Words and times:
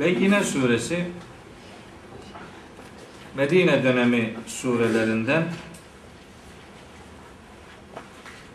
Beyyine 0.00 0.44
suresi 0.44 1.04
Medine 3.36 3.84
dönemi 3.84 4.34
surelerinden 4.46 5.44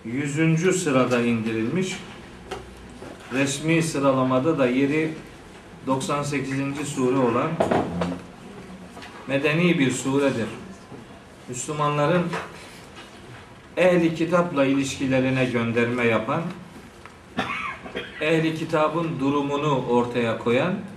100. 0.06 0.84
sırada 0.84 1.22
indirilmiş. 1.22 1.98
Resmi 3.34 3.84
sıralamada 3.84 4.58
da 4.58 4.68
yeri 4.68 5.14
98. 5.88 6.88
sure 6.88 7.18
olan 7.18 7.52
medeni 9.28 9.80
bir 9.80 9.92
suredir. 9.92 10.48
Müslümanların 11.50 12.24
ehli 13.78 14.16
kitapla 14.16 14.66
ilişkilerine 14.66 15.46
gönderme 15.46 16.06
yapan, 16.06 16.42
ehli 18.22 18.56
kitabın 18.56 19.20
durumunu 19.20 19.86
ortaya 19.88 20.38
koyan 20.38 20.93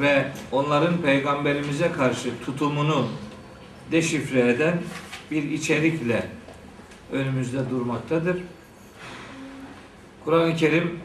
ve 0.00 0.26
onların 0.52 0.98
peygamberimize 0.98 1.92
karşı 1.92 2.30
tutumunu 2.46 3.08
deşifre 3.92 4.50
eden 4.50 4.78
bir 5.30 5.42
içerikle 5.42 6.26
önümüzde 7.12 7.70
durmaktadır. 7.70 8.36
Kur'an-ı 10.24 10.56
Kerim 10.56 11.00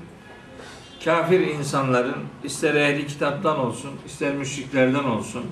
kafir 1.05 1.39
insanların 1.39 2.15
ister 2.43 2.75
ehli 2.75 3.07
kitaptan 3.07 3.59
olsun, 3.59 3.91
ister 4.05 4.33
müşriklerden 4.33 5.03
olsun 5.03 5.45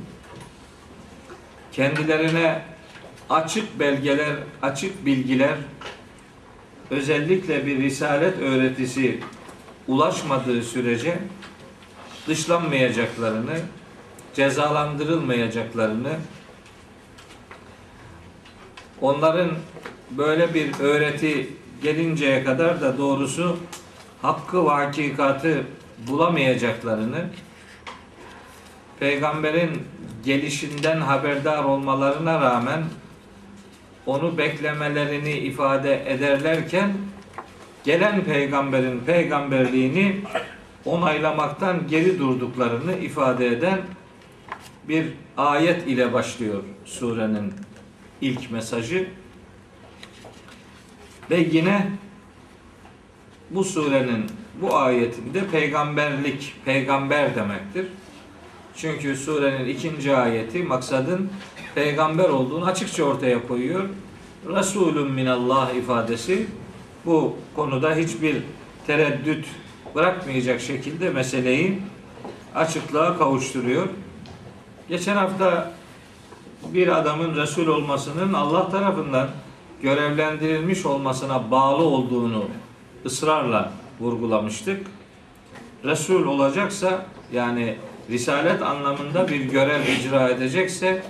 kendilerine 1.76 2.62
açık 3.30 3.80
belgeler, 3.80 4.36
açık 4.62 5.06
bilgiler 5.06 5.56
özellikle 6.90 7.66
bir 7.66 7.78
risalet 7.78 8.40
öğretisi 8.40 9.20
ulaşmadığı 9.88 10.64
sürece 10.64 11.20
dışlanmayacaklarını, 12.28 13.60
cezalandırılmayacaklarını, 14.34 16.14
onların 19.02 19.52
böyle 20.12 20.54
bir 20.54 20.80
öğreti 20.80 21.50
gelinceye 21.84 22.44
kadar 22.44 22.82
da 22.82 22.98
doğrusu 22.98 23.58
hakkı 24.22 24.66
ve 24.66 24.70
hakikatı 24.70 25.64
bulamayacaklarını, 26.08 27.26
peygamberin 29.00 29.88
gelişinden 30.26 31.02
haberdar 31.02 31.64
olmalarına 31.64 32.42
rağmen 32.42 32.84
onu 34.06 34.38
beklemelerini 34.38 35.32
ifade 35.32 36.14
ederlerken 36.14 36.94
gelen 37.84 38.24
peygamberin 38.24 39.00
peygamberliğini 39.00 40.22
onaylamaktan 40.86 41.88
geri 41.88 42.20
durduklarını 42.20 42.98
ifade 42.98 43.48
eden 43.48 43.82
bir 44.88 45.06
ayet 45.38 45.88
ile 45.88 46.14
başlıyor 46.14 46.64
surenin 46.86 47.54
ilk 48.22 48.52
mesajı. 48.52 49.08
Ve 51.32 51.48
yine 51.52 51.88
bu 53.50 53.64
surenin 53.64 54.26
bu 54.62 54.76
ayetinde 54.76 55.48
peygamberlik, 55.48 56.54
peygamber 56.66 57.36
demektir. 57.36 57.86
Çünkü 58.76 59.16
surenin 59.16 59.66
ikinci 59.70 60.16
ayeti 60.16 60.64
maksadın 60.64 61.30
peygamber 61.76 62.30
olduğunu 62.30 62.66
açıkça 62.66 63.04
ortaya 63.04 63.48
koyuyor. 63.48 63.90
Resulün 64.48 65.12
minallah 65.12 65.74
ifadesi 65.74 66.48
bu 67.06 67.38
konuda 67.56 67.96
hiçbir 67.96 68.38
tereddüt 68.88 69.46
bırakmayacak 69.96 70.62
şekilde 70.62 71.10
meseleyi 71.10 71.80
açıklığa 72.56 73.18
kavuşturuyor. 73.18 73.88
Geçen 74.90 75.16
hafta 75.16 75.72
bir 76.74 76.88
adamın 77.00 77.36
Resul 77.36 77.68
olmasının 77.68 78.34
Allah 78.34 78.70
tarafından 78.70 79.28
görevlendirilmiş 79.82 80.86
olmasına 80.86 81.52
bağlı 81.52 81.84
olduğunu 81.84 82.46
ısrarla 83.06 83.72
vurgulamıştık. 84.00 84.88
Resul 85.84 86.26
olacaksa 86.26 87.06
yani 87.34 87.76
risalet 88.10 88.62
anlamında 88.62 89.28
bir 89.28 89.40
görev 89.40 89.82
icra 89.88 90.30
edecekse 90.30 91.04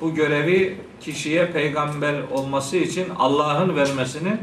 bu 0.00 0.14
görevi 0.14 0.76
kişiye 1.00 1.46
peygamber 1.46 2.14
olması 2.30 2.76
için 2.76 3.06
Allah'ın 3.18 3.76
vermesinin 3.76 4.38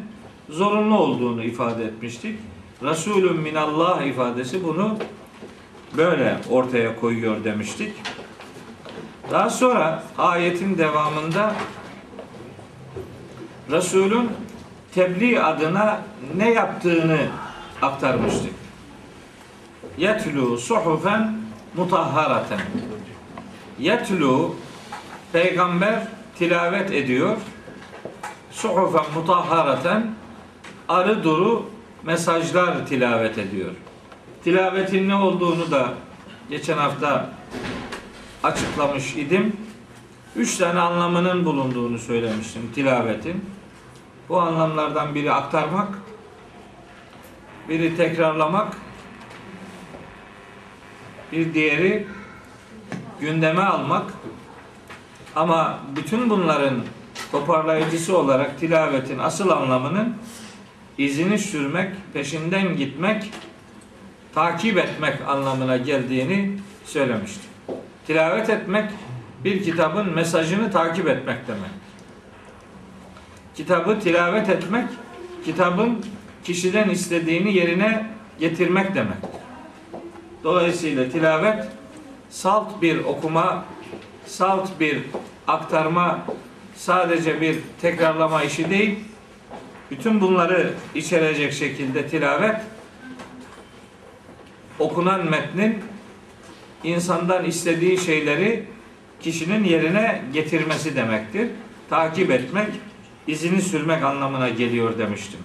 zorunlu 0.50 0.98
olduğunu 0.98 1.44
ifade 1.44 1.86
etmiştik. 1.86 2.40
Resulün 2.85 3.40
minallah 3.41 4.01
ifadesi 4.01 4.63
bunu 4.63 4.97
böyle 5.97 6.38
ortaya 6.50 7.00
koyuyor 7.00 7.44
demiştik. 7.44 7.94
Daha 9.31 9.50
sonra 9.50 10.03
ayetin 10.18 10.78
devamında 10.78 11.53
Resulün 13.72 14.31
tebliğ 14.96 15.44
adına 15.44 16.01
ne 16.35 16.51
yaptığını 16.51 17.19
aktarmıştık. 17.81 18.53
Yetlu 19.97 20.57
suhufen 20.57 21.38
mutahharaten. 21.75 22.62
Yetlu 23.79 24.56
peygamber 25.34 26.07
tilavet 26.38 26.91
ediyor. 26.91 27.38
Suhufen 28.52 29.06
mutahharaten 29.16 30.16
arı 30.90 31.23
duru 31.23 31.75
mesajlar 32.06 32.88
tilavet 32.88 33.38
ediyor. 33.38 33.72
Tilavetin 34.44 35.10
ne 35.10 35.16
olduğunu 35.16 35.72
da 35.72 35.94
geçen 36.50 36.78
hafta 36.78 37.30
açıklamış 38.44 39.16
idim. 39.16 39.58
Üç 40.36 40.58
tane 40.58 40.80
anlamının 40.80 41.46
bulunduğunu 41.46 42.00
söylemiştim 42.00 42.72
tilavetin. 42.76 43.46
Bu 44.30 44.40
anlamlardan 44.40 45.16
biri 45.16 45.32
aktarmak, 45.32 45.88
biri 47.70 47.98
tekrarlamak, 47.98 48.78
bir 51.32 51.54
diğeri 51.54 52.08
gündeme 53.20 53.62
almak. 53.62 54.14
Ama 55.36 55.80
bütün 55.96 56.30
bunların 56.30 56.76
toparlayıcısı 57.32 58.18
olarak 58.18 58.60
tilavetin 58.60 59.20
asıl 59.20 59.50
anlamının 59.50 60.16
izini 60.98 61.40
sürmek, 61.40 61.92
peşinden 62.14 62.78
gitmek, 62.78 63.32
takip 64.36 64.78
etmek 64.78 65.22
anlamına 65.28 65.78
geldiğini 65.78 66.58
söylemiştim. 66.86 67.50
Tilavet 68.08 68.50
etmek 68.50 68.92
bir 69.44 69.64
kitabın 69.64 70.14
mesajını 70.14 70.72
takip 70.72 71.08
etmek 71.08 71.48
demek. 71.48 71.72
Kitabı 73.56 74.00
tilavet 74.00 74.50
etmek, 74.50 74.88
kitabın 75.46 76.06
kişiden 76.44 76.90
istediğini 76.90 77.54
yerine 77.54 78.06
getirmek 78.40 78.96
demek. 78.96 79.18
Dolayısıyla 80.44 81.10
tilavet 81.10 81.68
salt 82.30 82.82
bir 82.82 83.00
okuma, 83.00 83.66
salt 84.26 84.80
bir 84.80 85.02
aktarma, 85.48 86.26
sadece 86.76 87.42
bir 87.42 87.60
tekrarlama 87.82 88.44
işi 88.44 88.70
değil, 88.70 89.00
bütün 89.91 90.22
bunları 90.22 90.73
içerecek 90.96 91.53
şekilde 91.53 92.07
tilavet 92.07 92.56
okunan 94.79 95.29
metnin 95.29 95.78
insandan 96.84 97.46
istediği 97.46 97.97
şeyleri 97.97 98.63
kişinin 99.19 99.63
yerine 99.63 100.22
getirmesi 100.34 100.96
demektir. 100.96 101.50
Takip 101.90 102.31
etmek, 102.31 102.68
izini 103.28 103.62
sürmek 103.62 104.03
anlamına 104.03 104.50
geliyor 104.50 104.97
demiştim. 104.97 105.40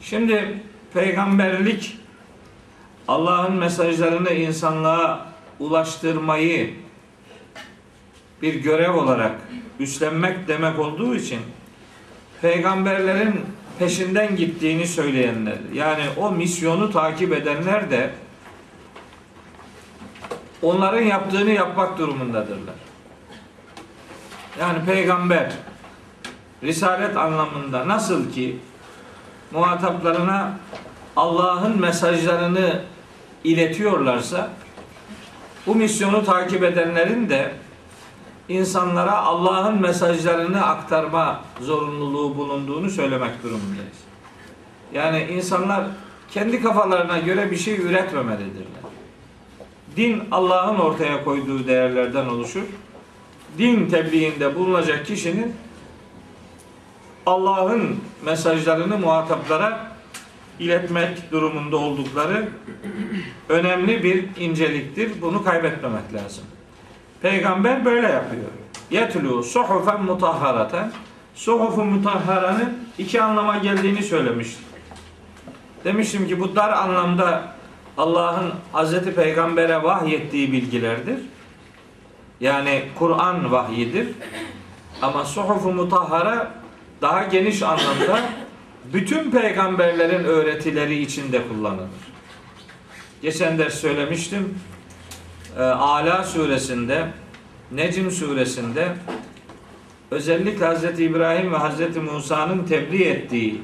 Şimdi 0.00 0.62
peygamberlik 0.94 1.98
Allah'ın 3.08 3.54
mesajlarını 3.54 4.30
insanlığa 4.30 5.32
ulaştırmayı 5.58 6.74
bir 8.42 8.54
görev 8.54 8.94
olarak 8.94 9.32
üstlenmek 9.80 10.48
demek 10.48 10.78
olduğu 10.78 11.14
için 11.14 11.40
peygamberlerin 12.42 13.40
peşinden 13.78 14.36
gittiğini 14.36 14.86
söyleyenler 14.86 15.56
yani 15.72 16.02
o 16.16 16.30
misyonu 16.32 16.92
takip 16.92 17.32
edenler 17.32 17.90
de 17.90 18.10
onların 20.62 21.02
yaptığını 21.02 21.50
yapmak 21.50 21.98
durumundadırlar. 21.98 22.74
Yani 24.60 24.84
peygamber 24.86 25.52
risalet 26.62 27.16
anlamında 27.16 27.88
nasıl 27.88 28.32
ki 28.32 28.58
muhataplarına 29.52 30.58
Allah'ın 31.16 31.80
mesajlarını 31.80 32.82
iletiyorlarsa 33.44 34.50
bu 35.66 35.74
misyonu 35.74 36.24
takip 36.24 36.62
edenlerin 36.62 37.28
de 37.28 37.52
insanlara 38.48 39.16
Allah'ın 39.16 39.80
mesajlarını 39.80 40.66
aktarma 40.66 41.40
zorunluluğu 41.60 42.36
bulunduğunu 42.36 42.90
söylemek 42.90 43.42
durumundayız. 43.42 43.98
Yani 44.94 45.26
insanlar 45.32 45.84
kendi 46.30 46.62
kafalarına 46.62 47.18
göre 47.18 47.50
bir 47.50 47.56
şey 47.56 47.80
üretmemelidirler. 47.80 48.82
Din 49.96 50.22
Allah'ın 50.30 50.78
ortaya 50.78 51.24
koyduğu 51.24 51.66
değerlerden 51.66 52.26
oluşur. 52.26 52.62
Din 53.58 53.86
tebliğinde 53.88 54.54
bulunacak 54.54 55.06
kişinin 55.06 55.54
Allah'ın 57.26 57.96
mesajlarını 58.24 58.98
muhataplara 58.98 59.92
iletmek 60.58 61.32
durumunda 61.32 61.76
oldukları 61.76 62.48
önemli 63.48 64.02
bir 64.02 64.24
inceliktir. 64.36 65.22
Bunu 65.22 65.44
kaybetmemek 65.44 66.14
lazım. 66.14 66.44
Peygamber 67.22 67.84
böyle 67.84 68.08
yapıyor. 68.08 68.44
Yetlu 68.90 69.42
suhufen 69.42 70.02
mutahhareten 70.02 70.92
Suhufu 71.38 71.84
mutahharanın 71.84 72.78
iki 72.98 73.22
anlama 73.22 73.56
geldiğini 73.58 74.02
söylemiştim. 74.02 74.64
Demiştim 75.84 76.28
ki 76.28 76.40
bu 76.40 76.56
dar 76.56 76.72
anlamda 76.72 77.52
Allah'ın 77.98 78.52
Hazreti 78.72 79.14
Peygamber'e 79.14 79.82
vahyettiği 79.82 80.52
bilgilerdir. 80.52 81.18
Yani 82.40 82.82
Kur'an 82.98 83.52
vahyidir. 83.52 84.08
Ama 85.02 85.24
suhufu 85.24 85.72
mutahhara 85.72 86.52
daha 87.02 87.24
geniş 87.24 87.62
anlamda 87.62 88.20
bütün 88.92 89.30
peygamberlerin 89.30 90.24
öğretileri 90.24 90.98
içinde 91.02 91.48
kullanılır. 91.48 91.88
Geçen 93.22 93.58
ders 93.58 93.74
söylemiştim. 93.74 94.58
Ee, 95.56 95.62
Ala 95.62 96.24
suresinde, 96.24 97.08
Necm 97.72 98.10
suresinde 98.10 98.94
özellikle 100.10 100.74
Hz. 100.74 101.00
İbrahim 101.00 101.52
ve 101.52 101.58
Hz. 101.58 101.96
Musa'nın 101.96 102.64
tebliğ 102.64 103.04
ettiği 103.04 103.62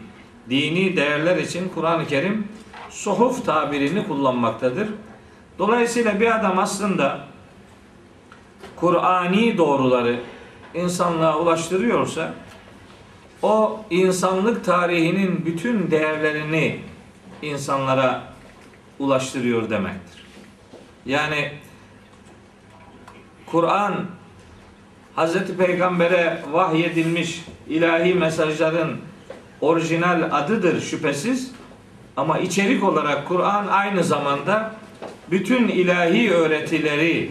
dini 0.51 0.97
değerler 0.97 1.37
için 1.37 1.69
Kur'an-ı 1.75 2.07
Kerim 2.07 2.49
suhuf 2.91 3.47
tabirini 3.47 4.07
kullanmaktadır. 4.07 4.89
Dolayısıyla 5.59 6.21
bir 6.21 6.39
adam 6.39 6.59
aslında 6.59 7.21
Kur'ani 8.77 9.59
doğruları 9.59 10.21
insanlığa 10.75 11.39
ulaştırıyorsa 11.39 12.35
o 13.43 13.81
insanlık 13.91 14.65
tarihinin 14.65 15.47
bütün 15.47 15.91
değerlerini 15.91 16.81
insanlara 17.43 18.23
ulaştırıyor 18.99 19.71
demektir. 19.71 20.25
Yani 21.07 21.53
Kur'an 23.55 23.95
Hazreti 25.15 25.57
Peygamber'e 25.57 26.43
vahyedilmiş 26.53 27.45
ilahi 27.69 28.15
mesajların 28.15 28.97
orijinal 29.61 30.29
adıdır 30.33 30.81
şüphesiz. 30.81 31.51
Ama 32.17 32.39
içerik 32.39 32.85
olarak 32.85 33.29
Kur'an 33.29 33.67
aynı 33.67 34.05
zamanda 34.05 34.75
bütün 35.31 35.69
ilahi 35.69 36.31
öğretileri 36.31 37.31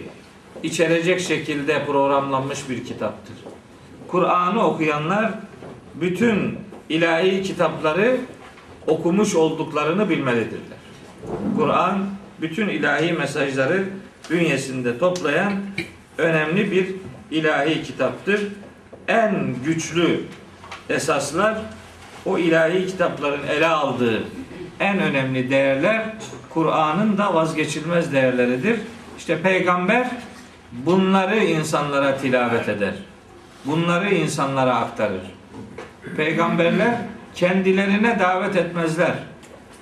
içerecek 0.64 1.20
şekilde 1.20 1.86
programlanmış 1.86 2.70
bir 2.70 2.84
kitaptır. 2.86 3.36
Kur'an'ı 4.08 4.68
okuyanlar 4.68 5.31
bütün 5.96 6.60
ilahi 6.90 7.44
kitapları 7.44 8.18
okumuş 8.88 9.36
olduklarını 9.36 10.10
bilmelidirler. 10.10 10.80
Kur'an 11.58 12.06
bütün 12.42 12.68
ilahi 12.68 13.14
mesajları 13.14 13.84
bünyesinde 14.30 14.98
toplayan 14.98 15.54
önemli 16.18 16.71
bir 16.71 16.95
ilahi 17.31 17.83
kitaptır. 17.83 18.42
En 19.07 19.56
güçlü 19.65 20.19
esaslar 20.89 21.57
o 22.25 22.38
ilahi 22.38 22.88
kitapların 22.88 23.48
ele 23.48 23.68
aldığı 23.68 24.24
en 24.80 25.00
önemli 25.00 25.50
değerler 25.50 26.04
Kur'an'ın 26.50 27.18
da 27.18 27.33
vazgeçilmez 27.33 28.13
değerleridir. 28.13 28.80
İşte 29.18 29.42
peygamber 29.42 30.12
bunları 30.71 31.38
insanlara 31.38 32.18
tilavet 32.18 32.69
eder. 32.69 32.94
Bunları 33.65 34.13
insanlara 34.13 34.75
aktarır. 34.75 35.21
Peygamberler 36.18 36.98
kendilerine 37.36 38.19
davet 38.19 38.56
etmezler. 38.56 39.13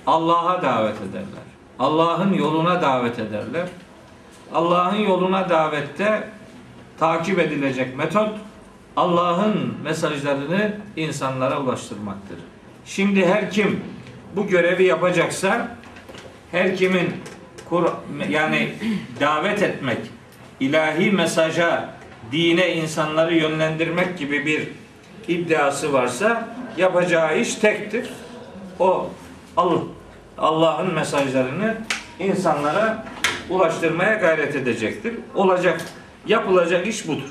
Allah'a 0.06 0.62
davet 0.62 0.96
ederler. 0.96 1.42
Allah'ın 1.78 2.32
yoluna 2.32 2.82
davet 2.82 3.18
ederler. 3.18 3.68
Allah'ın 4.54 4.96
yoluna 4.96 5.48
davette 5.48 6.28
takip 6.98 7.38
edilecek 7.38 7.96
metot 7.96 8.30
Allah'ın 8.96 9.74
mesajlarını 9.84 10.76
insanlara 10.96 11.60
ulaştırmaktır. 11.60 12.38
Şimdi 12.84 13.26
her 13.26 13.50
kim 13.50 13.80
bu 14.36 14.46
görevi 14.46 14.84
yapacaksa 14.84 15.76
her 16.50 16.76
kimin 16.76 17.10
kur, 17.68 17.84
yani 18.28 18.72
davet 19.20 19.62
etmek, 19.62 19.98
ilahi 20.60 21.10
mesaja, 21.10 21.94
dine 22.32 22.74
insanları 22.74 23.34
yönlendirmek 23.34 24.18
gibi 24.18 24.46
bir 24.46 24.68
iddiası 25.28 25.92
varsa 25.92 26.48
yapacağı 26.76 27.38
iş 27.38 27.54
tektir. 27.54 28.10
O 28.78 29.10
Allah'ın 30.38 30.94
mesajlarını 30.94 31.76
insanlara 32.18 33.04
ulaştırmaya 33.50 34.14
gayret 34.14 34.56
edecektir. 34.56 35.14
Olacak, 35.34 35.80
yapılacak 36.26 36.86
iş 36.86 37.08
budur. 37.08 37.30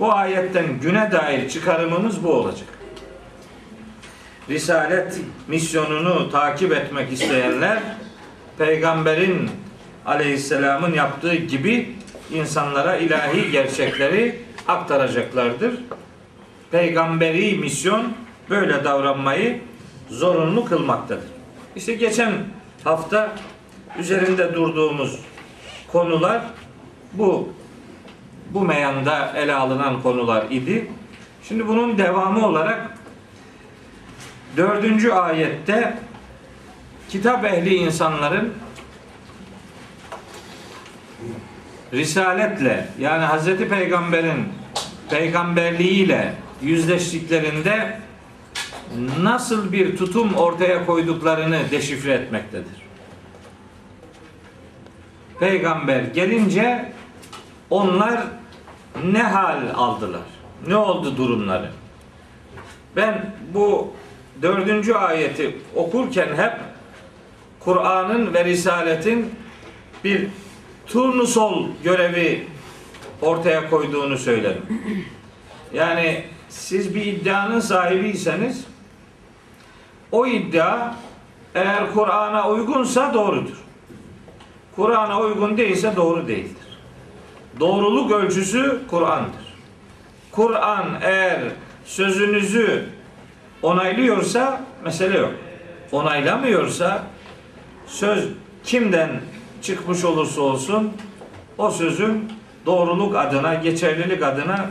Bu 0.00 0.12
ayetten 0.12 0.80
güne 0.80 1.12
dair 1.12 1.48
çıkarımımız 1.48 2.24
bu 2.24 2.32
olacak. 2.32 2.68
Risalet 4.48 5.20
misyonunu 5.48 6.30
takip 6.30 6.72
etmek 6.72 7.12
isteyenler 7.12 7.78
peygamberin 8.58 9.50
aleyhisselamın 10.06 10.94
yaptığı 10.94 11.34
gibi 11.34 11.96
insanlara 12.32 12.96
ilahi 12.96 13.50
gerçekleri 13.50 14.38
aktaracaklardır. 14.68 15.74
Peygamberi 16.70 17.56
misyon 17.56 18.12
böyle 18.50 18.84
davranmayı 18.84 19.60
zorunlu 20.10 20.64
kılmaktadır. 20.64 21.28
İşte 21.76 21.94
geçen 21.94 22.32
hafta 22.84 23.32
üzerinde 23.98 24.54
durduğumuz 24.54 25.20
konular 25.92 26.42
bu 27.12 27.48
bu 28.50 28.60
meyanda 28.60 29.32
ele 29.36 29.54
alınan 29.54 30.02
konular 30.02 30.46
idi. 30.50 30.90
Şimdi 31.48 31.68
bunun 31.68 31.98
devamı 31.98 32.46
olarak 32.46 32.98
dördüncü 34.56 35.10
ayette 35.10 35.98
kitap 37.08 37.44
ehli 37.44 37.74
insanların 37.74 38.54
risaletle 41.92 42.88
yani 42.98 43.24
Hazreti 43.24 43.68
Peygamber'in 43.68 44.48
peygamberliğiyle 45.10 46.34
yüzleştiklerinde 46.62 48.00
nasıl 49.20 49.72
bir 49.72 49.96
tutum 49.96 50.34
ortaya 50.34 50.86
koyduklarını 50.86 51.60
deşifre 51.70 52.12
etmektedir. 52.12 52.83
Peygamber 55.40 56.02
gelince 56.02 56.92
onlar 57.70 58.20
ne 59.04 59.22
hal 59.22 59.60
aldılar? 59.74 60.20
Ne 60.66 60.76
oldu 60.76 61.16
durumları? 61.16 61.70
Ben 62.96 63.34
bu 63.54 63.92
dördüncü 64.42 64.94
ayeti 64.94 65.58
okurken 65.74 66.36
hep 66.36 66.52
Kur'an'ın 67.60 68.34
ve 68.34 68.44
Risaletin 68.44 69.34
bir 70.04 70.26
turnusol 70.86 71.66
görevi 71.84 72.46
ortaya 73.22 73.70
koyduğunu 73.70 74.18
söylerim. 74.18 74.62
Yani 75.72 76.24
siz 76.48 76.94
bir 76.94 77.06
iddianın 77.06 77.60
sahibiyseniz 77.60 78.64
o 80.12 80.26
iddia 80.26 80.94
eğer 81.54 81.92
Kur'an'a 81.92 82.48
uygunsa 82.48 83.14
doğrudur. 83.14 83.63
Kur'an'a 84.76 85.20
uygun 85.20 85.56
değilse 85.56 85.96
doğru 85.96 86.28
değildir. 86.28 86.78
Doğruluk 87.60 88.12
ölçüsü 88.12 88.80
Kur'an'dır. 88.90 89.54
Kur'an 90.30 90.86
eğer 91.02 91.40
sözünüzü 91.84 92.84
onaylıyorsa 93.62 94.60
mesele 94.84 95.18
yok. 95.18 95.32
Onaylamıyorsa 95.92 97.02
söz 97.86 98.28
kimden 98.64 99.20
çıkmış 99.62 100.04
olursa 100.04 100.40
olsun 100.40 100.92
o 101.58 101.70
sözün 101.70 102.32
doğruluk 102.66 103.16
adına, 103.16 103.54
geçerlilik 103.54 104.22
adına 104.22 104.66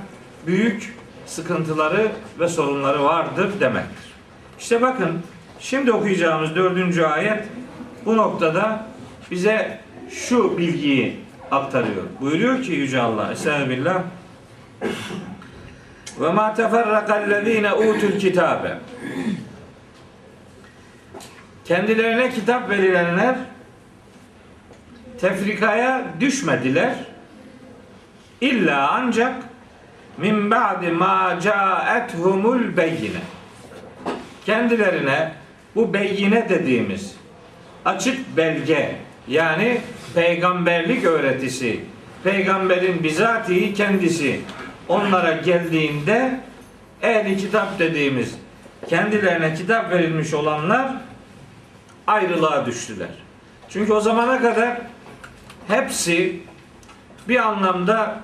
büyük 0.47 0.95
sıkıntıları 1.25 2.11
ve 2.39 2.47
sorunları 2.47 3.03
vardır 3.03 3.59
demektir. 3.59 4.13
İşte 4.59 4.81
bakın 4.81 5.21
şimdi 5.59 5.91
okuyacağımız 5.91 6.55
dördüncü 6.55 7.03
ayet 7.03 7.43
bu 8.05 8.17
noktada 8.17 8.85
bize 9.31 9.82
şu 10.13 10.57
bilgiyi 10.57 11.19
aktarıyor. 11.51 12.03
Buyuruyor 12.21 12.63
ki 12.63 12.71
Yüce 12.71 13.01
Allah 13.01 13.31
Estağfirullah 13.31 14.03
ve 16.19 16.29
ma 16.29 16.53
teferrakallezine 16.53 17.73
utul 17.73 18.19
kitabe 18.19 18.77
kendilerine 21.65 22.29
kitap 22.29 22.69
verilenler 22.69 23.35
tefrikaya 25.21 26.05
düşmediler. 26.19 26.95
İlla 28.41 28.91
ancak 28.91 29.43
min 30.17 30.51
ba'di 30.51 30.91
ma 30.91 31.39
ca'ethumul 31.39 32.77
beyine. 32.77 33.21
Kendilerine 34.45 35.31
bu 35.75 35.93
beyine 35.93 36.49
dediğimiz 36.49 37.15
açık 37.85 38.37
belge 38.37 38.95
yani 39.27 39.81
peygamberlik 40.15 41.05
öğretisi, 41.05 41.79
peygamberin 42.23 43.03
bizatihi 43.03 43.73
kendisi 43.73 44.41
onlara 44.87 45.31
geldiğinde 45.31 46.39
ehli 47.01 47.37
kitap 47.37 47.79
dediğimiz 47.79 48.35
kendilerine 48.89 49.53
kitap 49.53 49.91
verilmiş 49.91 50.33
olanlar 50.33 50.91
ayrılığa 52.07 52.65
düştüler. 52.65 53.09
Çünkü 53.69 53.93
o 53.93 54.01
zamana 54.01 54.41
kadar 54.41 54.77
hepsi 55.67 56.39
bir 57.27 57.47
anlamda 57.47 58.19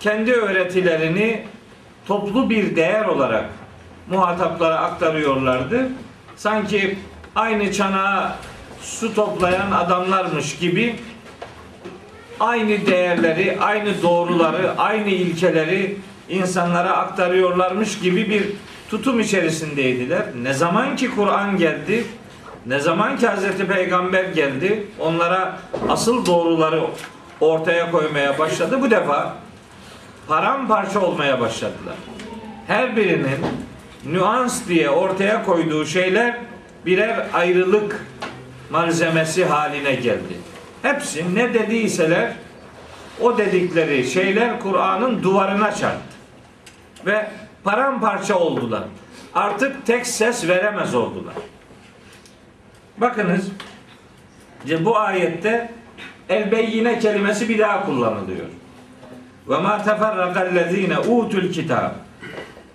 kendi 0.00 0.32
öğretilerini 0.32 1.42
toplu 2.06 2.50
bir 2.50 2.76
değer 2.76 3.04
olarak 3.04 3.44
muhataplara 4.10 4.76
aktarıyorlardı. 4.78 5.88
Sanki 6.36 6.98
aynı 7.34 7.72
çanağa 7.72 8.36
su 8.82 9.14
toplayan 9.14 9.70
adamlarmış 9.70 10.58
gibi 10.58 10.96
aynı 12.40 12.86
değerleri, 12.86 13.58
aynı 13.60 14.02
doğruları, 14.02 14.78
aynı 14.78 15.08
ilkeleri 15.08 15.96
insanlara 16.28 16.96
aktarıyorlarmış 16.96 17.98
gibi 17.98 18.30
bir 18.30 18.42
tutum 18.90 19.20
içerisindeydiler. 19.20 20.22
Ne 20.42 20.52
zaman 20.52 20.96
ki 20.96 21.10
Kur'an 21.14 21.56
geldi, 21.56 22.04
ne 22.66 22.80
zaman 22.80 23.18
ki 23.18 23.28
Hazreti 23.28 23.66
Peygamber 23.66 24.24
geldi, 24.24 24.86
onlara 25.00 25.58
asıl 25.88 26.26
doğruları 26.26 26.82
ortaya 27.40 27.90
koymaya 27.90 28.38
başladı. 28.38 28.78
Bu 28.80 28.90
defa 28.90 29.34
paramparça 30.28 31.00
olmaya 31.00 31.40
başladılar. 31.40 31.94
Her 32.66 32.96
birinin 32.96 33.38
nüans 34.06 34.68
diye 34.68 34.90
ortaya 34.90 35.44
koyduğu 35.44 35.86
şeyler 35.86 36.38
birer 36.86 37.26
ayrılık 37.32 38.06
malzemesi 38.72 39.44
haline 39.44 39.94
geldi. 39.94 40.34
Hepsi 40.82 41.34
ne 41.34 41.54
dediyseler 41.54 42.32
o 43.20 43.38
dedikleri 43.38 44.10
şeyler 44.10 44.60
Kur'an'ın 44.60 45.22
duvarına 45.22 45.74
çarptı. 45.74 46.16
Ve 47.06 47.30
paramparça 47.64 48.38
oldular. 48.38 48.84
Artık 49.34 49.86
tek 49.86 50.06
ses 50.06 50.48
veremez 50.48 50.94
oldular. 50.94 51.34
Bakınız 52.96 53.48
bu 54.80 54.98
ayette 54.98 55.70
el 56.28 56.52
beyyine 56.52 56.98
kelimesi 56.98 57.48
bir 57.48 57.58
daha 57.58 57.86
kullanılıyor. 57.86 58.46
Ve 59.48 59.58
ma 59.58 59.82
teferrakallezine 59.82 60.98
utul 60.98 61.52
kitab 61.52 61.90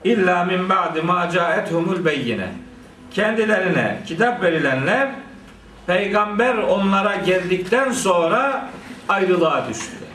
illa 0.03 0.45
min 0.45 0.69
ba'di 0.69 1.01
ma 1.01 1.29
ca'ethumul 1.29 2.05
beyyine. 2.05 2.47
Kendilerine 3.11 3.99
kitap 4.05 4.43
verilenler 4.43 5.09
peygamber 5.87 6.57
onlara 6.57 7.15
geldikten 7.15 7.91
sonra 7.91 8.69
ayrılığa 9.09 9.69
düştüler. 9.69 10.09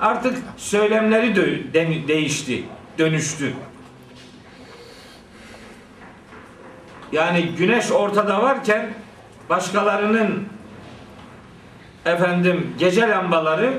Artık 0.00 0.38
söylemleri 0.56 1.36
de, 1.74 2.08
değişti, 2.08 2.64
dönüştü. 2.98 3.52
Yani 7.12 7.42
güneş 7.42 7.90
ortada 7.90 8.42
varken 8.42 8.90
başkalarının 9.50 10.48
efendim 12.06 12.74
gece 12.78 13.08
lambaları 13.08 13.72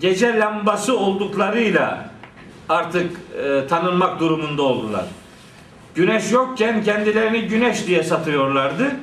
gece 0.00 0.38
lambası 0.38 0.98
olduklarıyla 0.98 2.10
artık 2.68 3.10
e, 3.44 3.66
tanınmak 3.66 4.20
durumunda 4.20 4.62
oldular. 4.62 5.04
Güneş 5.94 6.32
yokken 6.32 6.84
kendilerini 6.84 7.42
güneş 7.42 7.86
diye 7.86 8.02
satıyorlardı. 8.02 8.96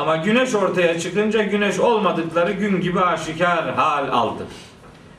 Ama 0.00 0.16
güneş 0.16 0.54
ortaya 0.54 0.98
çıkınca 0.98 1.42
güneş 1.42 1.78
olmadıkları 1.78 2.52
gün 2.52 2.80
gibi 2.80 3.00
aşikar 3.00 3.74
hal 3.74 4.08
aldı. 4.08 4.46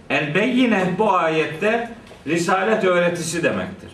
El 0.09 0.43
yine 0.43 0.83
bu 0.97 1.13
ayette 1.13 1.89
risalet 2.27 2.83
öğretisi 2.83 3.43
demektir. 3.43 3.89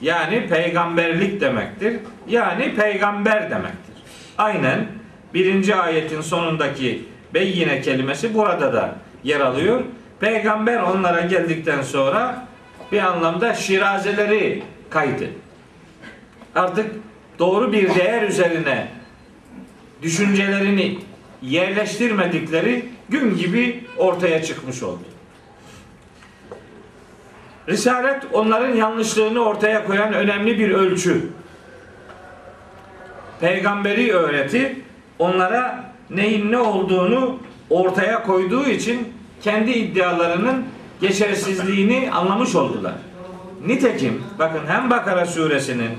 Yani 0.00 0.48
peygamberlik 0.48 1.40
demektir. 1.40 1.96
Yani 2.28 2.74
peygamber 2.74 3.50
demektir. 3.50 3.94
Aynen 4.38 4.86
birinci 5.34 5.74
ayetin 5.74 6.20
sonundaki 6.20 7.04
beyyine 7.34 7.80
kelimesi 7.80 8.34
burada 8.34 8.72
da 8.72 8.94
yer 9.24 9.40
alıyor. 9.40 9.80
Peygamber 10.20 10.80
onlara 10.80 11.20
geldikten 11.20 11.82
sonra 11.82 12.46
bir 12.92 12.98
anlamda 12.98 13.54
şirazeleri 13.54 14.62
kaydı. 14.90 15.26
Artık 16.54 16.86
doğru 17.38 17.72
bir 17.72 17.94
değer 17.94 18.22
üzerine 18.22 19.01
düşüncelerini 20.02 20.98
yerleştirmedikleri 21.42 22.84
gün 23.08 23.36
gibi 23.36 23.84
ortaya 23.96 24.42
çıkmış 24.42 24.82
oldu. 24.82 25.02
Risalet 27.68 28.22
onların 28.32 28.74
yanlışlığını 28.74 29.40
ortaya 29.40 29.86
koyan 29.86 30.12
önemli 30.12 30.58
bir 30.58 30.70
ölçü. 30.70 31.28
Peygamberi 33.40 34.12
öğreti 34.12 34.80
onlara 35.18 35.92
neyin 36.10 36.52
ne 36.52 36.58
olduğunu 36.58 37.38
ortaya 37.70 38.22
koyduğu 38.22 38.68
için 38.68 39.08
kendi 39.42 39.70
iddialarının 39.70 40.64
geçersizliğini 41.00 42.10
anlamış 42.12 42.54
oldular. 42.54 42.94
Nitekim 43.66 44.22
bakın 44.38 44.60
hem 44.66 44.90
Bakara 44.90 45.26
suresinin 45.26 45.90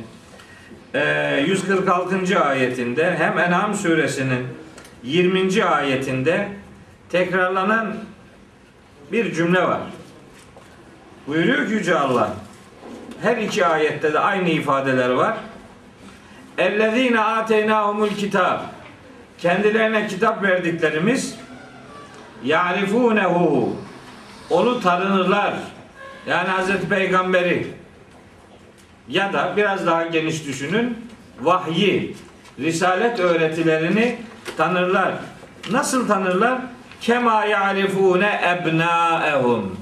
146. 0.94 2.40
ayetinde 2.40 3.16
hem 3.18 3.40
En'am 3.40 3.74
suresinin 3.74 4.48
20. 5.04 5.64
ayetinde 5.66 6.48
tekrarlanan 7.10 7.96
bir 9.12 9.34
cümle 9.34 9.64
var. 9.64 9.82
Buyuruyor 11.28 11.68
ki 11.68 11.74
Yüce 11.74 12.00
Allah 12.00 12.34
her 13.22 13.38
iki 13.38 13.66
ayette 13.66 14.14
de 14.14 14.20
aynı 14.20 14.50
ifadeler 14.50 15.10
var. 15.10 15.38
Ellezine 16.58 17.20
ateynahumul 17.20 18.10
kitab 18.10 18.60
kendilerine 19.38 20.08
kitap 20.08 20.44
verdiklerimiz 20.44 21.36
yarifunehu 22.44 23.76
onu 24.50 24.82
tanırlar. 24.82 25.54
Yani 26.28 26.50
Hazreti 26.50 26.90
Peygamberi 26.90 27.68
ya 29.10 29.34
da 29.34 29.54
biraz 29.58 29.86
daha 29.86 30.06
geniş 30.06 30.48
düşünün 30.48 30.98
vahyi, 31.42 32.16
risalet 32.60 33.20
öğretilerini 33.20 34.16
tanırlar. 34.58 35.14
Nasıl 35.72 36.08
tanırlar? 36.08 36.62
Kema 37.02 37.46
yarifune 37.46 38.42
ebnaehum. 38.48 39.78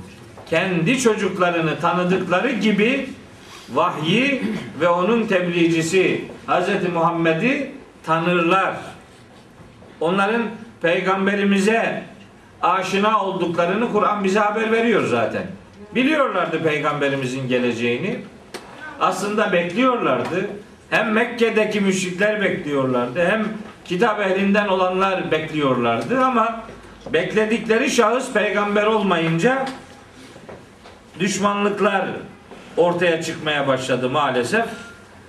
Kendi 0.50 1.00
çocuklarını 1.00 1.80
tanıdıkları 1.80 2.51
gibi 2.51 3.10
vahyi 3.74 4.44
ve 4.80 4.88
onun 4.88 5.28
tebliğcisi 5.28 6.25
Hz. 6.48 6.94
Muhammed'i 6.94 7.72
tanırlar. 8.04 8.75
Onların 10.00 10.42
peygamberimize 10.82 12.04
aşina 12.62 13.25
olduklarını 13.25 13.92
Kur'an 13.92 14.24
bize 14.24 14.40
haber 14.40 14.72
veriyor 14.72 15.08
zaten. 15.08 15.44
Biliyorlardı 15.96 16.63
peygamberimizin 16.63 17.48
geleceğini 17.48 18.20
aslında 19.01 19.51
bekliyorlardı. 19.51 20.50
Hem 20.89 21.12
Mekke'deki 21.12 21.81
müşrikler 21.81 22.41
bekliyorlardı 22.41 23.25
hem 23.25 23.48
kitap 23.86 24.22
ehlinden 24.22 24.67
olanlar 24.67 25.31
bekliyorlardı 25.31 26.24
ama 26.25 26.63
bekledikleri 27.13 27.91
şahıs 27.91 28.34
peygamber 28.34 28.86
olmayınca 28.86 29.65
düşmanlıklar 31.20 32.05
ortaya 32.77 33.22
çıkmaya 33.22 33.67
başladı 33.67 34.10
maalesef. 34.10 34.65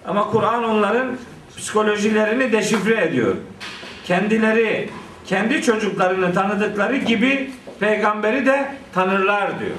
Ama 0.06 0.30
Kur'an 0.30 0.64
onların 0.64 1.16
psikolojilerini 1.56 2.52
deşifre 2.52 3.04
ediyor. 3.04 3.34
Kendileri 4.04 4.90
kendi 5.26 5.62
çocuklarını 5.62 6.34
tanıdıkları 6.34 6.96
gibi 6.96 7.50
peygamberi 7.80 8.46
de 8.46 8.74
tanırlar 8.94 9.60
diyor. 9.60 9.76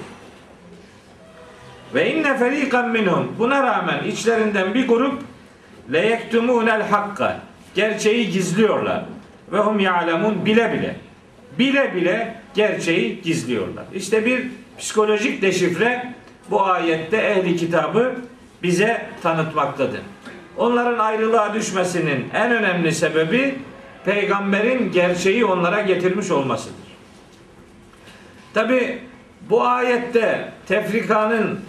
Ve 1.93 2.13
inne 2.13 2.37
ferikan 2.37 2.89
minhum. 2.89 3.35
Buna 3.39 3.63
rağmen 3.63 4.03
içlerinden 4.03 4.73
bir 4.73 4.87
grup 4.87 5.21
le 5.93 6.07
yektumunel 6.07 6.81
hakka. 6.81 7.39
Gerçeği 7.75 8.29
gizliyorlar. 8.29 9.03
Ve 9.51 9.59
hum 9.59 9.79
ya'lemun 9.79 10.45
bile 10.45 10.73
bile. 10.73 10.95
Bile 11.59 11.95
bile 11.95 12.35
gerçeği 12.53 13.21
gizliyorlar. 13.21 13.85
İşte 13.93 14.25
bir 14.25 14.47
psikolojik 14.79 15.41
deşifre 15.41 16.13
bu 16.49 16.65
ayette 16.65 17.17
ehli 17.17 17.55
kitabı 17.55 18.15
bize 18.63 19.05
tanıtmaktadır. 19.23 20.01
Onların 20.57 20.99
ayrılığa 20.99 21.53
düşmesinin 21.53 22.25
en 22.33 22.51
önemli 22.51 22.91
sebebi 22.91 23.55
peygamberin 24.05 24.91
gerçeği 24.91 25.45
onlara 25.45 25.81
getirmiş 25.81 26.31
olmasıdır. 26.31 26.75
Tabi 28.53 28.99
bu 29.49 29.63
ayette 29.63 30.51
tefrikanın 30.67 31.59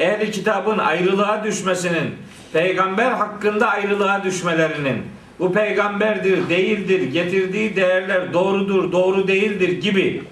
ehli 0.00 0.30
kitabın 0.30 0.78
ayrılığa 0.78 1.44
düşmesinin 1.44 2.14
peygamber 2.52 3.12
hakkında 3.12 3.68
ayrılığa 3.68 4.24
düşmelerinin 4.24 5.02
bu 5.38 5.52
peygamberdir, 5.52 6.48
değildir, 6.48 7.02
getirdiği 7.02 7.76
değerler 7.76 8.32
doğrudur, 8.32 8.92
doğru 8.92 9.28
değildir 9.28 9.68
gibi 9.68 10.22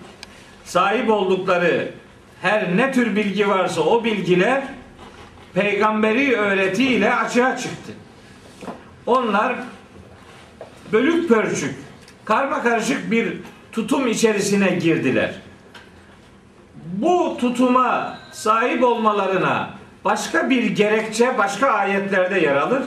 sahip 0.65 1.11
oldukları 1.11 1.89
her 2.43 2.77
ne 2.77 2.93
tür 2.93 3.17
bilgi 3.17 3.49
varsa 3.49 3.81
o 3.81 4.05
bilgiler 4.05 4.63
peygamberi 5.55 6.37
öğretiyle 6.37 7.15
açığa 7.15 7.57
çıktı. 7.57 7.93
Onlar 9.07 9.57
bölük 10.93 11.29
pörçük, 11.29 11.75
karma 12.25 12.63
karışık 12.63 13.11
bir 13.11 13.37
tutum 13.73 14.07
içerisine 14.07 14.71
girdiler. 14.71 15.35
Bu 16.93 17.37
tutuma 17.41 18.19
sahip 18.33 18.85
olmalarına 18.85 19.71
başka 20.05 20.51
bir 20.51 20.63
gerekçe 20.63 21.39
başka 21.39 21.67
ayetlerde 21.67 22.41
yer 22.41 22.57
alır. 22.57 22.83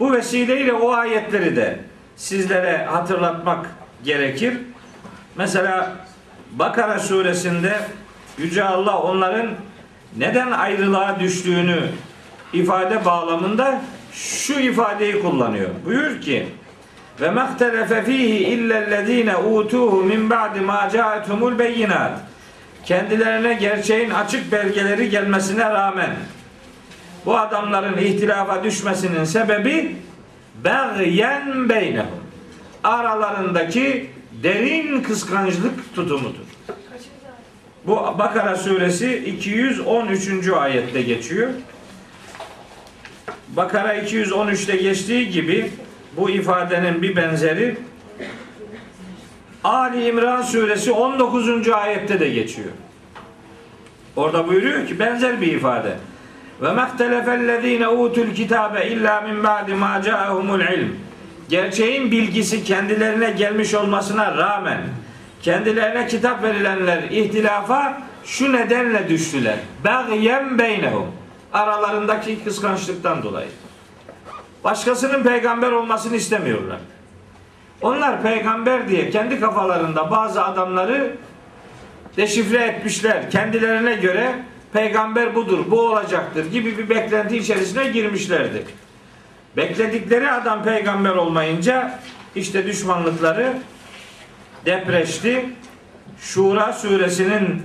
Bu 0.00 0.12
vesileyle 0.12 0.72
o 0.72 0.92
ayetleri 0.92 1.56
de 1.56 1.78
sizlere 2.16 2.84
hatırlatmak 2.84 3.70
gerekir. 4.04 4.58
Mesela 5.36 5.92
Bakara 6.52 6.98
suresinde 6.98 7.78
Yüce 8.38 8.64
Allah 8.64 8.98
onların 8.98 9.46
neden 10.16 10.50
ayrılığa 10.50 11.20
düştüğünü 11.20 11.80
ifade 12.52 13.04
bağlamında 13.04 13.80
şu 14.12 14.60
ifadeyi 14.60 15.22
kullanıyor. 15.22 15.70
Buyur 15.84 16.20
ki 16.20 16.46
ve 17.20 17.30
mehtelefe 17.30 18.02
fihi 18.02 18.38
illellezine 18.38 19.36
utuhu 19.36 20.04
min 20.04 20.30
ba'di 20.30 20.60
ma 20.60 20.90
ca'etumul 20.90 21.58
beyinat. 21.58 22.20
Kendilerine 22.86 23.54
gerçeğin 23.54 24.10
açık 24.10 24.52
belgeleri 24.52 25.10
gelmesine 25.10 25.70
rağmen 25.70 26.10
bu 27.26 27.38
adamların 27.38 27.98
ihtilafa 27.98 28.64
düşmesinin 28.64 29.24
sebebi 29.24 29.96
bagyen 30.64 31.68
beynehum. 31.68 32.24
Aralarındaki 32.84 34.10
derin 34.42 35.02
kıskançlık 35.02 35.94
tutumudur. 35.94 36.44
Bu 37.86 37.96
Bakara 38.18 38.56
suresi 38.56 39.16
213. 39.16 40.48
ayette 40.48 41.02
geçiyor. 41.02 41.48
Bakara 43.48 43.96
213'te 43.98 44.76
geçtiği 44.76 45.30
gibi 45.30 45.70
bu 46.16 46.30
ifadenin 46.30 47.02
bir 47.02 47.16
benzeri 47.16 47.76
Ali 49.64 50.08
İmran 50.08 50.42
suresi 50.42 50.92
19. 50.92 51.68
ayette 51.68 52.20
de 52.20 52.28
geçiyor. 52.28 52.68
Orada 54.16 54.48
buyuruyor 54.48 54.86
ki 54.86 54.98
benzer 54.98 55.40
bir 55.40 55.52
ifade. 55.52 55.96
Ve 56.62 56.72
mehtelefellezine 56.72 57.88
utul 57.88 58.34
kitabe 58.34 58.86
illa 58.86 59.20
min 59.20 59.44
ba'di 59.44 59.74
ma 59.74 60.02
ca'ahumul 60.02 60.60
ilm. 60.60 60.96
Gerçeğin 61.48 62.10
bilgisi 62.10 62.64
kendilerine 62.64 63.30
gelmiş 63.30 63.74
olmasına 63.74 64.36
rağmen 64.36 64.80
kendilerine 65.42 66.06
kitap 66.06 66.42
verilenler 66.42 67.02
ihtilafa 67.02 68.02
şu 68.24 68.52
nedenle 68.52 69.08
düştüler. 69.08 69.56
Bagyen 69.84 70.58
beynehum. 70.58 71.06
Aralarındaki 71.52 72.44
kıskançlıktan 72.44 73.22
dolayı. 73.22 73.48
Başkasının 74.64 75.22
peygamber 75.22 75.72
olmasını 75.72 76.16
istemiyorlar. 76.16 76.78
Onlar 77.82 78.22
peygamber 78.22 78.88
diye 78.88 79.10
kendi 79.10 79.40
kafalarında 79.40 80.10
bazı 80.10 80.44
adamları 80.44 81.16
deşifre 82.16 82.64
etmişler. 82.64 83.30
Kendilerine 83.30 83.94
göre 83.94 84.34
peygamber 84.72 85.34
budur, 85.34 85.64
bu 85.70 85.80
olacaktır 85.80 86.50
gibi 86.50 86.78
bir 86.78 86.88
beklenti 86.88 87.36
içerisine 87.36 87.88
girmişlerdi. 87.88 88.64
Bekledikleri 89.56 90.30
adam 90.30 90.64
peygamber 90.64 91.10
olmayınca 91.10 92.00
işte 92.36 92.66
düşmanlıkları 92.66 93.52
depreşti. 94.66 95.46
Şura 96.20 96.72
suresinin 96.72 97.62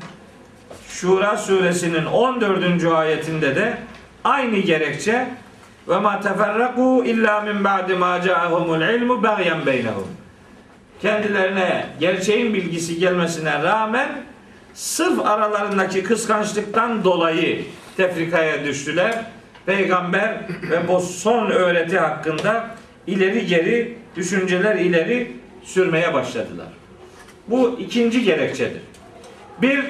Şura 0.89 1.37
suresinin 1.37 2.05
14. 2.05 2.83
ayetinde 2.85 3.55
de 3.55 3.77
aynı 4.23 4.57
gerekçe 4.57 5.27
ve 5.89 5.99
ma 5.99 6.21
teferraku 6.21 7.03
illa 7.05 7.41
min 7.41 7.63
ba'di 7.63 7.93
ma 7.93 8.21
ca'ahumul 8.21 8.81
ilmu 8.81 9.23
bagyan 9.23 9.65
beynehum. 9.65 10.07
Kendilerine 11.01 11.85
gerçeğin 11.99 12.53
bilgisi 12.53 12.99
gelmesine 12.99 13.63
rağmen 13.63 14.09
sırf 14.73 15.25
aralarındaki 15.25 16.03
kıskançlıktan 16.03 17.03
dolayı 17.03 17.65
tefrikaya 17.97 18.65
düştüler. 18.65 19.23
Peygamber 19.65 20.37
ve 20.69 20.87
bu 20.87 20.99
son 20.99 21.49
öğreti 21.49 21.99
hakkında 21.99 22.67
ileri 23.07 23.45
geri 23.45 23.97
düşünceler 24.15 24.75
ileri 24.75 25.31
sürmeye 25.63 26.13
başladılar. 26.13 26.67
Bu 27.47 27.79
ikinci 27.79 28.23
gerekçedir. 28.23 28.81
Bir, 29.61 29.85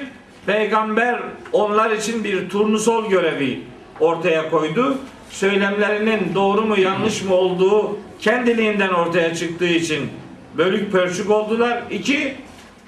peygamber 0.46 1.20
onlar 1.52 1.90
için 1.90 2.24
bir 2.24 2.48
turnusol 2.48 3.10
görevi 3.10 3.60
ortaya 4.00 4.50
koydu. 4.50 4.98
Söylemlerinin 5.30 6.34
doğru 6.34 6.62
mu 6.62 6.80
yanlış 6.80 7.22
mı 7.22 7.34
olduğu 7.34 7.98
kendiliğinden 8.18 8.88
ortaya 8.88 9.34
çıktığı 9.34 9.66
için 9.66 10.10
bölük 10.56 10.92
pörçük 10.92 11.30
oldular. 11.30 11.82
İki, 11.90 12.34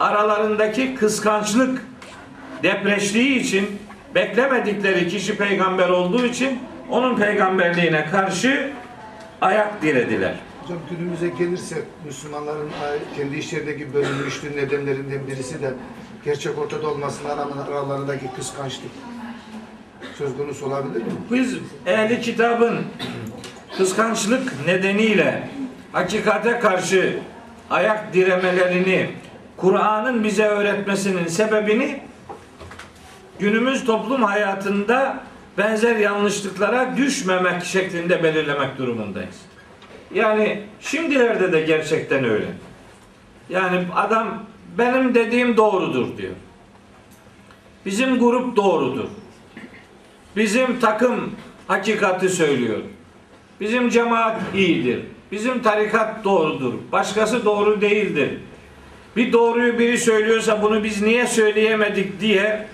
aralarındaki 0.01 0.95
kıskançlık 0.95 1.87
depreştiği 2.63 3.39
için 3.39 3.79
beklemedikleri 4.15 5.09
kişi 5.09 5.37
peygamber 5.37 5.89
olduğu 5.89 6.27
için 6.27 6.59
onun 6.91 7.17
peygamberliğine 7.17 8.07
karşı 8.07 8.71
ayak 9.41 9.83
dirediler. 9.83 10.35
Hocam 10.63 10.79
günümüze 10.91 11.29
gelirsek 11.29 11.83
Müslümanların 12.05 12.69
e, 12.69 13.17
kendi 13.17 13.37
işlerindeki 13.37 13.95
bölünmüşlüğün 13.95 14.57
nedenlerinden 14.57 15.27
birisi 15.27 15.63
de 15.63 15.73
gerçek 16.25 16.59
ortada 16.59 16.89
olmasının 16.89 17.31
aralarındaki 17.71 18.27
kıskançlık 18.37 18.91
söz 20.19 20.37
konusu 20.37 20.67
olabilir 20.67 21.03
mi? 21.03 21.13
Biz 21.31 21.57
ehli 21.87 22.21
kitabın 22.21 22.79
kıskançlık 23.77 24.67
nedeniyle 24.67 25.49
hakikate 25.93 26.59
karşı 26.59 27.19
ayak 27.71 28.15
diremelerini 28.15 29.11
Kur'an'ın 29.57 30.25
bize 30.25 30.45
öğretmesinin 30.45 31.27
sebebini 31.27 32.01
günümüz 33.39 33.85
toplum 33.85 34.23
hayatında 34.23 35.25
benzer 35.59 35.97
yanlışlıklara 35.97 36.97
düşmemek 36.97 37.65
şeklinde 37.65 38.23
belirlemek 38.23 38.79
durumundayız. 38.79 39.37
Yani 40.15 40.63
şimdilerde 40.81 41.53
de 41.53 41.61
gerçekten 41.61 42.25
öyle. 42.25 42.47
Yani 43.49 43.85
adam 43.95 44.43
benim 44.79 45.15
dediğim 45.15 45.57
doğrudur 45.57 46.17
diyor. 46.17 46.33
Bizim 47.87 48.19
grup 48.19 48.57
doğrudur. 48.57 49.09
Bizim 50.37 50.81
takım 50.81 51.31
hakikati 51.69 52.29
söylüyor. 52.29 52.79
Bizim 53.61 53.89
cemaat 53.89 54.41
iyidir. 54.55 55.01
Bizim 55.33 55.63
tarikat 55.63 56.25
doğrudur. 56.25 56.75
Başkası 56.93 57.45
doğru 57.45 57.81
değildir. 57.81 58.31
Bir 59.17 59.33
doğruyu 59.33 59.79
biri 59.79 59.99
söylüyorsa 59.99 60.63
bunu 60.63 60.85
biz 60.85 61.03
niye 61.03 61.27
söyleyemedik 61.27 62.21
diye 62.21 62.67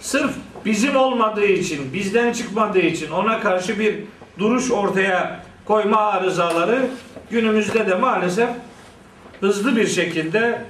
sırf 0.00 0.30
bizim 0.64 0.96
olmadığı 0.96 1.44
için, 1.44 1.92
bizden 1.92 2.32
çıkmadığı 2.32 2.80
için 2.80 3.10
ona 3.10 3.40
karşı 3.40 3.78
bir 3.78 3.94
duruş 4.38 4.70
ortaya 4.70 5.44
koyma 5.64 5.96
arızaları 5.96 6.86
günümüzde 7.30 7.86
de 7.86 7.94
maalesef 7.94 8.48
hızlı 9.40 9.76
bir 9.76 9.86
şekilde 9.86 10.62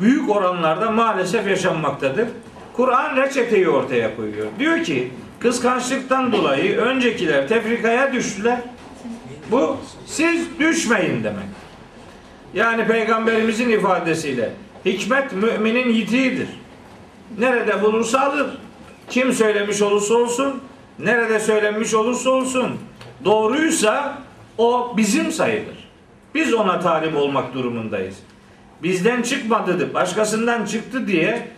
büyük 0.00 0.30
oranlarda 0.30 0.90
maalesef 0.90 1.48
yaşanmaktadır. 1.48 2.28
Kur'an 2.72 3.16
reçeteyi 3.16 3.68
ortaya 3.68 4.16
koyuyor. 4.16 4.46
Diyor 4.58 4.84
ki 4.84 5.10
kıskançlıktan 5.42 6.32
dolayı 6.32 6.76
öncekiler 6.76 7.48
tefrikaya 7.48 8.12
düştüler. 8.12 8.58
Bu 9.50 9.76
siz 10.06 10.58
düşmeyin 10.58 11.24
demek. 11.24 11.44
Yani 12.54 12.86
peygamberimizin 12.86 13.68
ifadesiyle 13.68 14.50
hikmet 14.84 15.32
müminin 15.32 15.88
yitiğidir. 15.88 16.48
Nerede 17.38 17.82
bulursa 17.82 18.20
alır. 18.20 18.46
Kim 19.10 19.32
söylemiş 19.32 19.82
olursa 19.82 20.14
olsun, 20.14 20.62
nerede 20.98 21.40
söylenmiş 21.40 21.94
olursa 21.94 22.30
olsun 22.30 22.78
doğruysa 23.24 24.18
o 24.58 24.94
bizim 24.96 25.32
sayılır. 25.32 25.88
Biz 26.34 26.54
ona 26.54 26.80
talip 26.80 27.16
olmak 27.16 27.54
durumundayız. 27.54 28.14
Bizden 28.82 29.22
çıkmadı, 29.22 29.94
başkasından 29.94 30.64
çıktı 30.64 31.06
diye 31.06 31.48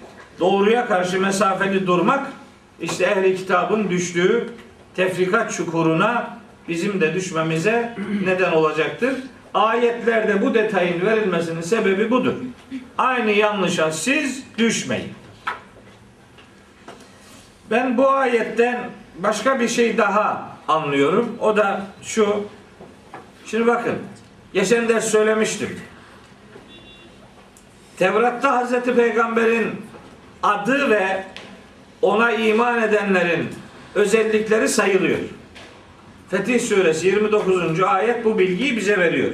doğruya 0.40 0.86
karşı 0.86 1.20
mesafeli 1.20 1.86
durmak 1.86 2.32
işte 2.80 3.04
ehli 3.04 3.36
kitabın 3.36 3.90
düştüğü 3.90 4.48
tefrikat 4.96 5.52
çukuruna 5.52 6.38
bizim 6.68 7.00
de 7.00 7.14
düşmemize 7.14 7.94
neden 8.24 8.52
olacaktır. 8.52 9.14
Ayetlerde 9.54 10.42
bu 10.42 10.54
detayın 10.54 11.06
verilmesinin 11.06 11.60
sebebi 11.60 12.10
budur. 12.10 12.34
Aynı 12.98 13.30
yanlışa 13.30 13.92
siz 13.92 14.44
düşmeyin. 14.58 15.12
Ben 17.70 17.96
bu 17.98 18.10
ayetten 18.10 18.90
başka 19.18 19.60
bir 19.60 19.68
şey 19.68 19.98
daha 19.98 20.48
anlıyorum. 20.68 21.36
O 21.40 21.56
da 21.56 21.82
şu. 22.02 22.44
Şimdi 23.46 23.66
bakın. 23.66 23.94
Geçen 24.52 24.88
ders 24.88 25.04
söylemiştim. 25.04 25.80
Tevrat'ta 27.96 28.56
Hazreti 28.56 28.94
Peygamber'in 28.94 29.70
adı 30.42 30.90
ve 30.90 31.24
ona 32.04 32.32
iman 32.32 32.82
edenlerin 32.82 33.48
özellikleri 33.94 34.68
sayılıyor. 34.68 35.18
Fetih 36.30 36.60
Suresi 36.60 37.06
29. 37.06 37.82
ayet 37.82 38.24
bu 38.24 38.38
bilgiyi 38.38 38.76
bize 38.76 38.98
veriyor. 38.98 39.30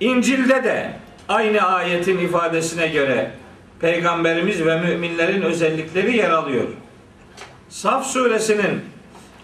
İncil'de 0.00 0.64
de 0.64 0.92
aynı 1.28 1.60
ayetin 1.60 2.18
ifadesine 2.18 2.88
göre 2.88 3.30
peygamberimiz 3.80 4.66
ve 4.66 4.80
müminlerin 4.80 5.42
özellikleri 5.42 6.16
yer 6.16 6.30
alıyor. 6.30 6.64
Saf 7.68 8.06
suresinin 8.06 8.80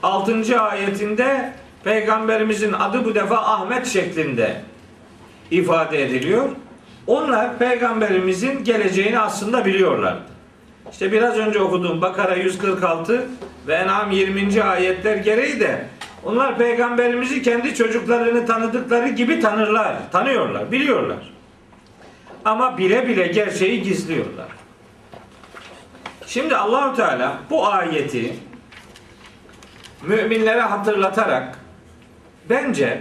6. 0.03 0.61
ayetinde 0.61 1.53
peygamberimizin 1.85 2.73
adı 2.73 3.05
bu 3.05 3.15
defa 3.15 3.37
Ahmet 3.37 3.87
şeklinde 3.87 4.61
ifade 5.51 6.03
ediliyor. 6.03 6.49
Onlar 7.07 7.59
peygamberimizin 7.59 8.65
geleceğini 8.65 9.19
aslında 9.19 9.65
biliyorlar. 9.65 10.17
İşte 10.93 11.13
biraz 11.13 11.39
önce 11.39 11.59
okuduğum 11.59 12.01
Bakara 12.01 12.35
146 12.35 13.27
ve 13.67 13.75
En'am 13.75 14.11
20. 14.11 14.63
ayetler 14.63 15.17
gereği 15.17 15.61
de 15.61 15.87
onlar 16.25 16.59
peygamberimizi 16.59 17.43
kendi 17.43 17.75
çocuklarını 17.75 18.47
tanıdıkları 18.47 19.09
gibi 19.09 19.41
tanırlar, 19.41 19.97
tanıyorlar, 20.13 20.73
biliyorlar. 20.73 21.33
Ama 22.45 22.79
bile 22.79 23.09
bile 23.09 23.27
gerçeği 23.27 23.83
gizliyorlar. 23.83 24.49
Şimdi 26.27 26.57
Allahu 26.57 26.97
Teala 26.97 27.39
bu 27.51 27.67
ayeti 27.67 28.35
müminlere 30.03 30.61
hatırlatarak 30.61 31.59
bence 32.51 33.01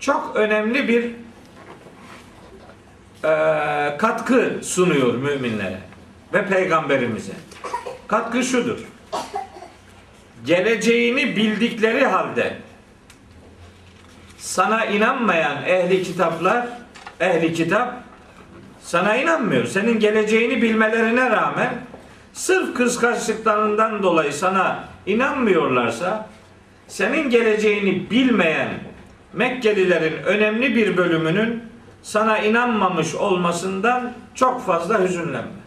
çok 0.00 0.32
önemli 0.34 0.88
bir 0.88 1.04
e, 3.24 3.96
katkı 3.96 4.58
sunuyor 4.62 5.14
müminlere 5.14 5.91
ve 6.32 6.46
peygamberimize. 6.46 7.32
Katkı 8.08 8.42
şudur. 8.42 8.78
Geleceğini 10.44 11.36
bildikleri 11.36 12.06
halde 12.06 12.56
sana 14.38 14.84
inanmayan 14.84 15.62
ehli 15.66 16.02
kitaplar, 16.02 16.66
ehli 17.20 17.54
kitap 17.54 17.94
sana 18.80 19.16
inanmıyor. 19.16 19.66
Senin 19.66 20.00
geleceğini 20.00 20.62
bilmelerine 20.62 21.30
rağmen 21.30 21.74
sırf 22.32 22.74
kıskançlıklarından 22.74 24.02
dolayı 24.02 24.32
sana 24.32 24.84
inanmıyorlarsa 25.06 26.28
senin 26.88 27.30
geleceğini 27.30 28.10
bilmeyen 28.10 28.68
Mekkelilerin 29.32 30.22
önemli 30.22 30.76
bir 30.76 30.96
bölümünün 30.96 31.62
sana 32.02 32.38
inanmamış 32.38 33.14
olmasından 33.14 34.12
çok 34.34 34.66
fazla 34.66 35.02
hüzünlenme. 35.02 35.61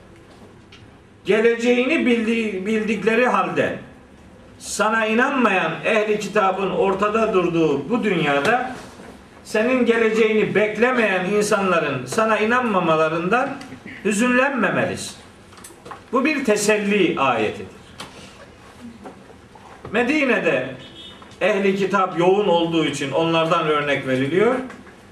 Geleceğini 1.26 2.06
bildikleri 2.66 3.28
halde 3.28 3.80
sana 4.60 5.06
inanmayan 5.06 5.72
ehli 5.86 6.20
kitabın 6.20 6.70
ortada 6.70 7.34
durduğu 7.34 7.90
bu 7.90 8.04
dünyada 8.04 8.72
senin 9.44 9.86
geleceğini 9.86 10.56
beklemeyen 10.56 11.26
insanların 11.26 12.06
sana 12.06 12.38
inanmamalarından 12.38 13.50
hüzünlenmemelisin. 14.06 15.16
Bu 16.12 16.26
bir 16.26 16.46
teselli 16.46 17.20
ayetidir. 17.20 17.68
Medine'de 19.92 20.68
ehli 21.42 21.76
kitap 21.76 22.20
yoğun 22.20 22.48
olduğu 22.48 22.86
için 22.86 23.12
onlardan 23.12 23.68
örnek 23.68 24.08
veriliyor. 24.08 24.56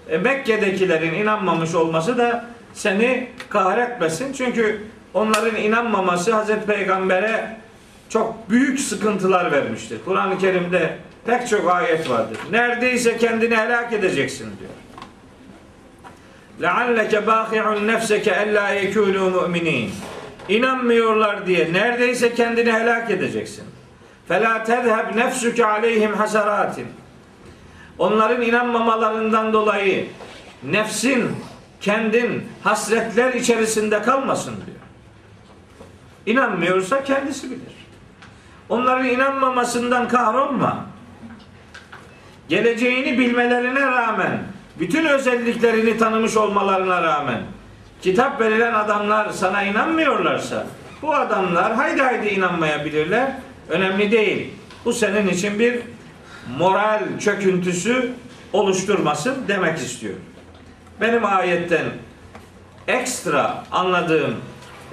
E, 0.10 0.18
Mekke'dekilerin 0.18 1.14
inanmamış 1.14 1.76
olması 1.76 2.18
da 2.18 2.46
seni 2.74 3.30
kahretmesin. 3.50 4.34
Çünkü 4.34 4.82
onların 5.15 5.57
inanmaması 5.57 6.35
Hazreti 6.35 6.67
Peygamber'e 6.67 7.57
çok 8.09 8.51
büyük 8.51 8.81
sıkıntılar 8.81 9.53
vermiştir. 9.53 9.99
Kur'an-ı 10.05 10.39
Kerim'de 10.39 10.99
pek 11.27 11.49
çok 11.49 11.71
ayet 11.71 12.11
vardır. 12.11 12.39
Neredeyse 12.51 13.17
kendini 13.17 13.57
helak 13.57 13.93
edeceksin 13.93 14.53
diyor. 14.61 14.71
لَعَلَّكَ 16.61 17.25
بَاخِعُ 17.25 17.65
نَفْسَكَ 17.93 18.27
اَلَّا 18.29 18.67
يَكُونُوا 18.83 19.31
مُؤْمِنِينَ 19.33 19.89
İnanmıyorlar 20.49 21.47
diye 21.47 21.73
neredeyse 21.73 22.35
kendini 22.35 22.73
helak 22.73 23.11
edeceksin. 23.11 23.65
فَلَا 24.31 24.65
تَذْهَبْ 24.65 25.13
نَفْسُكَ 25.13 25.63
عَلَيْهِمْ 25.63 26.13
حَسَرَاتٍ 26.13 26.83
Onların 27.99 28.43
inanmamalarından 28.43 29.53
dolayı 29.53 30.07
nefsin, 30.63 31.31
kendin 31.81 32.45
hasretler 32.65 33.35
içerisinde 33.35 34.03
kalmasın 34.03 34.55
diyor. 34.67 34.72
İnanmıyorsa 36.26 37.04
kendisi 37.04 37.52
bilir. 37.52 37.74
Onların 38.70 39.06
inanmamasından 39.06 40.08
kahrolma. 40.08 40.86
Geleceğini 42.50 43.20
bilmelerine 43.20 43.82
rağmen, 43.82 44.44
bütün 44.80 45.06
özelliklerini 45.06 45.98
tanımış 45.98 46.38
olmalarına 46.38 47.04
rağmen, 47.04 47.42
kitap 48.02 48.42
verilen 48.42 48.74
adamlar 48.74 49.30
sana 49.30 49.64
inanmıyorlarsa, 49.64 50.66
bu 51.02 51.16
adamlar 51.16 51.76
haydi 51.76 52.02
haydi 52.02 52.28
inanmayabilirler. 52.28 53.32
Önemli 53.70 54.12
değil. 54.12 54.54
Bu 54.86 54.94
senin 54.94 55.28
için 55.28 55.60
bir 55.60 55.80
moral 56.58 57.00
çöküntüsü 57.20 58.12
oluşturmasın 58.54 59.36
demek 59.48 59.78
istiyor. 59.78 60.16
Benim 61.02 61.26
ayetten 61.26 61.86
ekstra 62.88 63.64
anladığım 63.72 64.36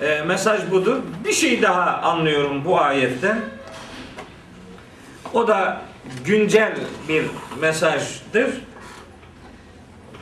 e, 0.03 0.23
mesaj 0.23 0.71
budur. 0.71 0.97
Bir 1.25 1.33
şey 1.33 1.63
daha 1.63 1.97
anlıyorum 1.97 2.65
bu 2.65 2.81
ayetten. 2.81 3.41
O 5.35 5.49
da 5.49 5.81
güncel 6.25 6.73
bir 7.09 7.25
mesajdır. 7.61 8.51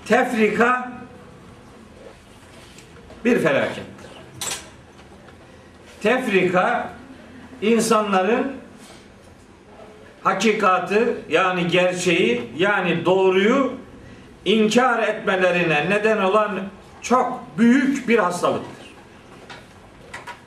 Tefrika 0.07 0.93
bir 3.25 3.39
felakettir. 3.39 4.11
Tefrika 6.03 6.91
insanların 7.63 8.53
hakikatı 10.23 11.15
yani 11.29 11.69
gerçeği 11.69 12.51
yani 12.57 13.05
doğruyu 13.05 13.73
inkar 14.45 15.03
etmelerine 15.03 15.91
neden 15.91 16.19
olan 16.19 16.61
çok 17.03 17.43
büyük 17.59 18.09
bir 18.09 18.19
hastalıktır. 18.19 18.78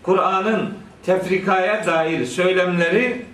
Kur'an'ın 0.03 0.73
tefrikaya 1.05 1.85
dair 1.85 2.25
söylemleri 2.25 3.25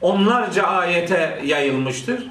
onlarca 0.00 0.62
ayete 0.62 1.40
yayılmıştır. 1.44 2.30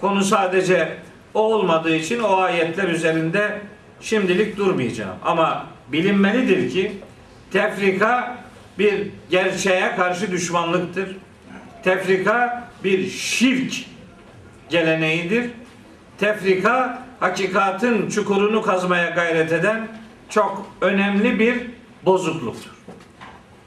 Konu 0.00 0.24
sadece 0.24 0.96
o 1.34 1.40
olmadığı 1.40 1.96
için 1.96 2.20
o 2.20 2.36
ayetler 2.36 2.88
üzerinde 2.88 3.60
şimdilik 4.00 4.56
durmayacağım. 4.56 5.16
Ama 5.24 5.66
bilinmelidir 5.92 6.70
ki 6.70 6.92
tefrika 7.52 8.36
bir 8.78 9.08
gerçeğe 9.30 9.96
karşı 9.96 10.32
düşmanlıktır. 10.32 11.16
Tefrika 11.84 12.68
bir 12.84 13.10
şirk 13.10 13.74
geleneğidir. 14.68 15.50
Tefrika 16.18 17.02
hakikatin 17.20 18.08
çukurunu 18.08 18.62
kazmaya 18.62 19.10
gayret 19.10 19.52
eden 19.52 19.88
çok 20.28 20.72
önemli 20.80 21.38
bir 21.38 21.60
bozukluktur. 22.04 22.70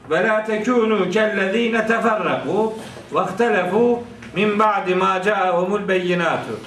Ve 0.09 0.27
la 0.27 0.45
tekunu 0.45 1.09
kellezine 1.09 1.87
teferraku 1.87 2.73
ve 3.13 3.19
ihtelefu 3.19 4.03
min 4.35 4.59
ba'di 4.59 4.95
ma 4.95 5.21
ca'ahumul 5.21 5.87
beyinatu. 5.87 6.59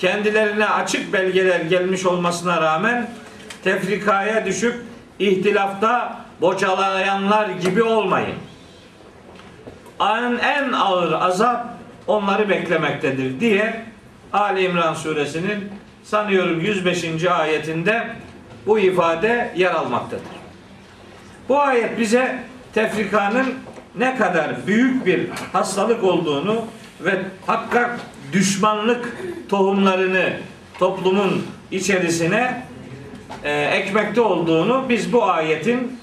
Kendilerine 0.00 0.66
açık 0.66 1.12
belgeler 1.12 1.60
gelmiş 1.60 2.06
olmasına 2.06 2.62
rağmen 2.62 3.10
tefrikaya 3.64 4.46
düşüp 4.46 4.76
ihtilafta 5.18 6.16
bocalayanlar 6.40 7.48
gibi 7.48 7.82
olmayın. 7.82 8.36
En, 10.00 10.38
en 10.38 10.72
ağır 10.72 11.12
azap 11.12 11.66
onları 12.06 12.48
beklemektedir 12.48 13.40
diye 13.40 13.84
Ali 14.32 14.64
İmran 14.64 14.94
suresinin 14.94 15.72
sanıyorum 16.04 16.60
105. 16.60 17.24
ayetinde 17.24 18.08
bu 18.66 18.78
ifade 18.78 19.52
yer 19.56 19.70
almaktadır. 19.74 20.37
Bu 21.48 21.60
ayet 21.60 21.98
bize 21.98 22.38
tefrikanın 22.74 23.54
ne 23.94 24.16
kadar 24.16 24.66
büyük 24.66 25.06
bir 25.06 25.28
hastalık 25.52 26.04
olduğunu 26.04 26.64
ve 27.00 27.18
hakka 27.46 27.98
düşmanlık 28.32 29.16
tohumlarını 29.48 30.32
toplumun 30.78 31.46
içerisine 31.70 32.62
e, 33.44 33.52
ekmekte 33.52 34.20
olduğunu 34.20 34.86
biz 34.88 35.12
bu 35.12 35.24
ayetin 35.24 35.98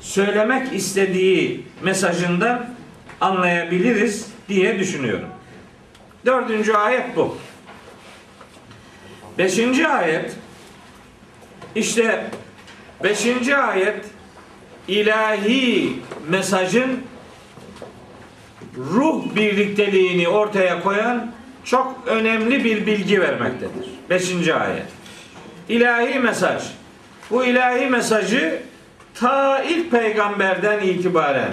söylemek 0.00 0.72
istediği 0.72 1.64
mesajından 1.82 2.66
anlayabiliriz 3.20 4.26
diye 4.48 4.78
düşünüyorum. 4.78 5.28
Dördüncü 6.26 6.72
ayet 6.72 7.16
bu. 7.16 7.38
Beşinci 9.38 9.88
ayet 9.88 10.36
işte 11.74 12.24
beşinci 13.04 13.56
ayet 13.56 14.04
ilahi 14.90 15.92
mesajın 16.28 17.00
ruh 18.76 19.34
birlikteliğini 19.36 20.28
ortaya 20.28 20.82
koyan 20.82 21.32
çok 21.64 22.02
önemli 22.06 22.64
bir 22.64 22.86
bilgi 22.86 23.20
vermektedir. 23.20 23.86
Beşinci 24.10 24.54
ayet. 24.54 24.86
İlahi 25.68 26.18
mesaj. 26.18 26.62
Bu 27.30 27.44
ilahi 27.44 27.86
mesajı 27.86 28.62
ta 29.14 29.62
ilk 29.62 29.90
peygamberden 29.90 30.80
itibaren 30.80 31.52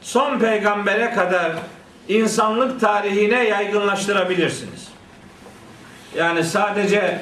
son 0.00 0.38
peygambere 0.38 1.10
kadar 1.14 1.52
insanlık 2.08 2.80
tarihine 2.80 3.44
yaygınlaştırabilirsiniz. 3.44 4.88
Yani 6.16 6.44
sadece 6.44 7.20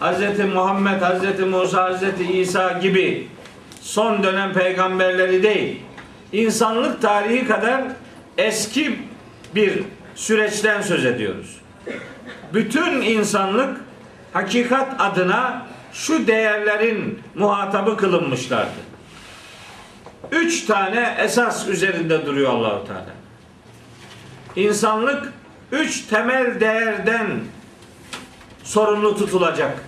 Hz. 0.00 0.54
Muhammed, 0.54 1.00
Hz. 1.00 1.40
Musa, 1.40 1.92
Hz. 1.92 2.02
İsa 2.34 2.72
gibi 2.72 3.28
son 3.88 4.22
dönem 4.22 4.52
peygamberleri 4.52 5.42
değil, 5.42 5.80
insanlık 6.32 7.02
tarihi 7.02 7.46
kadar 7.46 7.84
eski 8.38 8.98
bir 9.54 9.82
süreçten 10.14 10.82
söz 10.82 11.04
ediyoruz. 11.04 11.60
Bütün 12.54 13.02
insanlık 13.02 13.80
hakikat 14.32 15.00
adına 15.00 15.66
şu 15.92 16.26
değerlerin 16.26 17.22
muhatabı 17.34 17.96
kılınmışlardı. 17.96 18.78
Üç 20.32 20.66
tane 20.66 21.16
esas 21.18 21.68
üzerinde 21.68 22.26
duruyor 22.26 22.50
Allahu 22.50 22.86
Teala. 22.86 23.14
İnsanlık 24.56 25.32
üç 25.72 26.00
temel 26.06 26.60
değerden 26.60 27.26
sorumlu 28.64 29.16
tutulacak. 29.16 29.84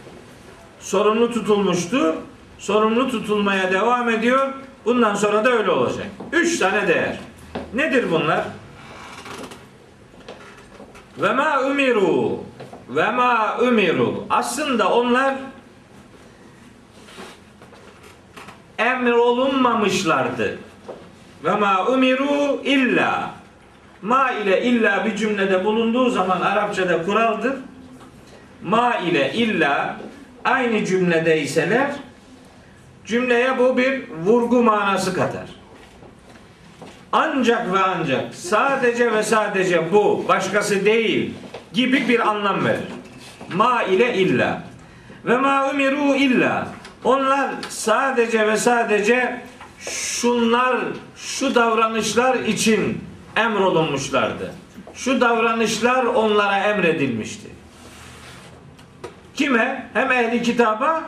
Sorumlu 0.80 1.32
tutulmuştu. 1.32 2.16
Sorumlu 2.60 3.10
tutulmaya 3.10 3.72
devam 3.72 4.08
ediyor. 4.08 4.52
Bundan 4.84 5.14
sonra 5.14 5.44
da 5.44 5.50
öyle 5.50 5.70
olacak. 5.70 6.06
Üç 6.32 6.58
tane 6.58 6.88
değer. 6.88 7.18
Nedir 7.74 8.10
bunlar? 8.10 8.44
Ve 11.18 11.32
ma 11.32 11.60
umiru 11.60 12.40
ve 12.88 13.10
ma 13.10 13.58
umiru. 13.62 14.24
Aslında 14.30 14.92
onlar 14.92 15.34
emrolunmamışlardı. 18.78 20.58
Ve 21.44 21.54
ma 21.54 21.86
umiru 21.86 22.60
illa. 22.64 23.30
Ma 24.02 24.30
ile 24.30 24.62
illa 24.62 25.04
bir 25.04 25.16
cümlede 25.16 25.64
bulunduğu 25.64 26.10
zaman 26.10 26.40
Arapçada 26.40 27.02
kuraldır. 27.02 27.54
Ma 28.62 28.96
ile 28.96 29.32
illa 29.32 29.96
aynı 30.44 30.84
cümlede 30.84 31.40
iseler 31.40 31.90
cümleye 33.06 33.58
bu 33.58 33.78
bir 33.78 34.02
vurgu 34.24 34.62
manası 34.62 35.14
katar. 35.14 35.46
Ancak 37.12 37.72
ve 37.72 37.78
ancak 37.78 38.34
sadece 38.34 39.12
ve 39.12 39.22
sadece 39.22 39.92
bu 39.92 40.24
başkası 40.28 40.84
değil 40.84 41.34
gibi 41.72 42.08
bir 42.08 42.28
anlam 42.28 42.64
verir. 42.64 42.88
Ma 43.54 43.82
ile 43.82 44.14
illa. 44.14 44.62
Ve 45.24 45.36
ma 45.36 45.70
umiru 45.70 46.14
illa. 46.14 46.68
Onlar 47.04 47.50
sadece 47.68 48.46
ve 48.46 48.56
sadece 48.56 49.40
şunlar, 49.78 50.76
şu 51.16 51.54
davranışlar 51.54 52.34
için 52.34 53.04
emrolunmuşlardı. 53.36 54.54
Şu 54.94 55.20
davranışlar 55.20 56.04
onlara 56.04 56.58
emredilmişti. 56.58 57.48
Kime? 59.34 59.90
Hem 59.92 60.12
ehli 60.12 60.42
kitaba 60.42 61.04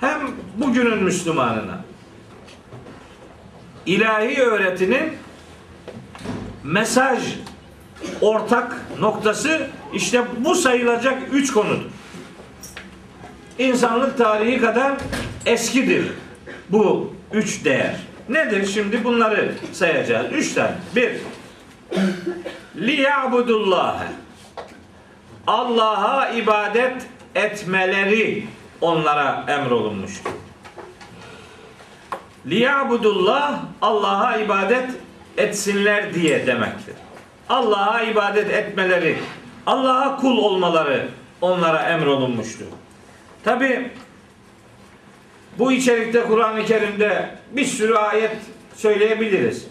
hem 0.00 0.18
bugünün 0.56 1.02
Müslümanına. 1.02 1.80
İlahi 3.86 4.42
öğretinin 4.42 5.12
mesaj 6.64 7.18
ortak 8.20 8.76
noktası 9.00 9.66
işte 9.94 10.24
bu 10.38 10.54
sayılacak 10.54 11.22
üç 11.32 11.52
konudur. 11.52 11.90
İnsanlık 13.58 14.18
tarihi 14.18 14.60
kadar 14.60 14.92
eskidir 15.46 16.06
bu 16.68 17.14
üç 17.32 17.64
değer. 17.64 17.96
Nedir? 18.28 18.66
Şimdi 18.66 19.04
bunları 19.04 19.54
sayacağız. 19.72 20.32
Üç 20.32 20.52
tane. 20.52 20.74
Bir, 20.96 21.10
liya'budullâhe 22.76 24.06
Allah'a 25.46 26.30
ibadet 26.30 27.06
etmeleri 27.34 28.46
onlara 28.80 29.44
emrolunmuştur. 29.48 30.30
Liyabudullah 32.46 33.60
Allah'a 33.82 34.36
ibadet 34.36 34.90
etsinler 35.36 36.14
diye 36.14 36.46
demektir. 36.46 36.94
Allah'a 37.48 38.02
ibadet 38.02 38.50
etmeleri, 38.50 39.18
Allah'a 39.66 40.16
kul 40.16 40.38
olmaları 40.38 41.08
onlara 41.40 41.82
emrolunmuştur. 41.82 42.66
Tabi 43.44 43.90
bu 45.58 45.72
içerikte 45.72 46.22
Kur'an-ı 46.22 46.64
Kerim'de 46.64 47.30
bir 47.52 47.64
sürü 47.64 47.94
ayet 47.94 48.36
söyleyebiliriz. 48.76 49.66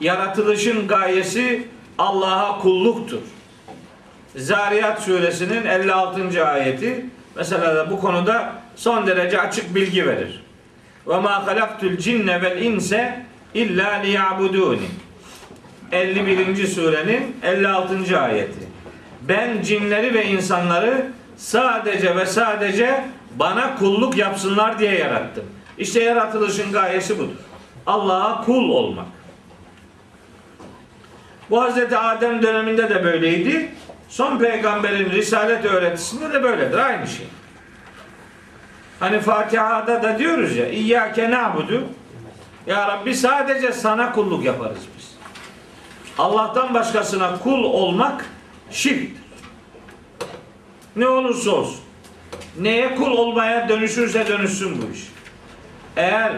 Yaratılışın 0.00 0.88
gayesi 0.88 1.68
Allah'a 1.98 2.58
kulluktur. 2.58 3.20
Zariyat 4.36 5.02
suresinin 5.02 5.66
56. 5.66 6.46
ayeti 6.46 7.06
mesela 7.36 7.74
da 7.74 7.90
bu 7.90 8.00
konuda 8.00 8.52
son 8.76 9.06
derece 9.06 9.40
açık 9.40 9.74
bilgi 9.74 10.06
verir. 10.06 10.44
Ve 11.06 11.20
ma 11.20 11.46
halaktul 11.46 11.96
cinne 11.96 12.42
vel 12.42 12.62
inse 12.62 13.24
illa 13.54 13.90
liyabuduni. 13.90 14.88
51. 15.92 16.66
surenin 16.66 17.36
56. 17.42 18.20
ayeti. 18.20 18.68
Ben 19.28 19.62
cinleri 19.62 20.14
ve 20.14 20.26
insanları 20.26 21.06
sadece 21.36 22.16
ve 22.16 22.26
sadece 22.26 23.04
bana 23.36 23.76
kulluk 23.76 24.16
yapsınlar 24.16 24.78
diye 24.78 24.94
yarattım. 24.94 25.44
İşte 25.78 26.02
yaratılışın 26.02 26.72
gayesi 26.72 27.18
budur. 27.18 27.34
Allah'a 27.86 28.44
kul 28.44 28.68
olmak. 28.68 29.06
Bu 31.50 31.62
Hazreti 31.62 31.98
Adem 31.98 32.42
döneminde 32.42 32.90
de 32.90 33.04
böyleydi. 33.04 33.72
Son 34.14 34.38
peygamberin 34.38 35.10
risalet 35.10 35.64
öğretisinde 35.64 36.32
de 36.32 36.42
böyledir. 36.42 36.78
Aynı 36.78 37.06
şey. 37.06 37.26
Hani 39.00 39.20
Fatiha'da 39.20 40.02
da 40.02 40.18
diyoruz 40.18 40.56
ya 40.56 40.68
İyyâke 40.68 41.30
na'budu 41.30 41.84
Ya 42.66 42.88
Rabbi 42.88 43.14
sadece 43.14 43.72
sana 43.72 44.12
kulluk 44.12 44.44
yaparız 44.44 44.78
biz. 44.98 45.14
Allah'tan 46.18 46.74
başkasına 46.74 47.38
kul 47.38 47.64
olmak 47.64 48.24
şirktir. 48.70 49.24
Ne 50.96 51.08
olursa 51.08 51.50
olsun. 51.50 51.80
Neye 52.60 52.94
kul 52.94 53.10
olmaya 53.10 53.68
dönüşürse 53.68 54.28
dönüşsün 54.28 54.82
bu 54.82 54.94
iş. 54.94 55.08
Eğer 55.96 56.32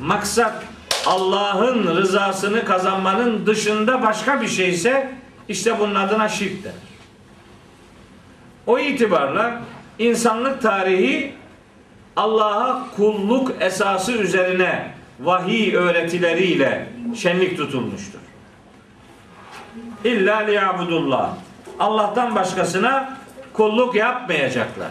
maksat 0.00 0.62
Allah'ın 1.06 1.96
rızasını 1.96 2.64
kazanmanın 2.64 3.46
dışında 3.46 4.02
başka 4.02 4.40
bir 4.40 4.48
şeyse 4.48 5.12
işte 5.48 5.78
bunun 5.78 5.94
adına 5.94 6.28
şirk 6.28 6.64
denir. 6.64 6.89
O 8.70 8.78
itibarla 8.78 9.60
insanlık 9.98 10.62
tarihi 10.62 11.32
Allah'a 12.16 12.86
kulluk 12.96 13.52
esası 13.60 14.12
üzerine 14.12 14.94
vahiy 15.20 15.76
öğretileriyle 15.76 16.88
şenlik 17.16 17.56
tutulmuştur. 17.56 18.20
İlla 20.04 20.36
liyabudullah. 20.36 21.34
Allah'tan 21.78 22.34
başkasına 22.34 23.18
kulluk 23.52 23.94
yapmayacaklar. 23.94 24.90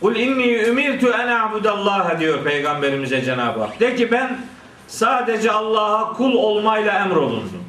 Kul 0.00 0.16
inni 0.16 0.54
ümirtu 0.54 1.08
en 1.08 1.28
a'budallaha 1.28 2.20
diyor 2.20 2.44
peygamberimize 2.44 3.24
Cenab-ı 3.24 3.60
Hak. 3.60 3.80
De 3.80 3.96
ki 3.96 4.12
ben 4.12 4.38
sadece 4.86 5.52
Allah'a 5.52 6.12
kul 6.12 6.34
olmayla 6.34 6.92
emrolundum. 6.92 7.64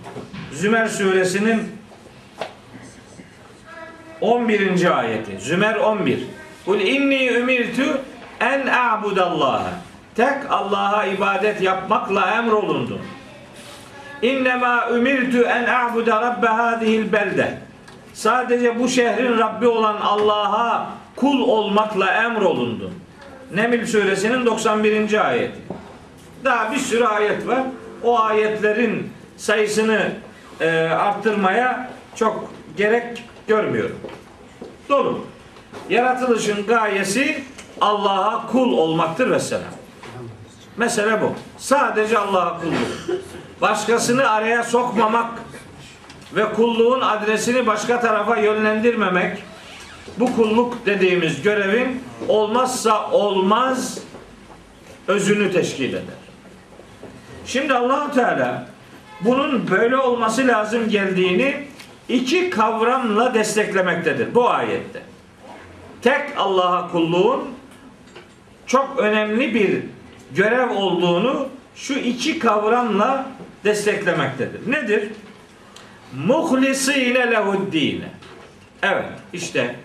Zümer 0.53 0.88
suresinin 0.88 1.78
11. 4.21 4.97
ayeti. 4.97 5.39
Zümer 5.39 5.75
11. 5.75 6.19
Kul 6.65 6.79
inni 6.79 7.27
ümirtu 7.27 8.01
en 8.39 8.67
a'budallaha. 8.67 9.71
Tek 10.15 10.38
Allah'a 10.49 11.05
ibadet 11.05 11.62
yapmakla 11.62 12.36
emrolundum. 12.36 13.01
İnnemâ 14.21 14.89
ümirtu 14.93 15.41
en 15.41 15.65
a'bude 15.65 16.12
rabbe 16.12 16.47
hâzihil 16.47 17.12
belde. 17.12 17.58
Sadece 18.13 18.79
bu 18.79 18.89
şehrin 18.89 19.38
Rabbi 19.38 19.67
olan 19.67 19.97
Allah'a 20.01 20.88
kul 21.15 21.39
olmakla 21.39 22.23
emrolundu. 22.23 22.91
Neml 23.55 23.86
suresinin 23.86 24.45
91. 24.45 25.27
ayeti. 25.27 25.60
Daha 26.45 26.71
bir 26.71 26.77
sürü 26.77 27.03
ayet 27.03 27.47
var. 27.47 27.62
O 28.03 28.19
ayetlerin 28.19 29.10
sayısını 29.38 30.12
e, 30.62 30.69
arttırmaya 30.79 31.89
çok 32.15 32.53
gerek 32.77 33.23
görmüyorum. 33.49 33.99
Dolu. 34.89 35.25
Yaratılışın 35.89 36.65
gayesi 36.67 37.43
Allah'a 37.81 38.47
kul 38.47 38.77
olmaktır 38.77 39.31
ve 39.31 39.39
selam. 39.39 39.63
Mesele 40.77 41.21
bu. 41.21 41.33
Sadece 41.57 42.17
Allah'a 42.17 42.62
kulluk. 42.62 43.21
Başkasını 43.62 44.29
araya 44.29 44.63
sokmamak 44.63 45.31
ve 46.35 46.53
kulluğun 46.53 47.01
adresini 47.01 47.67
başka 47.67 47.99
tarafa 47.99 48.38
yönlendirmemek 48.38 49.43
bu 50.19 50.35
kulluk 50.35 50.85
dediğimiz 50.85 51.41
görevin 51.41 52.03
olmazsa 52.27 53.12
olmaz 53.12 53.99
özünü 55.07 55.51
teşkil 55.51 55.89
eder. 55.89 56.19
Şimdi 57.45 57.73
Allahu 57.73 58.13
Teala 58.13 58.67
bunun 59.21 59.71
böyle 59.71 59.97
olması 59.97 60.47
lazım 60.47 60.89
geldiğini 60.89 61.69
iki 62.10 62.50
kavramla 62.50 63.34
desteklemektedir 63.34 64.36
bu 64.36 64.50
ayette. 64.50 65.02
Tek 66.02 66.22
Allah'a 66.38 66.91
kulluğun 66.91 67.50
çok 68.65 69.00
önemli 69.00 69.54
bir 69.54 69.82
görev 70.36 70.69
olduğunu 70.69 71.50
şu 71.76 71.93
iki 71.93 72.39
kavramla 72.39 73.26
desteklemektedir. 73.63 74.72
Nedir? 74.72 75.10
Muhlisine 76.26 77.32
lehuddine. 77.32 78.10
Evet 78.82 79.06
işte 79.34 79.76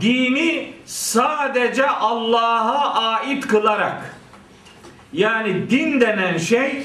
dini 0.00 0.72
sadece 0.84 1.88
Allah'a 1.88 2.94
ait 2.94 3.46
kılarak 3.46 4.16
yani 5.12 5.70
din 5.70 6.00
denen 6.00 6.38
şey 6.38 6.82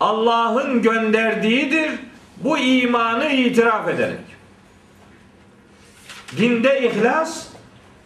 Allah'ın 0.00 0.82
gönderdiğidir. 0.82 1.90
Bu 2.36 2.58
imanı 2.58 3.28
itiraf 3.28 3.88
ederek. 3.88 4.18
Dinde 6.36 6.82
ihlas 6.82 7.46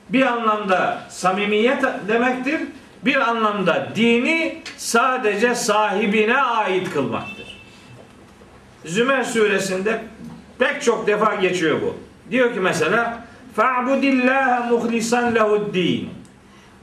bir 0.08 0.22
anlamda 0.22 1.02
samimiyet 1.08 1.84
demektir. 2.08 2.60
Bir 3.04 3.28
anlamda 3.30 3.88
dini 3.94 4.62
sadece 4.76 5.54
sahibine 5.54 6.36
ait 6.42 6.90
kılmaktır. 6.90 7.60
Zümer 8.84 9.24
suresinde 9.24 10.02
pek 10.58 10.82
çok 10.82 11.06
defa 11.06 11.34
geçiyor 11.34 11.82
bu. 11.82 11.96
Diyor 12.30 12.54
ki 12.54 12.60
mesela 12.60 13.24
Fa'budillaha 13.56 14.60
muhlisan 14.60 15.34
lehu'd-din. 15.34 16.10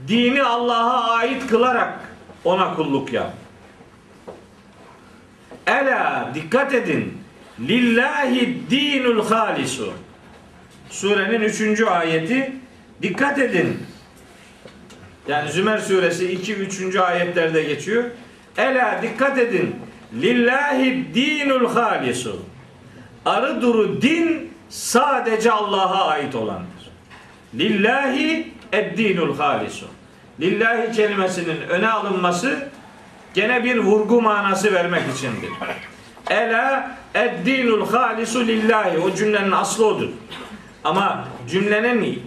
Dini 0.08 0.44
Allah'a 0.44 1.10
ait 1.10 1.48
kılarak 1.48 2.00
ona 2.44 2.76
kulluk 2.76 3.14
yap. 3.14 3.34
Ela 5.68 6.32
dikkat 6.34 6.74
edin. 6.74 7.25
Lillahi 7.60 8.58
dinul 8.70 9.26
halisu. 9.26 9.94
Surenin 10.90 11.42
üçüncü 11.42 11.86
ayeti. 11.86 12.54
Dikkat 13.02 13.40
edin. 13.40 13.78
Yani 15.28 15.52
Zümer 15.52 15.78
suresi 15.78 16.32
2 16.32 16.56
3. 16.56 16.96
ayetlerde 16.96 17.64
geçiyor. 17.64 18.04
Ela 18.58 19.00
dikkat 19.02 19.38
edin. 19.38 19.76
Lillahi 20.22 21.06
dinul 21.14 21.74
halisu. 21.74 22.42
Arı 23.26 23.62
duru 23.62 24.02
din 24.02 24.52
sadece 24.70 25.52
Allah'a 25.52 26.08
ait 26.08 26.36
olandır. 26.36 26.92
Lillahi 27.56 28.52
ed-dinul 28.72 29.38
halisu. 29.38 29.86
Lillahi 30.40 30.92
kelimesinin 30.92 31.62
öne 31.62 31.90
alınması 31.90 32.68
gene 33.34 33.64
bir 33.64 33.78
vurgu 33.78 34.22
manası 34.22 34.74
vermek 34.74 35.02
içindir. 35.18 35.50
Ela 36.30 36.98
ed-dinul 37.16 37.88
halisu 37.88 38.48
lillahi. 38.48 39.00
O 39.00 39.16
cümlenin 39.16 39.52
aslı 39.52 39.86
odur. 39.86 40.10
Ama 40.84 41.26
cümlenin 41.50 42.24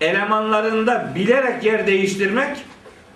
elemanlarında 0.00 1.12
bilerek 1.14 1.64
yer 1.64 1.86
değiştirmek 1.86 2.56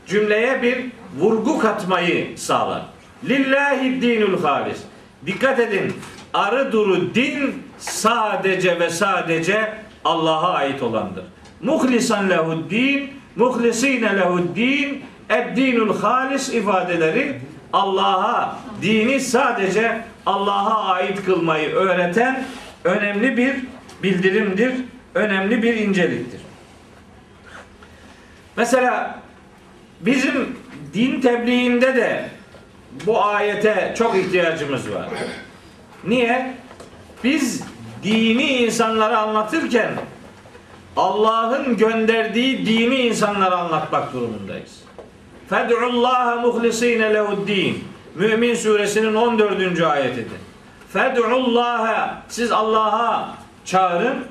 cümleye 0.07 0.62
bir 0.62 0.85
vurgu 1.18 1.59
katmayı 1.59 2.38
sağlar. 2.38 2.83
Lillahi 3.29 4.03
dinul 4.03 4.42
halis. 4.42 4.79
Dikkat 5.27 5.59
edin. 5.59 5.92
Arı 6.35 6.73
duru 6.73 7.14
din 7.14 7.62
sadece 7.79 8.81
ve 8.81 8.90
sadece 8.90 9.73
Allah'a 10.05 10.53
ait 10.53 10.83
olandır. 10.83 11.25
Muhlisan 11.62 12.31
lehud 12.31 12.70
din, 12.70 13.11
muhlisine 13.37 14.16
lehud 14.16 14.57
din, 14.57 15.05
ed-dinul 15.29 16.01
halis 16.01 16.55
ifadeleri 16.55 17.40
Allah'a 17.73 18.59
dini 18.83 19.21
sadece 19.21 20.01
Allah'a 20.27 20.85
ait 20.85 21.25
kılmayı 21.25 21.71
öğreten 21.71 22.45
önemli 22.85 23.37
bir 23.37 23.57
bildirimdir, 24.03 24.75
önemli 25.15 25.63
bir 25.63 25.75
inceliktir. 25.75 26.41
Mesela 28.57 29.21
bizim 30.01 30.57
din 30.95 31.21
tebliğinde 31.21 31.97
de 31.97 32.29
bu 33.07 33.25
ayete 33.25 33.95
çok 33.99 34.17
ihtiyacımız 34.17 34.95
var. 34.95 35.09
Niye? 36.05 36.55
Biz 37.25 37.63
dini 38.03 38.45
insanlara 38.45 39.19
anlatırken 39.19 39.91
Allah'ın 40.97 41.77
gönderdiği 41.77 42.67
dini 42.67 42.95
insanlara 42.95 43.57
anlatmak 43.57 44.13
durumundayız. 44.13 44.80
Fed'ullaha 45.51 46.37
muhlisine 46.37 47.15
lehuddin. 47.15 47.85
Mümin 48.15 48.55
suresinin 48.55 49.15
14. 49.15 49.81
ayetidir. 49.83 50.39
Fed'ullaha 50.93 52.23
siz 52.29 52.53
Allah'a 52.53 53.35
çağırın. 53.65 54.25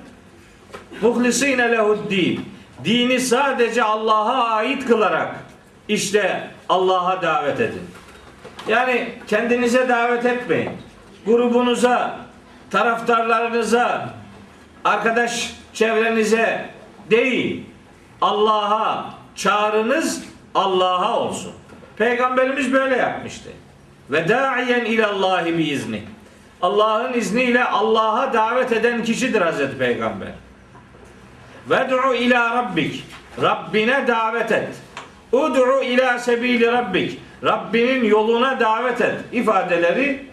Muhlisine 1.01 1.71
lehuddin. 1.71 2.45
Dini 2.85 3.19
sadece 3.19 3.83
Allah'a 3.83 4.49
ait 4.49 4.85
kılarak 4.85 5.35
işte 5.87 6.51
Allah'a 6.69 7.21
davet 7.21 7.59
edin. 7.59 7.83
Yani 8.67 9.13
kendinize 9.27 9.89
davet 9.89 10.25
etmeyin. 10.25 10.71
Grubunuza, 11.25 12.19
taraftarlarınıza, 12.71 14.09
arkadaş 14.85 15.53
çevrenize 15.73 16.69
değil. 17.09 17.65
Allah'a 18.21 19.13
çağrınız 19.35 20.28
Allah'a 20.55 21.19
olsun. 21.19 21.51
Peygamberimiz 21.97 22.73
böyle 22.73 22.97
yapmıştı. 22.97 23.49
Ve 24.09 24.29
da'iyen 24.29 24.85
ilallahi 24.85 25.57
bi 25.57 25.63
izni. 25.63 26.03
Allah'ın 26.61 27.13
izniyle 27.13 27.63
Allah'a 27.63 28.33
davet 28.33 28.71
eden 28.71 29.03
kişidir 29.03 29.41
Hazreti 29.41 29.77
Peygamber. 29.77 30.27
Ved'u 31.69 32.13
ila 32.13 32.55
rabbik. 32.55 33.03
Rabbine 33.41 34.07
davet 34.07 34.51
et. 34.51 34.69
Ud'u 35.31 35.83
ila 35.83 36.19
sebili 36.19 36.71
rabbik. 36.71 37.19
Rabbinin 37.43 38.03
yoluna 38.03 38.59
davet 38.59 39.01
et. 39.01 39.15
ifadeleri 39.31 40.25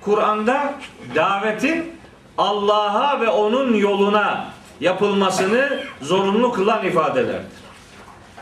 Kur'an'da 0.00 0.74
davetin 1.14 1.92
Allah'a 2.38 3.20
ve 3.20 3.28
onun 3.28 3.74
yoluna 3.74 4.44
yapılmasını 4.80 5.78
zorunlu 6.00 6.52
kılan 6.52 6.84
ifadelerdir. 6.84 7.62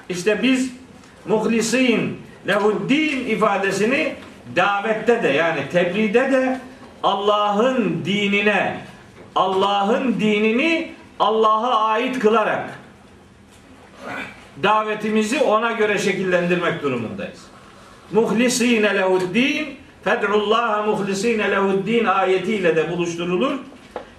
İşte 0.08 0.42
biz 0.42 0.79
muhlisin 1.28 2.20
lehuddin 2.48 3.26
ifadesini 3.26 4.14
davette 4.56 5.22
de 5.22 5.28
yani 5.28 5.60
tebliğde 5.72 6.32
de 6.32 6.60
Allah'ın 7.02 8.02
dinine 8.04 8.80
Allah'ın 9.34 10.20
dinini 10.20 10.92
Allah'a 11.18 11.84
ait 11.84 12.18
kılarak 12.18 12.70
davetimizi 14.62 15.40
ona 15.40 15.72
göre 15.72 15.98
şekillendirmek 15.98 16.82
durumundayız. 16.82 17.40
Muhlisine 18.12 18.94
lehuddin 18.94 19.66
fed'ullaha 20.04 20.82
muhlisine 20.82 21.50
lehuddin 21.50 22.04
ayetiyle 22.04 22.76
de 22.76 22.90
buluşturulur. 22.90 23.52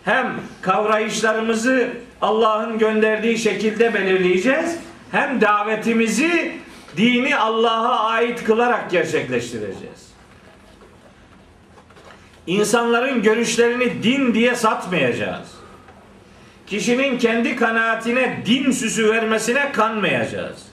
Hem 0.04 0.34
kavrayışlarımızı 0.62 1.90
Allah'ın 2.22 2.78
gönderdiği 2.78 3.38
şekilde 3.38 3.94
belirleyeceğiz. 3.94 4.78
Hem 5.12 5.42
davetimizi 5.42 6.52
dini 6.98 7.38
Allah'a 7.38 8.00
ait 8.00 8.44
kılarak 8.44 8.92
gerçekleştireceğiz. 8.92 10.12
İnsanların 12.48 13.24
görüşlerini 13.24 14.04
din 14.04 14.34
diye 14.34 14.56
satmayacağız. 14.56 15.48
Kişinin 16.68 17.18
kendi 17.18 17.56
kanaatine 17.56 18.44
din 18.46 18.72
süsü 18.72 19.10
vermesine 19.10 19.72
kanmayacağız. 19.72 20.64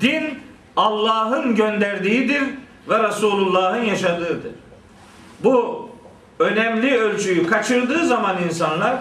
Din 0.00 0.38
Allah'ın 0.76 1.54
gönderdiğidir 1.54 2.42
ve 2.88 3.08
Resulullah'ın 3.08 3.84
yaşadığıdır. 3.84 4.52
Bu 5.44 5.88
önemli 6.38 6.98
ölçüyü 6.98 7.46
kaçırdığı 7.46 8.06
zaman 8.06 8.36
insanlar 8.42 8.96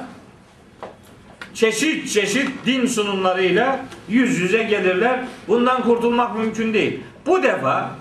çeşit 1.55 2.09
çeşit 2.09 2.49
din 2.65 2.85
sunumlarıyla 2.85 3.79
yüz 4.09 4.39
yüze 4.39 4.63
gelirler. 4.63 5.19
Bundan 5.47 5.83
kurtulmak 5.83 6.37
mümkün 6.37 6.73
değil. 6.73 6.99
Bu 7.25 7.43
defa 7.43 7.91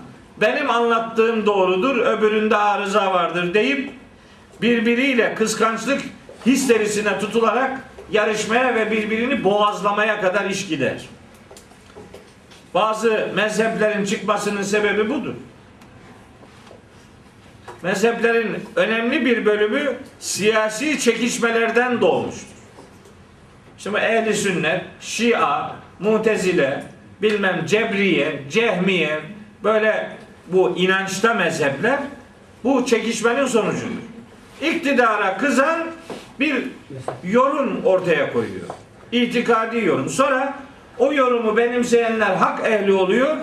benim 0.41 0.69
anlattığım 0.69 1.45
doğrudur, 1.45 1.97
öbüründe 1.97 2.57
arıza 2.57 3.13
vardır 3.13 3.53
deyip 3.53 3.91
birbiriyle 4.61 5.35
kıskançlık 5.35 6.01
histerisine 6.45 7.19
tutularak 7.19 7.79
yarışmaya 8.11 8.75
ve 8.75 8.91
birbirini 8.91 9.43
boğazlamaya 9.43 10.21
kadar 10.21 10.45
iş 10.49 10.67
gider. 10.67 11.05
Bazı 12.73 13.29
mezheplerin 13.35 14.05
çıkmasının 14.05 14.61
sebebi 14.61 15.09
budur. 15.09 15.33
Mezheplerin 17.81 18.57
önemli 18.75 19.25
bir 19.25 19.45
bölümü 19.45 19.97
siyasi 20.19 20.99
çekişmelerden 20.99 22.01
doğmuştur. 22.01 22.54
Şimdi 23.77 23.97
ehli 23.97 24.33
sünnet, 24.33 24.81
şia, 25.01 25.71
mutezile, 25.99 26.83
bilmem 27.21 27.65
cebriye, 27.65 28.43
cehmiye 28.49 29.19
böyle 29.63 30.09
bu 30.47 30.77
inançta 30.77 31.33
mezhepler 31.33 31.99
bu 32.63 32.85
çekişmenin 32.85 33.45
sonucudur. 33.45 34.05
İktidara 34.61 35.37
kızan 35.37 35.79
bir 36.39 36.55
yorum 37.23 37.85
ortaya 37.85 38.33
koyuyor. 38.33 38.67
İtikadi 39.11 39.85
yorum. 39.85 40.09
Sonra 40.09 40.53
o 40.97 41.13
yorumu 41.13 41.57
benimseyenler 41.57 42.35
hak 42.35 42.67
ehli 42.67 42.93
oluyor. 42.93 43.37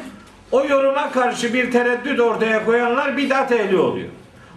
O 0.52 0.64
yoruma 0.64 1.12
karşı 1.12 1.54
bir 1.54 1.70
tereddüt 1.70 2.20
ortaya 2.20 2.64
koyanlar 2.64 3.16
bidat 3.16 3.52
ehli 3.52 3.76
oluyor. 3.76 4.08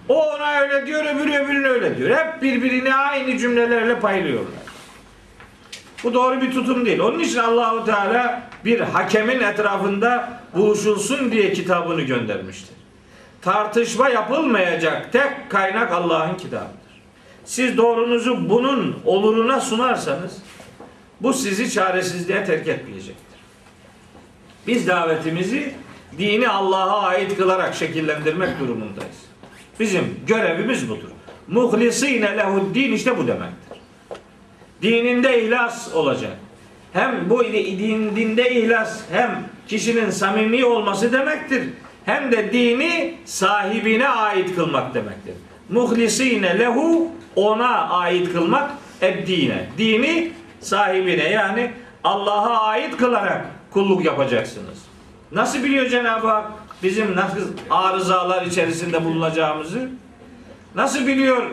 O 0.09 0.29
ona 0.29 0.59
öyle 0.59 0.85
diyor, 0.85 1.05
öbürü 1.05 1.35
öbürüne 1.35 1.67
öyle 1.67 1.97
diyor. 1.97 2.17
Hep 2.17 2.41
birbirini 2.41 2.95
aynı 2.95 3.37
cümlelerle 3.37 3.99
paylıyorlar. 3.99 4.64
Bu 6.05 6.13
doğru 6.13 6.41
bir 6.41 6.51
tutum 6.51 6.85
değil. 6.85 6.99
Onun 6.99 7.19
için 7.19 7.39
Allahu 7.39 7.85
Teala 7.85 8.41
bir 8.65 8.79
hakemin 8.79 9.39
etrafında 9.39 10.39
buluşulsun 10.55 11.31
diye 11.31 11.53
kitabını 11.53 12.01
göndermiştir. 12.01 12.75
Tartışma 13.41 14.09
yapılmayacak 14.09 15.11
tek 15.11 15.49
kaynak 15.49 15.91
Allah'ın 15.91 16.37
kitabıdır. 16.37 16.75
Siz 17.45 17.77
doğrunuzu 17.77 18.49
bunun 18.49 18.95
oluruna 19.05 19.61
sunarsanız 19.61 20.37
bu 21.21 21.33
sizi 21.33 21.71
çaresizliğe 21.71 22.45
terk 22.45 22.67
etmeyecektir. 22.67 23.39
Biz 24.67 24.87
davetimizi 24.87 25.73
dini 26.17 26.49
Allah'a 26.49 27.01
ait 27.01 27.37
kılarak 27.37 27.75
şekillendirmek 27.75 28.59
durumundayız. 28.59 29.17
Bizim 29.79 30.19
görevimiz 30.27 30.89
budur. 30.89 31.09
Muhlisine 31.47 32.37
lehuddin 32.37 32.91
işte 32.91 33.17
bu 33.17 33.27
demektir. 33.27 33.64
Dininde 34.85 35.45
ihlas 35.45 35.93
olacak. 35.93 36.31
Hem 36.93 37.29
bu 37.29 37.43
din, 37.43 38.15
dinde 38.15 38.51
ihlas 38.51 39.01
hem 39.11 39.43
kişinin 39.67 40.09
samimi 40.09 40.65
olması 40.65 41.13
demektir. 41.13 41.63
Hem 42.05 42.31
de 42.31 42.53
dini 42.53 43.17
sahibine 43.25 44.07
ait 44.07 44.55
kılmak 44.55 44.93
demektir. 44.93 45.33
Muhlisine 45.69 46.59
lehu 46.59 47.11
ona 47.35 47.89
ait 47.89 48.33
kılmak 48.33 48.71
eddine. 49.01 49.67
Dini 49.77 50.31
sahibine 50.59 51.29
yani 51.29 51.71
Allah'a 52.03 52.63
ait 52.63 52.97
kılarak 52.97 53.45
kulluk 53.71 54.05
yapacaksınız. 54.05 54.77
Nasıl 55.31 55.63
biliyor 55.63 55.89
Cenab-ı 55.89 56.27
Hak 56.27 56.51
bizim 56.83 57.15
nasıl 57.15 57.47
arızalar 57.69 58.45
içerisinde 58.45 59.05
bulunacağımızı? 59.05 59.89
Nasıl 60.75 61.07
biliyor 61.07 61.43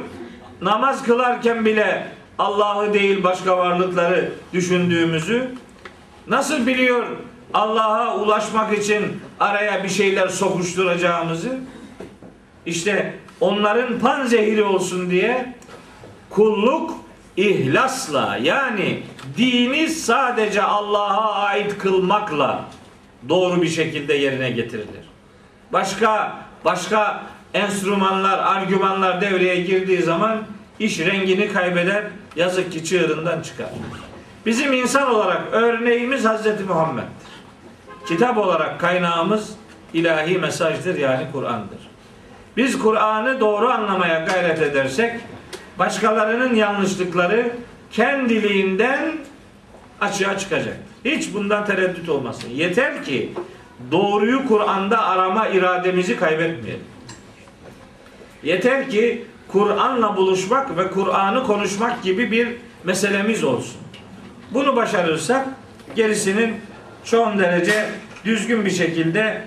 namaz 0.61 1.03
kılarken 1.03 1.65
bile 1.65 2.12
Allah'ı 2.39 2.95
değil 2.95 3.23
başka 3.23 3.59
varlıkları 3.59 4.33
düşündüğümüzü? 4.53 5.55
Nasıl 6.27 6.67
biliyor 6.67 7.07
Allah'a 7.55 8.17
ulaşmak 8.17 8.79
için 8.79 9.21
araya 9.41 9.85
bir 9.85 9.89
şeyler 9.89 10.29
sokuşturacağımızı? 10.29 11.59
İşte 12.67 13.15
onların 13.41 13.99
pan 13.99 14.27
zehiri 14.27 14.63
olsun 14.63 15.11
diye 15.11 15.55
kulluk 16.31 16.95
ihlasla 17.37 18.39
yani 18.43 19.03
dini 19.37 19.89
sadece 19.89 20.63
Allah'a 20.63 21.35
ait 21.35 21.79
kılmakla 21.79 22.65
doğru 23.29 23.63
bir 23.63 23.69
şekilde 23.69 24.15
yerine 24.15 24.51
getirilir. 24.51 25.09
Başka 25.73 26.39
başka 26.65 27.23
enstrümanlar, 27.55 28.39
argümanlar 28.39 29.21
devreye 29.21 29.61
girdiği 29.61 30.03
zaman 30.03 30.43
iş 30.83 31.01
rengini 31.01 31.53
kaybeder, 31.53 32.05
yazık 32.37 32.73
ki 32.73 32.85
çığırından 32.85 33.43
çıkar. 33.43 33.69
Bizim 34.47 34.73
insan 34.73 35.15
olarak 35.15 35.43
örneğimiz 35.53 36.25
Hazreti 36.25 36.65
Muhammed'dir. 36.65 37.33
Kitap 38.09 38.39
olarak 38.39 38.81
kaynağımız 38.81 39.51
ilahi 39.95 40.39
mesajdır 40.39 40.99
yani 40.99 41.27
Kur'an'dır. 41.33 41.79
Biz 42.57 42.79
Kur'an'ı 42.79 43.41
doğru 43.41 43.69
anlamaya 43.69 44.25
gayret 44.25 44.63
edersek 44.63 45.21
başkalarının 45.79 46.55
yanlışlıkları 46.55 47.53
kendiliğinden 47.93 49.13
açığa 50.01 50.39
çıkacak. 50.39 50.77
Hiç 51.05 51.35
bundan 51.35 51.65
tereddüt 51.67 52.09
olmasın. 52.09 52.49
Yeter 52.51 53.05
ki 53.05 53.33
doğruyu 53.91 54.49
Kur'an'da 54.49 55.05
arama 55.05 55.49
irademizi 55.49 56.17
kaybetmeyelim. 56.17 56.85
Yeter 58.43 58.91
ki 58.91 59.25
Kur'an'la 59.53 60.17
buluşmak 60.17 60.77
ve 60.77 60.91
Kur'an'ı 60.91 61.47
konuşmak 61.47 62.03
gibi 62.03 62.31
bir 62.33 62.49
meselemiz 62.85 63.45
olsun. 63.45 63.77
Bunu 64.51 64.77
başarırsak 64.77 65.49
gerisinin 65.97 66.55
son 67.05 67.39
derece 67.39 67.89
düzgün 68.25 68.65
bir 68.65 68.71
şekilde 68.71 69.43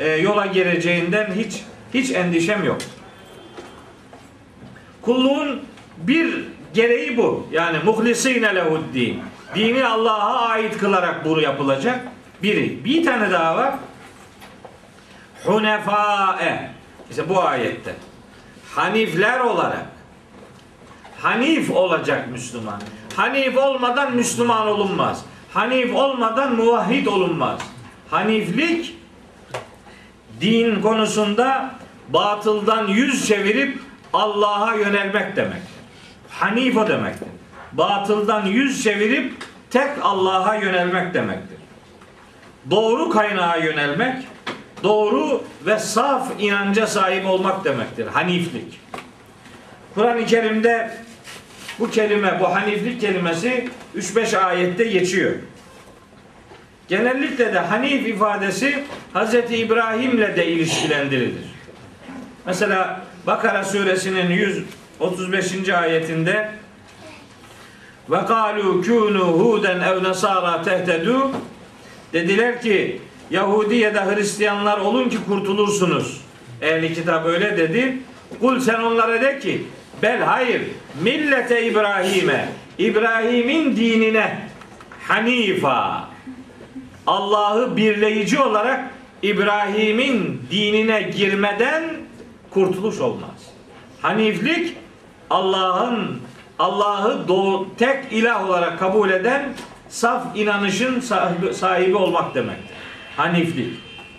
e, 0.00 0.08
yola 0.08 0.46
gireceğinden 0.46 1.30
hiç 1.36 1.62
hiç 1.94 2.10
endişem 2.10 2.64
yok. 2.64 2.78
Kulluğun 5.02 5.60
bir 5.98 6.44
gereği 6.74 7.16
bu. 7.16 7.46
Yani 7.52 7.78
muhlisine 7.84 8.54
lehuddin. 8.54 9.22
Dini 9.54 9.86
Allah'a 9.86 10.48
ait 10.48 10.78
kılarak 10.78 11.24
bunu 11.24 11.40
yapılacak. 11.40 12.00
Biri. 12.42 12.84
Bir 12.84 13.04
tane 13.04 13.30
daha 13.30 13.56
var. 13.56 13.74
Hunefae. 15.44 16.70
İşte 17.10 17.28
bu 17.28 17.42
ayette. 17.42 17.94
Hanifler 18.74 19.40
olarak. 19.40 19.86
Hanif 21.20 21.70
olacak 21.70 22.28
Müslüman. 22.30 22.80
Hanif 23.16 23.58
olmadan 23.58 24.16
Müslüman 24.16 24.66
olunmaz. 24.66 25.24
Hanif 25.52 25.94
olmadan 25.94 26.54
muvahhid 26.54 27.06
olunmaz. 27.06 27.60
Haniflik 28.10 28.96
din 30.40 30.80
konusunda 30.80 31.74
batıldan 32.08 32.86
yüz 32.86 33.28
çevirip 33.28 33.78
Allah'a 34.12 34.74
yönelmek 34.74 35.36
demek. 35.36 35.62
Hanif 36.30 36.76
o 36.76 36.88
demektir. 36.88 37.28
Batıldan 37.72 38.46
yüz 38.46 38.82
çevirip 38.84 39.32
tek 39.70 39.90
Allah'a 40.02 40.54
yönelmek 40.54 41.14
demektir. 41.14 41.58
Doğru 42.70 43.10
kaynağa 43.10 43.56
yönelmek, 43.56 44.16
doğru 44.84 45.44
ve 45.66 45.78
saf 45.78 46.32
inanca 46.38 46.86
sahip 46.86 47.26
olmak 47.26 47.64
demektir. 47.64 48.06
Haniflik. 48.06 48.80
Kur'an-ı 49.94 50.26
Kerim'de 50.26 50.90
bu 51.78 51.90
kelime, 51.90 52.40
bu 52.40 52.54
haniflik 52.54 53.00
kelimesi 53.00 53.68
3-5 53.96 54.38
ayette 54.38 54.84
geçiyor. 54.84 55.32
Genellikle 56.88 57.54
de 57.54 57.58
hanif 57.58 58.08
ifadesi 58.08 58.84
Hz. 59.14 59.34
İbrahim'le 59.34 60.36
de 60.36 60.46
ilişkilendirilir. 60.46 61.54
Mesela 62.46 63.00
Bakara 63.26 63.64
suresinin 63.64 64.30
135. 64.30 65.68
ayetinde 65.68 66.50
ve 68.10 68.26
kalu 68.26 68.82
kunu 68.82 69.20
huden 69.20 69.80
ev 69.80 70.02
nasara 70.02 70.62
tehtedu 70.62 71.30
dediler 72.12 72.62
ki 72.62 73.00
Yahudi 73.30 73.76
ya 73.76 73.94
da 73.94 74.06
Hristiyanlar 74.06 74.78
olun 74.78 75.08
ki 75.08 75.18
kurtulursunuz. 75.28 76.20
Ehli 76.62 76.94
kitap 76.94 77.26
öyle 77.26 77.56
dedi. 77.56 77.98
Kul 78.40 78.60
sen 78.60 78.80
onlara 78.80 79.20
de 79.20 79.38
ki 79.38 79.62
bel 80.02 80.22
hayır 80.22 80.62
millete 81.02 81.66
İbrahim'e 81.66 82.48
İbrahim'in 82.78 83.76
dinine 83.76 84.48
hanifa 85.08 86.08
Allah'ı 87.06 87.76
birleyici 87.76 88.38
olarak 88.38 88.90
İbrahim'in 89.22 90.42
dinine 90.50 91.02
girmeden 91.02 91.84
kurtuluş 92.50 93.00
olmaz. 93.00 93.54
Haniflik 94.02 94.76
Allah'ın 95.30 96.20
Allah'ı 96.58 97.26
tek 97.78 98.12
ilah 98.12 98.48
olarak 98.48 98.78
kabul 98.78 99.10
eden 99.10 99.52
saf 99.88 100.36
inanışın 100.36 101.00
sahibi, 101.00 101.54
sahibi 101.54 101.96
olmak 101.96 102.34
demektir. 102.34 102.83
Haniflik. 103.16 103.72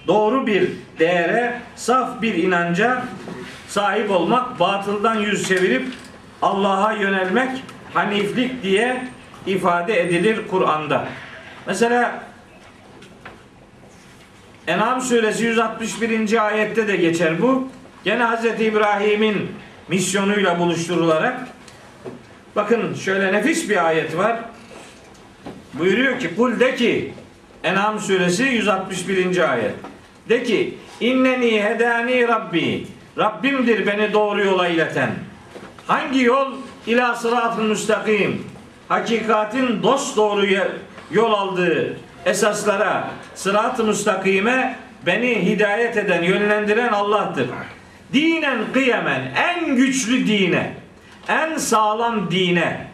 Doğru 0.07 0.47
bir 0.47 0.71
değere, 0.99 1.61
saf 1.75 2.21
bir 2.21 2.33
inanca 2.33 3.03
sahip 3.67 4.11
olmak, 4.11 4.59
batıldan 4.59 5.15
yüz 5.15 5.47
çevirip 5.47 5.87
Allah'a 6.41 6.93
yönelmek 6.93 7.63
haniflik 7.93 8.63
diye 8.63 9.07
ifade 9.47 10.01
edilir 10.01 10.41
Kur'an'da. 10.49 11.07
Mesela 11.67 12.23
En'am 14.67 15.01
suresi 15.01 15.45
161. 15.45 16.45
ayette 16.45 16.87
de 16.87 16.95
geçer 16.95 17.41
bu. 17.41 17.67
Gene 18.03 18.25
Hz. 18.25 18.61
İbrahim'in 18.61 19.51
misyonuyla 19.87 20.59
buluşturularak 20.59 21.47
bakın 22.55 22.93
şöyle 22.93 23.33
nefis 23.33 23.69
bir 23.69 23.85
ayet 23.87 24.17
var. 24.17 24.39
Buyuruyor 25.73 26.19
ki 26.19 26.35
kul 26.35 26.59
de 26.59 26.75
ki 26.75 27.13
En'am 27.65 27.99
suresi 27.99 28.43
161. 28.43 29.51
ayet. 29.51 29.73
De 30.29 30.43
ki 30.43 30.77
inneni 30.99 31.63
hedani 31.63 32.27
rabbi 32.27 32.87
Rabbimdir 33.17 33.87
beni 33.87 34.13
doğru 34.13 34.45
yola 34.45 34.67
ileten. 34.67 35.09
Hangi 35.87 36.23
yol? 36.23 36.51
İla 36.87 37.15
sıratı 37.15 37.61
müstakim. 37.61 38.43
Hakikatin 38.87 39.83
dost 39.83 40.17
doğru 40.17 40.45
yol 41.11 41.33
aldığı 41.33 41.97
esaslara, 42.25 43.07
sırat-ı 43.35 43.83
müstakime 43.83 44.75
beni 45.05 45.45
hidayet 45.45 45.97
eden, 45.97 46.23
yönlendiren 46.23 46.93
Allah'tır. 46.93 47.47
Dinen 48.13 48.57
kıyamen, 48.73 49.21
en 49.35 49.75
güçlü 49.75 50.27
dine, 50.27 50.73
en 51.27 51.57
sağlam 51.57 52.31
dine, 52.31 52.87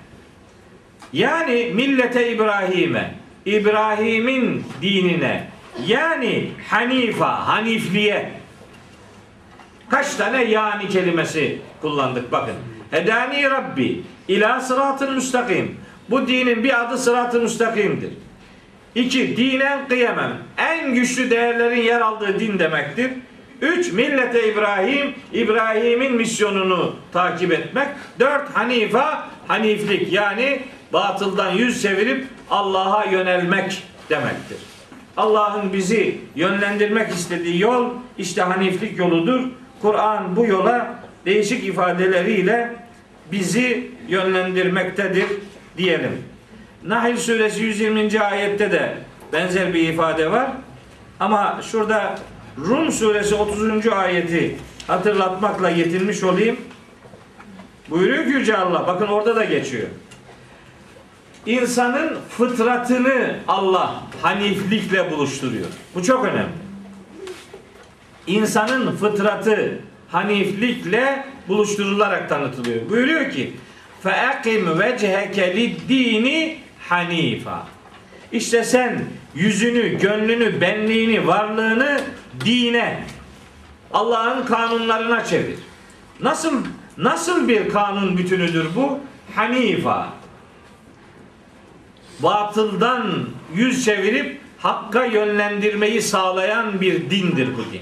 yani 1.14 1.72
millete 1.76 2.32
İbrahim'e, 2.32 3.21
İbrahim'in 3.46 4.64
dinine, 4.82 5.48
yani 5.88 6.50
Hanifa, 6.70 7.48
Hanifliye. 7.48 8.32
Kaç 9.90 10.16
tane 10.16 10.44
yani 10.44 10.90
kelimesi 10.90 11.58
kullandık 11.82 12.32
bakın. 12.32 12.56
Hedani 12.92 13.50
Rabbi 13.50 14.02
ila 14.28 14.62
sıratın 14.62 15.14
müstakim. 15.14 15.78
Bu 16.10 16.28
dinin 16.28 16.64
bir 16.64 16.82
adı 16.82 16.98
sırat-ı 16.98 17.40
müstakimdir. 17.40 18.10
İki, 18.96 19.38
dinen 19.38 19.88
kıyamem. 19.88 20.38
En 20.58 20.94
güçlü 20.94 21.30
değerlerin 21.30 21.82
yer 21.82 22.02
aldığı 22.02 22.40
din 22.40 22.60
demektir. 22.60 23.12
Üç, 23.62 23.92
millete 23.92 24.54
İbrahim, 24.54 25.14
İbrahim'in 25.34 26.14
misyonunu 26.14 26.96
takip 27.14 27.52
etmek. 27.52 27.88
Dört, 28.20 28.56
hanifa, 28.58 29.28
haniflik 29.48 30.14
yani 30.14 30.62
batıldan 30.94 31.52
yüz 31.52 31.82
çevirip 31.82 32.26
Allah'a 32.52 33.06
yönelmek 33.06 33.84
demektir. 34.10 34.58
Allah'ın 35.18 35.74
bizi 35.74 36.18
yönlendirmek 36.36 37.10
istediği 37.10 37.62
yol 37.62 37.90
işte 38.18 38.42
haniflik 38.42 39.00
yoludur. 39.00 39.42
Kur'an 39.82 40.36
bu 40.36 40.46
yola 40.46 40.96
değişik 41.26 41.64
ifadeleriyle 41.64 42.76
bizi 43.32 43.92
yönlendirmektedir 44.08 45.26
diyelim. 45.78 46.24
Nahl 46.84 47.18
suresi 47.18 47.64
120. 47.64 48.20
ayette 48.22 48.72
de 48.72 48.94
benzer 49.34 49.74
bir 49.74 49.90
ifade 49.90 50.32
var. 50.32 50.52
Ama 51.20 51.60
şurada 51.72 52.20
Rum 52.58 52.92
suresi 52.92 53.36
30. 53.36 53.88
ayeti 53.88 54.56
hatırlatmakla 54.88 55.70
yetinmiş 55.70 56.24
olayım. 56.24 56.58
Buyuruyor 57.90 58.24
ki 58.24 58.30
Yüce 58.30 58.58
Allah, 58.58 58.88
bakın 58.88 59.08
orada 59.08 59.36
da 59.36 59.46
geçiyor 59.46 59.88
İnsanın 61.47 62.17
fıtratını 62.29 63.39
Allah 63.49 64.03
haniflikle 64.23 65.11
buluşturuyor. 65.11 65.67
Bu 65.95 66.03
çok 66.03 66.25
önemli. 66.25 66.49
İnsanın 68.27 68.97
fıtratı 68.97 69.79
haniflikle 70.09 71.27
buluşturularak 71.49 72.29
tanıtılıyor. 72.29 72.91
Buyuruyor 72.91 73.31
ki 73.31 73.53
فَاَقِمْ 74.05 74.83
وَجْهَكَ 74.83 75.35
لِدِّينِ 75.35 76.55
hanifa. 76.89 77.67
İşte 78.33 78.65
sen 78.65 79.05
yüzünü, 79.35 79.99
gönlünü, 79.99 80.61
benliğini, 80.61 81.27
varlığını 81.27 82.01
dine, 82.45 83.03
Allah'ın 83.93 84.47
kanunlarına 84.47 85.25
çevir. 85.25 85.59
Nasıl 86.21 86.65
nasıl 86.97 87.49
bir 87.49 87.69
kanun 87.69 88.19
bütünüdür 88.19 88.67
bu? 88.77 88.99
Hanifa. 89.35 90.09
Batıldan 92.24 93.28
yüz 93.54 93.86
çevirip 93.86 94.42
hakka 94.58 95.06
yönlendirmeyi 95.06 96.02
sağlayan 96.02 96.82
bir 96.82 97.10
dindir 97.10 97.50
bu 97.58 97.74
din. 97.74 97.82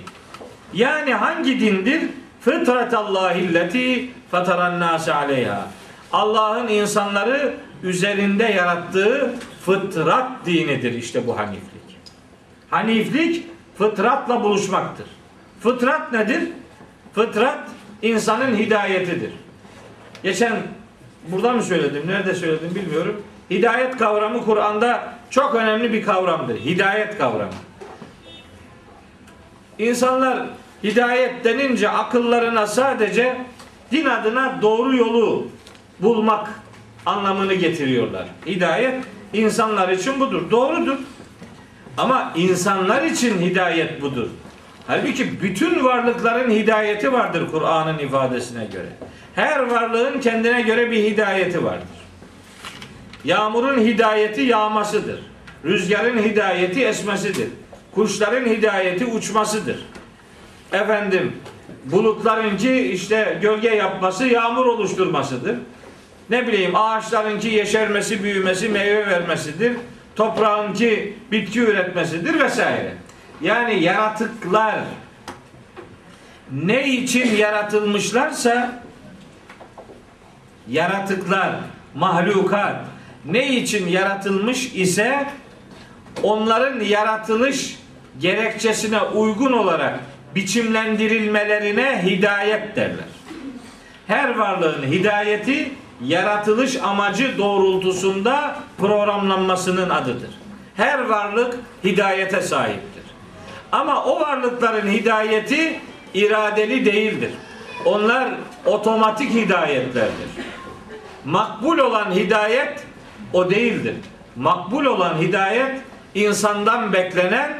Yani 0.73 1.13
hangi 1.13 1.59
dindir? 1.59 2.01
Fıtratallahilleti 2.41 4.09
fataran 4.31 4.79
nase 4.79 5.13
aleyha. 5.13 5.67
Allah'ın 6.13 6.67
insanları 6.67 7.53
üzerinde 7.83 8.43
yarattığı 8.43 9.33
fıtrat 9.65 10.45
dinidir 10.45 10.93
işte 10.93 11.27
bu 11.27 11.37
haniflik. 11.37 11.69
Haniflik 12.69 13.45
fıtratla 13.77 14.43
buluşmaktır. 14.43 15.05
Fıtrat 15.59 16.11
nedir? 16.11 16.43
Fıtrat 17.15 17.59
insanın 18.01 18.55
hidayetidir. 18.55 19.31
Geçen 20.23 20.53
burada 21.27 21.53
mı 21.53 21.63
söyledim, 21.63 22.07
nerede 22.07 22.33
söyledim 22.33 22.75
bilmiyorum. 22.75 23.21
Hidayet 23.51 23.97
kavramı 23.97 24.45
Kur'an'da 24.45 25.13
çok 25.29 25.55
önemli 25.55 25.93
bir 25.93 26.03
kavramdır. 26.03 26.59
Hidayet 26.59 27.17
kavramı. 27.17 27.53
İnsanlar 29.79 30.45
hidayet 30.83 31.43
denince 31.43 31.89
akıllarına 31.89 32.67
sadece 32.67 33.37
din 33.91 34.05
adına 34.05 34.61
doğru 34.61 34.95
yolu 34.95 35.47
bulmak 35.99 36.49
anlamını 37.05 37.53
getiriyorlar. 37.53 38.25
Hidayet 38.45 38.95
insanlar 39.33 39.89
için 39.89 40.19
budur. 40.19 40.51
Doğrudur. 40.51 40.97
Ama 41.97 42.33
insanlar 42.35 43.03
için 43.03 43.41
hidayet 43.41 44.01
budur. 44.01 44.27
Halbuki 44.87 45.41
bütün 45.41 45.83
varlıkların 45.83 46.51
hidayeti 46.51 47.13
vardır 47.13 47.51
Kur'an'ın 47.51 47.97
ifadesine 47.97 48.65
göre. 48.65 48.89
Her 49.35 49.59
varlığın 49.59 50.19
kendine 50.19 50.61
göre 50.61 50.91
bir 50.91 51.03
hidayeti 51.03 51.63
vardır. 51.63 51.98
Yağmurun 53.23 53.79
hidayeti 53.79 54.41
yağmasıdır. 54.41 55.19
Rüzgarın 55.65 56.17
hidayeti 56.17 56.85
esmesidir. 56.85 57.47
Kuşların 57.95 58.45
hidayeti 58.45 59.05
uçmasıdır. 59.05 59.85
Efendim 60.73 61.33
bulutlarınki 61.85 62.77
işte 62.77 63.39
gölge 63.41 63.69
yapması, 63.69 64.27
yağmur 64.27 64.65
oluşturmasıdır. 64.65 65.55
Ne 66.29 66.47
bileyim 66.47 66.75
ağaçlarınki 66.75 67.47
yeşermesi, 67.47 68.23
büyümesi, 68.23 68.69
meyve 68.69 69.07
vermesidir. 69.07 69.73
Toprağınki 70.15 71.17
bitki 71.31 71.59
üretmesidir 71.59 72.39
vesaire. 72.39 72.93
Yani 73.41 73.83
yaratıklar 73.83 74.75
ne 76.51 76.87
için 76.87 77.35
yaratılmışlarsa 77.35 78.81
yaratıklar, 80.69 81.55
mahlukat 81.95 82.75
ne 83.25 83.47
için 83.47 83.87
yaratılmış 83.87 84.65
ise 84.75 85.27
onların 86.23 86.79
yaratılış 86.79 87.79
gerekçesine 88.19 89.01
uygun 89.01 89.51
olarak 89.51 89.99
biçimlendirilmelerine 90.35 92.03
hidayet 92.05 92.75
derler. 92.75 93.05
Her 94.07 94.35
varlığın 94.35 94.83
hidayeti 94.83 95.71
yaratılış 96.03 96.75
amacı 96.75 97.37
doğrultusunda 97.37 98.55
programlanmasının 98.77 99.89
adıdır. 99.89 100.29
Her 100.75 100.99
varlık 100.99 101.59
hidayete 101.83 102.41
sahiptir. 102.41 103.03
Ama 103.71 104.03
o 104.05 104.19
varlıkların 104.19 104.87
hidayeti 104.87 105.79
iradeli 106.13 106.85
değildir. 106.85 107.31
Onlar 107.85 108.29
otomatik 108.65 109.31
hidayetlerdir. 109.31 110.29
Makbul 111.25 111.77
olan 111.77 112.11
hidayet 112.11 112.83
o 113.33 113.49
değildir. 113.49 113.95
Makbul 114.35 114.85
olan 114.85 115.17
hidayet 115.17 115.81
insandan 116.15 116.93
beklenen 116.93 117.57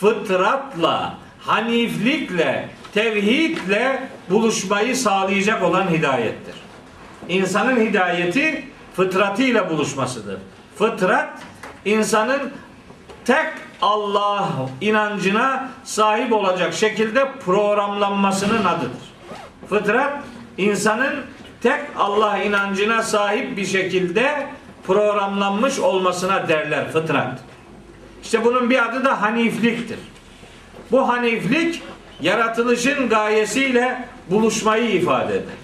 fıtratla, 0.00 1.14
haniflikle, 1.40 2.68
tevhidle 2.94 4.08
buluşmayı 4.30 4.96
sağlayacak 4.96 5.62
olan 5.62 5.90
hidayettir. 5.90 6.54
İnsanın 7.28 7.80
hidayeti 7.80 8.64
fıtratıyla 8.96 9.70
buluşmasıdır. 9.70 10.38
Fıtrat 10.78 11.28
insanın 11.84 12.52
tek 13.24 13.46
Allah 13.82 14.48
inancına 14.80 15.68
sahip 15.84 16.32
olacak 16.32 16.74
şekilde 16.74 17.32
programlanmasının 17.44 18.64
adıdır. 18.64 19.06
Fıtrat 19.68 20.12
insanın 20.58 21.14
tek 21.62 21.80
Allah 21.98 22.38
inancına 22.38 23.02
sahip 23.02 23.56
bir 23.56 23.66
şekilde 23.66 24.46
programlanmış 24.86 25.78
olmasına 25.78 26.48
derler 26.48 26.92
fıtrat. 26.92 27.38
İşte 28.22 28.44
bunun 28.44 28.70
bir 28.70 28.88
adı 28.88 29.04
da 29.04 29.22
hanifliktir. 29.22 29.98
Bu 30.92 31.08
haniflik 31.08 31.82
yaratılışın 32.20 33.08
gayesiyle 33.08 34.08
buluşmayı 34.30 34.90
ifade 34.90 35.32
eder. 35.34 35.54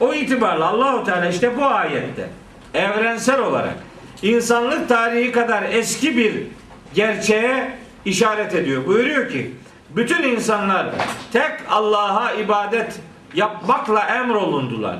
O 0.00 0.14
itibarla 0.14 0.68
Allahu 0.68 1.04
Teala 1.04 1.28
işte 1.28 1.56
bu 1.56 1.64
ayette 1.64 2.28
evrensel 2.74 3.40
olarak 3.40 3.74
insanlık 4.22 4.88
tarihi 4.88 5.32
kadar 5.32 5.62
eski 5.62 6.16
bir 6.16 6.34
gerçeğe 6.94 7.78
işaret 8.04 8.54
ediyor. 8.54 8.86
Buyuruyor 8.86 9.28
ki 9.28 9.54
bütün 9.90 10.22
insanlar 10.22 10.86
tek 11.32 11.52
Allah'a 11.70 12.32
ibadet 12.32 13.00
yapmakla 13.34 14.00
emrolundular. 14.00 14.96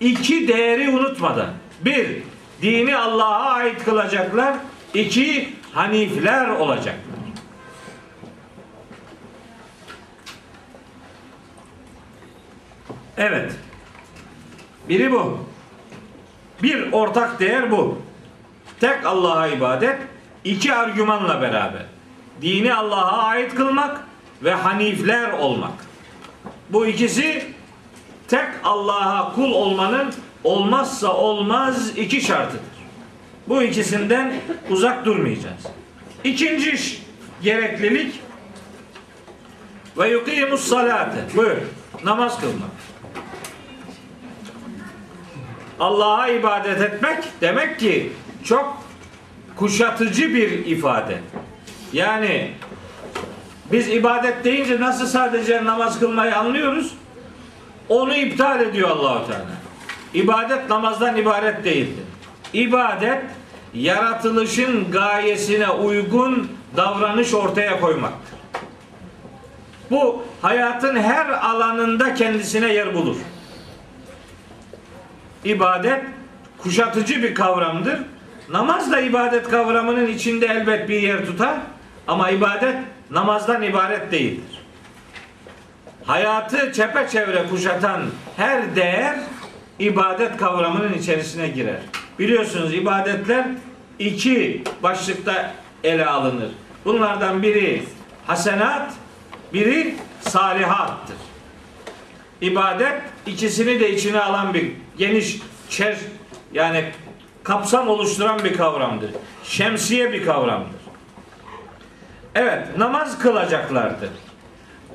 İki 0.00 0.48
değeri 0.48 0.90
unutmadan. 0.90 1.48
Bir, 1.84 2.22
dini 2.62 2.96
Allah'a 2.96 3.50
ait 3.52 3.84
kılacaklar. 3.84 4.56
İki, 4.94 5.54
hanifler 5.72 6.48
olacaklar. 6.48 7.16
Evet. 13.16 13.52
Biri 14.88 15.12
bu. 15.12 15.38
Bir 16.62 16.92
ortak 16.92 17.40
değer 17.40 17.70
bu. 17.70 17.98
Tek 18.80 19.06
Allah'a 19.06 19.46
ibadet, 19.46 19.98
iki 20.44 20.74
argümanla 20.74 21.40
beraber. 21.40 21.86
Dini 22.42 22.74
Allah'a 22.74 23.22
ait 23.22 23.54
kılmak 23.54 24.00
ve 24.42 24.54
hanifler 24.54 25.32
olmak. 25.32 25.86
Bu 26.70 26.86
ikisi 26.86 27.46
tek 28.28 28.46
Allah'a 28.64 29.34
kul 29.34 29.52
olmanın 29.52 30.14
olmazsa 30.44 31.14
olmaz 31.14 31.98
iki 31.98 32.20
şartıdır. 32.20 32.60
Bu 33.48 33.62
ikisinden 33.62 34.34
uzak 34.70 35.04
durmayacağız. 35.04 35.66
İkinci 36.24 36.98
gereklilik 37.42 38.20
ve 39.98 40.08
yukimus 40.08 40.60
salate. 40.60 41.36
Buyur. 41.36 41.56
Namaz 42.04 42.40
kılmak. 42.40 42.70
Allah'a 45.80 46.28
ibadet 46.28 46.80
etmek 46.80 47.24
demek 47.40 47.80
ki 47.80 48.12
çok 48.44 48.82
kuşatıcı 49.56 50.34
bir 50.34 50.66
ifade. 50.66 51.20
Yani 51.92 52.50
biz 53.72 53.88
ibadet 53.88 54.44
deyince 54.44 54.80
nasıl 54.80 55.06
sadece 55.06 55.64
namaz 55.64 56.00
kılmayı 56.00 56.36
anlıyoruz? 56.36 56.94
Onu 57.88 58.14
iptal 58.14 58.60
ediyor 58.60 58.90
Allahu 58.90 59.26
Teala. 59.26 59.65
İbadet 60.14 60.70
namazdan 60.70 61.16
ibaret 61.16 61.64
değildir. 61.64 62.04
İbadet 62.52 63.22
yaratılışın 63.74 64.90
gayesine 64.90 65.70
uygun 65.70 66.50
davranış 66.76 67.34
ortaya 67.34 67.80
koymaktır. 67.80 68.38
Bu 69.90 70.24
hayatın 70.42 70.96
her 70.96 71.28
alanında 71.28 72.14
kendisine 72.14 72.72
yer 72.72 72.94
bulur. 72.94 73.16
İbadet 75.44 76.04
kuşatıcı 76.58 77.22
bir 77.22 77.34
kavramdır. 77.34 77.98
Namaz 78.48 78.92
da 78.92 79.00
ibadet 79.00 79.48
kavramının 79.48 80.06
içinde 80.06 80.46
elbet 80.46 80.88
bir 80.88 81.02
yer 81.02 81.26
tutar 81.26 81.54
ama 82.06 82.30
ibadet 82.30 82.76
namazdan 83.10 83.62
ibaret 83.62 84.12
değildir. 84.12 84.66
Hayatı 86.04 86.72
çepeçevre 86.72 87.48
kuşatan 87.50 88.02
her 88.36 88.76
değer 88.76 89.16
ibadet 89.78 90.36
kavramının 90.36 90.92
içerisine 90.92 91.48
girer. 91.48 91.80
Biliyorsunuz 92.18 92.74
ibadetler 92.74 93.46
iki 93.98 94.62
başlıkta 94.82 95.52
ele 95.84 96.06
alınır. 96.06 96.50
Bunlardan 96.84 97.42
biri 97.42 97.82
hasenat, 98.26 98.92
biri 99.52 99.94
salihattır. 100.20 101.16
İbadet 102.40 103.02
ikisini 103.26 103.80
de 103.80 103.94
içine 103.94 104.20
alan 104.20 104.54
bir 104.54 104.72
geniş 104.98 105.38
çer 105.70 105.96
yani 106.52 106.84
kapsam 107.42 107.88
oluşturan 107.88 108.44
bir 108.44 108.56
kavramdır. 108.56 109.10
Şemsiye 109.44 110.12
bir 110.12 110.26
kavramdır. 110.26 110.80
Evet, 112.34 112.78
namaz 112.78 113.18
kılacaklardır. 113.18 114.10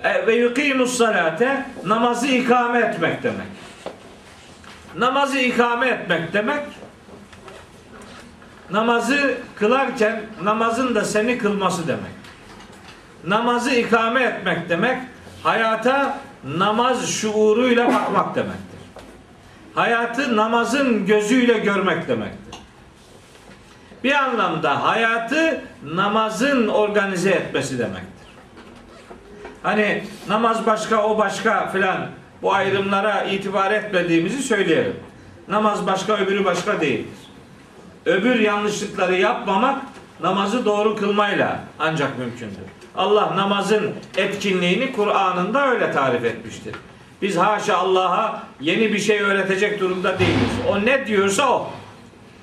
E, 0.04 0.28
ve 0.28 0.36
yukimus 0.36 0.98
salate 0.98 1.66
namazı 1.86 2.28
ikame 2.28 2.80
etmek 2.80 3.24
demek. 3.24 3.48
Namazı 4.98 5.40
ikame 5.40 5.88
etmek 5.88 6.34
demek 6.34 6.64
namazı 8.72 9.38
kılarken 9.56 10.22
namazın 10.44 10.96
da 10.96 11.06
seni 11.06 11.38
kılması 11.38 11.88
demek. 11.88 12.12
Namazı 13.28 13.72
ikame 13.72 14.24
etmek 14.24 14.70
demek 14.70 14.98
hayata 15.44 16.18
namaz 16.58 17.10
şuuruyla 17.10 17.88
bakmak 17.88 18.36
demektir. 18.36 18.80
Hayatı 19.76 20.36
namazın 20.36 21.06
gözüyle 21.06 21.60
görmek 21.60 22.08
demektir. 22.08 22.60
Bir 24.04 24.14
anlamda 24.14 24.84
hayatı 24.84 25.62
namazın 25.84 26.68
organize 26.68 27.30
etmesi 27.30 27.80
demektir. 27.80 28.28
Hani 29.64 30.04
namaz 30.28 30.66
başka 30.66 31.04
o 31.04 31.18
başka 31.18 31.68
filan 31.68 32.08
bu 32.42 32.54
ayrımlara 32.54 33.24
itibar 33.24 33.72
etmediğimizi 33.72 34.44
söyleyelim. 34.44 34.96
Namaz 35.48 35.88
başka 35.88 36.18
öbürü 36.18 36.46
başka 36.46 36.82
değildir. 36.82 37.20
Öbür 38.06 38.40
yanlışlıkları 38.40 39.16
yapmamak 39.16 39.82
namazı 40.22 40.66
doğru 40.66 40.96
kılmayla 40.96 41.60
ancak 41.80 42.20
mümkündür. 42.20 42.58
Allah 42.96 43.38
namazın 43.38 43.92
etkinliğini 44.18 44.92
Kur'an'ında 44.92 45.72
öyle 45.72 45.92
tarif 45.92 46.26
etmiştir. 46.26 46.76
Biz 47.22 47.38
haşa 47.38 47.78
Allah'a 47.78 48.44
yeni 48.62 48.94
bir 48.94 49.00
şey 49.00 49.22
öğretecek 49.22 49.80
durumda 49.80 50.20
değiliz. 50.20 50.52
O 50.70 50.86
ne 50.86 51.08
diyorsa 51.08 51.50
o. 51.50 51.72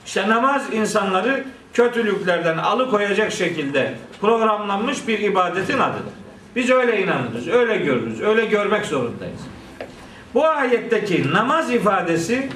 İşte 0.06 0.28
namaz 0.28 0.62
insanları 0.72 1.44
kötülüklerden 1.74 2.58
alıkoyacak 2.58 3.32
şekilde 3.32 3.94
programlanmış 4.20 5.08
bir 5.08 5.18
ibadetin 5.18 5.78
adıdır. 5.78 6.12
Biz 6.56 6.70
öyle 6.70 7.02
inanırız, 7.02 7.48
öyle 7.48 7.76
görürüz, 7.76 8.20
öyle 8.20 8.46
görmek 8.46 8.86
zorundayız. 8.86 9.40
Bu 10.34 10.46
ayetteki 10.46 11.32
namaz 11.32 11.70
ifadesi 11.70 12.48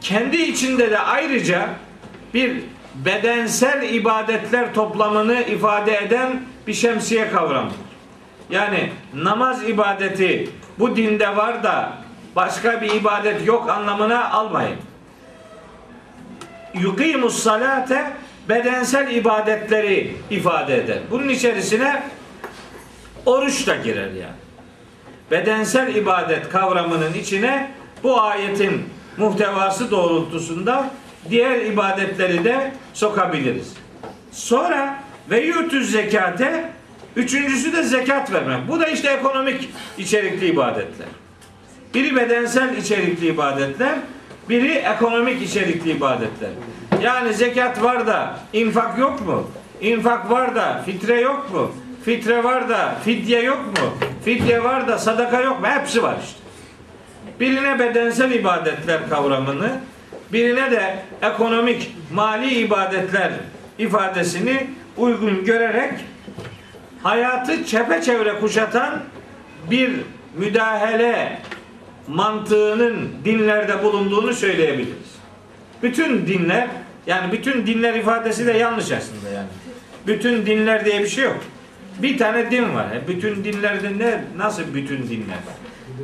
kendi 0.00 0.36
içinde 0.36 0.90
de 0.90 0.98
ayrıca 0.98 1.68
bir 2.34 2.62
bedensel 2.94 3.94
ibadetler 3.94 4.74
toplamını 4.74 5.40
ifade 5.42 5.96
eden 5.96 6.42
bir 6.66 6.74
şemsiye 6.74 7.30
kavramıdır. 7.30 7.76
Yani 8.50 8.92
namaz 9.14 9.68
ibadeti 9.68 10.50
bu 10.78 10.96
dinde 10.96 11.36
var 11.36 11.62
da 11.62 11.92
başka 12.36 12.82
bir 12.82 12.94
ibadet 12.94 13.46
yok 13.46 13.70
anlamına 13.70 14.30
almayın. 14.30 14.76
Yukimus 16.74 17.42
salate 17.42 18.12
bedensel 18.48 19.14
ibadetleri 19.14 20.16
ifade 20.30 20.76
eder. 20.76 20.98
Bunun 21.10 21.28
içerisine 21.28 22.02
oruç 23.26 23.66
da 23.66 23.76
girer 23.76 24.10
yani. 24.10 24.37
Bedensel 25.30 25.94
ibadet 25.94 26.48
kavramının 26.48 27.14
içine 27.14 27.70
bu 28.02 28.20
ayetin 28.20 28.84
muhtevası 29.16 29.90
doğrultusunda 29.90 30.90
diğer 31.30 31.60
ibadetleri 31.60 32.44
de 32.44 32.72
sokabiliriz. 32.94 33.72
Sonra 34.32 35.02
ve 35.30 35.40
yutuz 35.40 35.90
zekate 35.90 36.70
üçüncüsü 37.16 37.72
de 37.72 37.82
zekat 37.82 38.32
vermek. 38.32 38.68
Bu 38.68 38.80
da 38.80 38.86
işte 38.86 39.08
ekonomik 39.08 39.68
içerikli 39.98 40.46
ibadetler. 40.46 41.08
Biri 41.94 42.16
bedensel 42.16 42.76
içerikli 42.76 43.26
ibadetler, 43.26 43.94
biri 44.48 44.72
ekonomik 44.72 45.42
içerikli 45.42 45.90
ibadetler. 45.90 46.50
Yani 47.02 47.34
zekat 47.34 47.82
var 47.82 48.06
da 48.06 48.38
infak 48.52 48.98
yok 48.98 49.26
mu? 49.26 49.50
İnfak 49.80 50.30
var 50.30 50.54
da 50.54 50.82
fitre 50.86 51.20
yok 51.20 51.54
mu? 51.54 51.72
Fitre 52.08 52.44
var 52.44 52.68
da 52.68 52.94
fidye 53.04 53.42
yok 53.42 53.58
mu? 53.66 53.94
Fidye 54.24 54.64
var 54.64 54.88
da 54.88 54.98
sadaka 54.98 55.40
yok 55.40 55.60
mu? 55.60 55.66
Hepsi 55.66 56.02
var 56.02 56.16
işte. 56.24 56.40
Birine 57.40 57.78
bedensel 57.78 58.30
ibadetler 58.30 59.08
kavramını, 59.10 59.80
birine 60.32 60.70
de 60.70 60.98
ekonomik, 61.22 61.96
mali 62.12 62.54
ibadetler 62.54 63.32
ifadesini 63.78 64.66
uygun 64.96 65.44
görerek 65.44 65.92
hayatı 67.02 67.64
çepeçevre 67.64 68.40
kuşatan 68.40 69.00
bir 69.70 69.90
müdahale 70.36 71.38
mantığının 72.06 73.08
dinlerde 73.24 73.82
bulunduğunu 73.84 74.32
söyleyebiliriz. 74.32 75.18
Bütün 75.82 76.26
dinler 76.26 76.68
yani 77.06 77.32
bütün 77.32 77.66
dinler 77.66 77.94
ifadesi 77.94 78.46
de 78.46 78.52
yanlış 78.52 78.92
aslında 78.92 79.28
yani. 79.34 79.48
Bütün 80.06 80.46
dinler 80.46 80.84
diye 80.84 81.00
bir 81.00 81.08
şey 81.08 81.24
yok. 81.24 81.40
Bir 82.02 82.18
tane 82.18 82.50
din 82.50 82.74
var. 82.74 82.86
E, 82.96 83.08
Bütün 83.08 83.44
dinlerde 83.44 83.98
ne 83.98 84.24
nasıl 84.36 84.62
bütün 84.74 84.96
dinler? 85.08 85.38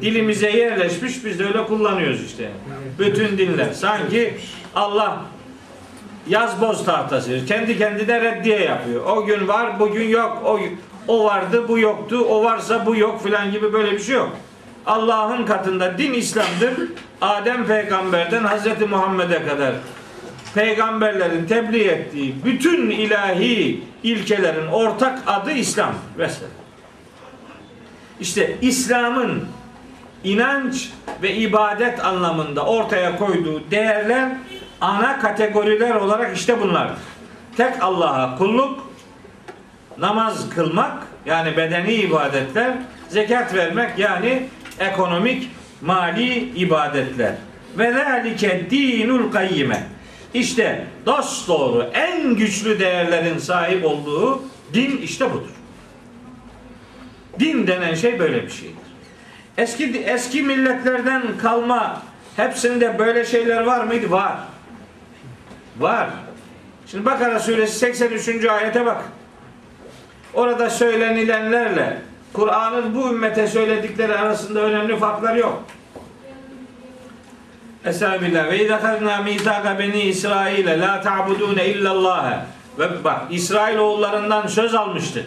Dilimize 0.03 0.51
yerleşmiş 0.51 1.25
biz 1.25 1.39
de 1.39 1.45
öyle 1.47 1.65
kullanıyoruz 1.67 2.25
işte. 2.27 2.51
Bütün 2.99 3.39
dinler. 3.39 3.73
Sanki 3.73 4.35
Allah 4.75 5.23
yaz 6.29 6.61
boz 6.61 6.85
tahtası. 6.85 7.47
Kendi 7.47 7.79
kendine 7.79 8.21
reddiye 8.21 8.61
yapıyor. 8.61 9.07
O 9.07 9.25
gün 9.27 9.49
var, 9.49 9.81
bugün 9.81 10.09
yok. 10.09 10.43
O 10.45 10.61
o 11.09 11.25
vardı, 11.25 11.69
bu 11.69 11.79
yoktu. 11.79 12.27
O 12.29 12.45
varsa 12.45 12.87
bu 12.87 12.97
yok 12.97 13.23
filan 13.23 13.53
gibi 13.53 13.73
böyle 13.73 13.93
bir 13.93 13.99
şey 14.01 14.15
yok. 14.15 14.37
Allah'ın 14.87 15.47
katında 15.47 15.99
din 15.99 16.13
İslam'dır. 16.13 16.73
Adem 17.21 17.67
peygamberden 17.67 18.45
Hazreti 18.45 18.85
Muhammed'e 18.87 19.43
kadar 19.47 19.73
peygamberlerin 20.55 21.47
tebliğ 21.47 21.85
ettiği 21.85 22.35
bütün 22.45 22.91
ilahi 22.91 23.85
ilkelerin 24.03 24.67
ortak 24.67 25.19
adı 25.27 25.53
İslam. 25.53 25.95
Mesela. 26.17 26.51
İşte 28.21 28.57
İslam'ın 28.61 29.45
inanç 30.25 30.91
ve 31.23 31.35
ibadet 31.35 32.05
anlamında 32.05 32.67
ortaya 32.67 33.19
koyduğu 33.19 33.71
değerler 33.71 34.33
ana 34.81 35.21
kategoriler 35.21 35.95
olarak 35.95 36.37
işte 36.37 36.61
bunlardır. 36.61 36.99
Tek 37.57 37.83
Allah'a 37.83 38.39
kulluk, 38.39 38.91
namaz 39.99 40.51
kılmak 40.51 41.03
yani 41.27 41.57
bedeni 41.57 41.93
ibadetler, 41.93 42.75
zekat 43.09 43.55
vermek 43.55 43.99
yani 43.99 44.49
ekonomik, 44.79 45.51
mali 45.83 46.35
ibadetler. 46.39 47.35
Ve 47.79 47.93
zalike 47.93 48.71
dinul 48.71 49.33
kayyime. 49.33 49.94
İşte 50.35 50.87
dost 51.07 51.49
doğru 51.49 51.91
en 51.95 52.37
güçlü 52.37 52.81
değerlerin 52.81 53.39
sahip 53.39 53.85
olduğu 53.85 54.43
din 54.75 54.97
işte 54.97 55.33
budur. 55.33 55.51
Din 57.41 57.67
denen 57.67 57.95
şey 57.95 58.19
böyle 58.19 58.43
bir 58.43 58.51
şeydir. 58.51 58.77
Eski 59.59 60.03
eski 60.07 60.43
milletlerden 60.43 61.23
kalma 61.43 62.03
hepsinde 62.37 62.99
böyle 62.99 63.25
şeyler 63.25 63.61
var 63.61 63.85
mıydı? 63.85 64.11
Var. 64.11 64.37
Var. 65.79 66.09
Şimdi 66.87 67.05
Bakara 67.05 67.41
suresi 67.41 67.79
83. 67.79 68.45
ayete 68.45 68.87
bak. 68.87 69.03
Orada 70.35 70.71
söylenilenlerle 70.71 71.99
Kur'an'ın 72.33 72.95
bu 72.95 73.09
ümmete 73.09 73.47
söyledikleri 73.47 74.15
arasında 74.15 74.61
önemli 74.61 74.97
farklar 74.97 75.37
yok. 75.37 75.65
Estağfirullah. 77.85 78.51
Ve 78.51 78.65
izâ 78.65 78.81
khazna 78.81 79.19
mîsâka 79.19 79.79
beni 79.79 80.03
İsrail'e 80.03 80.81
la 80.81 81.01
ta'budûne 81.01 81.67
illallâhe. 81.67 82.39
Ve 82.79 83.05
bak 83.05 83.21
İsrail 83.31 83.79
oğullarından 83.79 84.47
söz 84.47 84.75
almıştık. 84.75 85.25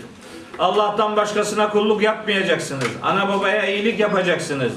Allah'tan 0.59 1.15
başkasına 1.15 1.69
kulluk 1.69 2.01
yapmayacaksınız. 2.01 2.87
Ana 3.03 3.29
babaya 3.29 3.65
iyilik 3.65 3.99
yapacaksınız. 3.99 4.71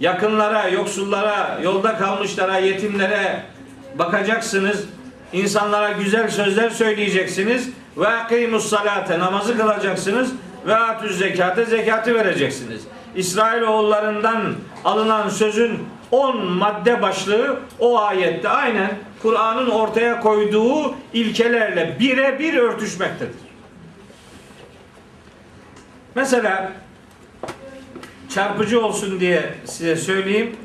Yakınlara, 0.00 0.68
yoksullara, 0.68 1.58
yolda 1.62 1.96
kalmışlara, 1.98 2.58
yetimlere 2.58 3.42
bakacaksınız. 3.98 4.84
İnsanlara 5.32 5.92
güzel 5.92 6.30
sözler 6.30 6.70
söyleyeceksiniz. 6.70 7.68
Ve 7.96 8.08
akimus 8.08 8.68
salate 8.68 9.18
namazı 9.18 9.58
kılacaksınız. 9.58 10.32
Ve 10.66 10.76
atüz 10.76 11.18
zekate 11.18 11.64
zekatı 11.64 12.14
vereceksiniz. 12.14 12.82
İsrail 13.14 13.62
oğullarından 13.62 14.54
alınan 14.84 15.28
sözün 15.28 15.78
10 16.10 16.46
madde 16.46 17.02
başlığı 17.02 17.60
o 17.78 18.00
ayette 18.00 18.48
aynen 18.48 18.90
Kur'an'ın 19.22 19.70
ortaya 19.70 20.20
koyduğu 20.20 20.94
ilkelerle 21.12 21.96
birebir 22.00 22.54
örtüşmektedir. 22.54 23.34
Mesela 26.14 26.72
çarpıcı 28.28 28.86
olsun 28.86 29.20
diye 29.20 29.54
size 29.64 29.96
söyleyeyim. 29.96 30.56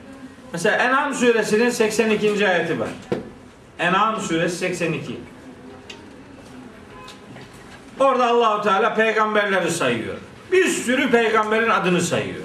Mesela 0.54 0.78
En'am 0.78 1.14
suresinin 1.14 1.70
82. 1.70 2.48
ayeti 2.48 2.80
var. 2.80 2.90
En'am 3.80 4.22
suresi 4.22 4.56
82. 4.56 5.18
Orada 8.00 8.28
Allahu 8.28 8.62
Teala 8.64 8.94
peygamberleri 8.96 9.72
sayıyor. 9.72 10.16
Bir 10.52 10.66
sürü 10.66 11.12
peygamberin 11.12 11.70
adını 11.70 12.02
sayıyor. 12.02 12.45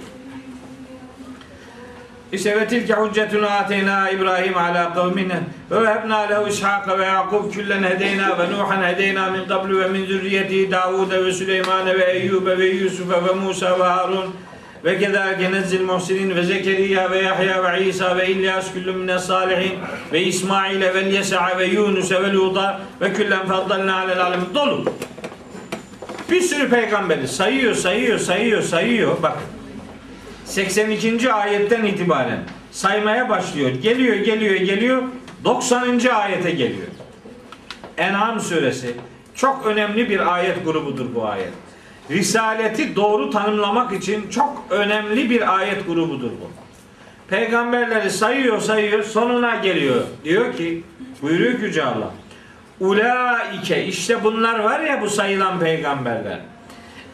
İşte 2.33 2.61
ve 2.61 2.69
tilke 2.69 2.95
hüccetuna 2.95 3.49
ateyna 3.49 4.11
İbrahim 4.11 4.57
ala 4.57 4.95
kavmine 4.95 5.41
ve 5.71 5.83
vehebna 5.83 6.19
lehu 6.19 6.49
İshak 6.49 6.99
ve 6.99 7.05
Yakub 7.05 7.53
küllen 7.53 7.83
hedeyna 7.83 8.39
ve 8.39 8.53
Nuhan 8.53 8.83
hedeyna 8.83 9.31
min 9.31 9.45
qablu 9.49 9.81
ve 9.81 9.89
min 9.89 10.07
zürriyeti 10.07 10.71
Davud 10.71 11.13
ve 11.13 11.33
Süleyman 11.33 11.87
ve 11.87 12.13
Eyyub 12.13 12.47
ve 12.47 12.67
Yusuf 12.67 13.11
ve 13.29 13.35
Musa 13.35 13.79
ve 13.79 13.85
Harun 13.85 14.35
ve 14.85 14.99
kedâke 14.99 15.53
nezzil 15.53 15.81
muhsinin 15.81 16.37
ve 16.37 16.43
Zekeriya 16.43 17.11
ve 17.11 17.19
Yahya 17.19 17.65
ve 17.65 17.87
İsa 17.87 18.17
ve 18.17 18.29
İlyas 18.29 18.73
küllü 18.73 18.93
mine 18.93 19.19
salihin 19.19 19.75
ve 20.13 20.23
İsmail 20.23 20.81
ve 20.81 21.01
Yes'a 21.01 21.59
ve 21.59 21.65
Yunus 21.65 22.13
ve 22.13 22.33
Luda 22.33 22.81
ve 23.01 23.13
küllen 23.13 23.47
faddalna 23.47 23.97
alel 23.97 24.23
alem 24.23 24.41
dolu. 24.55 24.85
Bir 26.31 26.41
sürü 26.41 26.71
peygamberi 26.71 27.29
sayıyor, 27.29 27.75
sayıyor, 27.75 28.19
sayıyor, 28.19 28.63
sayıyor. 28.63 29.23
Bak 29.23 29.37
82. 30.51 31.33
ayetten 31.33 31.85
itibaren 31.85 32.39
saymaya 32.71 33.29
başlıyor. 33.29 33.71
Geliyor, 33.71 34.17
geliyor, 34.17 34.55
geliyor. 34.55 35.03
90. 35.45 36.01
ayete 36.15 36.51
geliyor. 36.51 36.89
En'am 37.97 38.41
suresi 38.41 38.95
çok 39.35 39.67
önemli 39.67 40.11
bir 40.11 40.35
ayet 40.35 40.65
grubudur 40.65 41.15
bu 41.15 41.27
ayet. 41.27 41.53
Risaleti 42.11 42.97
doğru 42.97 43.31
tanımlamak 43.31 43.93
için 43.93 44.31
çok 44.31 44.67
önemli 44.71 45.31
bir 45.31 45.59
ayet 45.59 45.87
grubudur 45.87 46.31
bu. 46.31 46.51
Peygamberleri 47.29 48.11
sayıyor 48.11 48.61
sayıyor 48.61 49.03
sonuna 49.03 49.57
geliyor. 49.57 50.03
Diyor 50.25 50.57
ki 50.57 50.83
buyuruyor 51.23 51.59
ki 51.59 51.65
Yüce 51.65 51.85
Allah. 51.85 52.11
Ulaike 52.81 53.85
işte 53.85 54.25
bunlar 54.25 54.59
var 54.59 54.81
ya 54.81 55.01
bu 55.01 55.11
sayılan 55.11 55.61
peygamberler. 55.61 56.39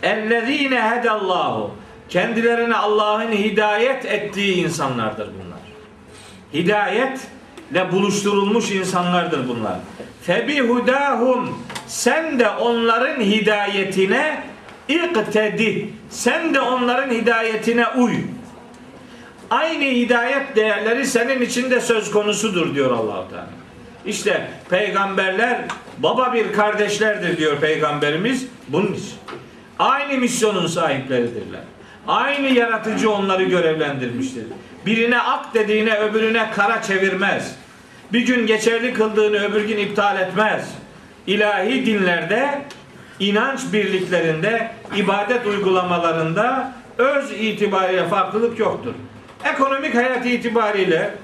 Ellezine 0.02 0.90
hedallahu 0.90 1.74
kendilerine 2.08 2.76
Allah'ın 2.76 3.32
hidayet 3.32 4.04
ettiği 4.04 4.54
insanlardır 4.54 5.26
bunlar. 5.26 5.58
Hidayetle 6.54 7.92
buluşturulmuş 7.92 8.70
insanlardır 8.70 9.48
bunlar. 9.48 9.76
Febi 10.22 10.60
hudahum 10.60 11.58
sen 11.86 12.38
de 12.38 12.50
onların 12.50 13.20
hidayetine 13.20 14.42
iktedi. 14.88 15.88
Sen 16.10 16.54
de 16.54 16.60
onların 16.60 17.10
hidayetine 17.10 17.86
uy. 17.88 18.14
Aynı 19.50 19.84
hidayet 19.84 20.56
değerleri 20.56 21.06
senin 21.06 21.40
içinde 21.40 21.80
söz 21.80 22.10
konusudur 22.10 22.74
diyor 22.74 22.90
Allahu 22.90 23.30
Teala. 23.30 23.46
İşte 24.06 24.50
peygamberler 24.70 25.60
baba 25.98 26.34
bir 26.34 26.52
kardeşlerdir 26.52 27.38
diyor 27.38 27.60
peygamberimiz 27.60 28.46
bunun 28.68 28.92
için. 28.92 29.14
Aynı 29.78 30.18
misyonun 30.18 30.66
sahipleridirler. 30.66 31.60
Aynı 32.08 32.46
yaratıcı 32.46 33.10
onları 33.10 33.44
görevlendirmiştir. 33.44 34.44
Birine 34.86 35.20
ak 35.20 35.54
dediğine 35.54 35.98
öbürüne 35.98 36.50
kara 36.50 36.82
çevirmez. 36.82 37.56
Bir 38.12 38.26
gün 38.26 38.46
geçerli 38.46 38.94
kıldığını 38.94 39.36
öbür 39.36 39.68
gün 39.68 39.78
iptal 39.78 40.20
etmez. 40.20 40.68
İlahi 41.26 41.86
dinlerde, 41.86 42.62
inanç 43.20 43.60
birliklerinde, 43.72 44.70
ibadet 44.96 45.46
uygulamalarında 45.46 46.72
öz 46.98 47.30
itibariyle 47.30 48.08
farklılık 48.08 48.58
yoktur. 48.58 48.92
Ekonomik 49.44 49.94
hayat 49.94 50.26
itibariyle 50.26 51.14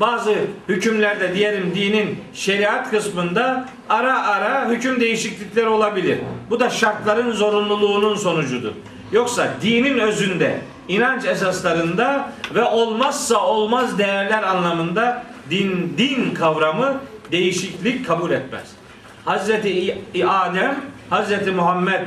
bazı 0.00 0.34
hükümlerde 0.68 1.34
diyelim 1.34 1.74
dinin 1.74 2.18
şeriat 2.34 2.90
kısmında 2.90 3.68
ara 3.88 4.26
ara 4.26 4.68
hüküm 4.68 5.00
değişiklikleri 5.00 5.68
olabilir. 5.68 6.18
Bu 6.50 6.60
da 6.60 6.70
şartların 6.70 7.32
zorunluluğunun 7.32 8.14
sonucudur. 8.14 8.72
Yoksa 9.12 9.54
dinin 9.62 9.98
özünde, 9.98 10.60
inanç 10.88 11.24
esaslarında 11.24 12.32
ve 12.54 12.62
olmazsa 12.62 13.46
olmaz 13.46 13.98
değerler 13.98 14.42
anlamında 14.42 15.24
din 15.50 15.94
din 15.98 16.34
kavramı 16.34 17.00
değişiklik 17.32 18.06
kabul 18.06 18.30
etmez. 18.30 18.70
Hazreti 19.24 19.98
Adem, 20.28 20.80
Hazreti 21.10 21.50
Muhammed 21.50 22.06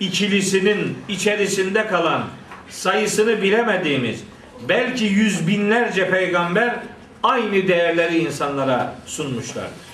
ikilisinin 0.00 0.98
içerisinde 1.08 1.86
kalan 1.86 2.22
sayısını 2.68 3.42
bilemediğimiz 3.42 4.24
belki 4.68 5.04
yüz 5.04 5.46
binlerce 5.46 6.10
peygamber 6.10 6.74
aynı 7.22 7.68
değerleri 7.68 8.18
insanlara 8.18 8.94
sunmuşlardır. 9.06 9.88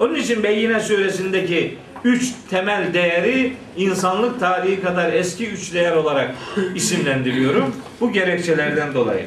Onun 0.00 0.14
için 0.14 0.42
Beyyine 0.42 0.80
suresindeki 0.80 1.78
üç 2.04 2.32
temel 2.50 2.94
değeri 2.94 3.56
insanlık 3.76 4.40
tarihi 4.40 4.82
kadar 4.82 5.12
eski 5.12 5.48
üç 5.48 5.74
değer 5.74 5.92
olarak 5.92 6.34
isimlendiriyorum. 6.74 7.76
Bu 8.00 8.12
gerekçelerden 8.12 8.94
dolayı. 8.94 9.26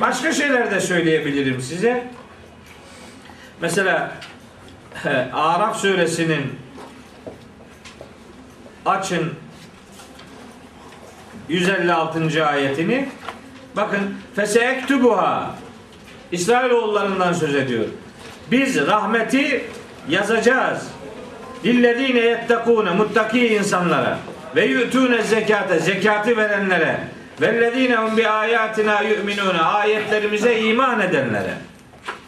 Başka 0.00 0.32
şeyler 0.32 0.70
de 0.70 0.80
söyleyebilirim 0.80 1.60
size. 1.60 2.06
Mesela 3.60 4.12
Araf 5.32 5.76
suresinin 5.76 6.52
açın 8.86 9.34
156. 11.48 12.46
ayetini 12.46 13.08
bakın 13.76 14.00
fesektubuha 14.36 15.54
İsrailoğullarından 16.32 17.32
söz 17.32 17.54
ediyor. 17.54 17.84
Biz 18.50 18.86
rahmeti 18.86 19.64
yazacağız. 20.08 20.93
Lillezine 21.64 22.20
yettekune 22.20 22.90
muttaki 22.90 23.48
insanlara 23.48 24.18
ve 24.56 24.64
yutune 24.64 25.22
zekate 25.22 25.78
zekatı 25.78 26.36
verenlere 26.36 27.00
Vellezine 27.40 27.96
hum 27.96 28.16
bi 28.16 28.28
ayatina 28.28 29.02
yu'minune. 29.02 29.60
Ayetlerimize 29.60 30.60
iman 30.60 31.00
edenlere. 31.00 31.54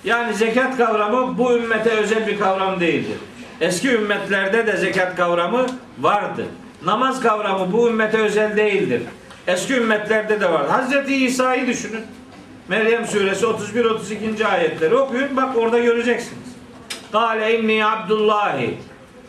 Yani 0.04 0.34
zekat 0.34 0.76
kavramı 0.76 1.38
bu 1.38 1.56
ümmete 1.56 1.90
özel 1.90 2.26
bir 2.26 2.38
kavram 2.38 2.80
değildir. 2.80 3.16
Eski 3.60 3.88
ümmetlerde 3.88 4.66
de 4.66 4.76
zekat 4.76 5.16
kavramı 5.16 5.66
vardı. 5.98 6.46
Namaz 6.84 7.20
kavramı 7.20 7.72
bu 7.72 7.88
ümmete 7.88 8.18
özel 8.18 8.56
değildir. 8.56 9.02
Eski 9.46 9.74
ümmetlerde 9.74 10.40
de 10.40 10.52
vardı. 10.52 10.68
Hazreti 10.70 11.26
İsa'yı 11.26 11.66
düşünün. 11.66 12.02
Meryem 12.68 13.06
suresi 13.06 13.46
31-32. 13.46 14.46
ayetleri 14.46 14.94
okuyun. 14.94 15.36
Bak 15.36 15.56
orada 15.56 15.78
göreceksiniz. 15.78 16.46
Kale 17.12 17.58
inni 17.58 17.86
abdullahi. 17.86 18.78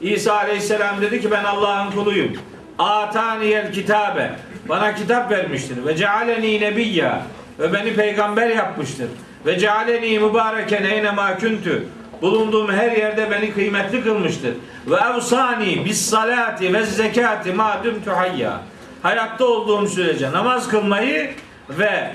İsa 0.02 0.34
aleyhisselam 0.34 1.02
dedi 1.02 1.22
ki 1.22 1.32
ben 1.32 1.44
Allah'ın 1.44 1.92
kuluyum. 1.92 2.34
Ataniyel 2.80 3.74
kitabe. 3.74 4.32
Bana 4.70 4.96
kitap 4.96 5.32
vermiştir. 5.32 5.86
Ve 5.86 5.96
cealeni 5.96 6.62
nebiyya. 6.62 7.22
Ve 7.60 7.74
beni 7.74 7.94
peygamber 7.96 8.50
yapmıştır. 8.50 9.08
Ve 9.46 9.60
cealeni 9.60 10.20
mübareken 10.20 10.84
eyne 10.84 11.12
ma 11.12 11.38
küntü. 11.38 11.88
Bulunduğum 12.22 12.72
her 12.72 12.92
yerde 12.92 13.32
beni 13.32 13.54
kıymetli 13.54 14.04
kılmıştır. 14.04 14.54
Ve 14.88 14.96
evsani 14.96 15.86
bis 15.86 16.10
salati 16.10 16.74
ve 16.74 16.84
zekati 16.84 17.52
ma 17.52 17.82
dumtu 17.84 18.12
hayya. 18.12 18.62
Hayatta 19.04 19.46
olduğum 19.46 19.88
sürece 19.88 20.32
namaz 20.32 20.68
kılmayı 20.68 21.32
ve 21.70 22.12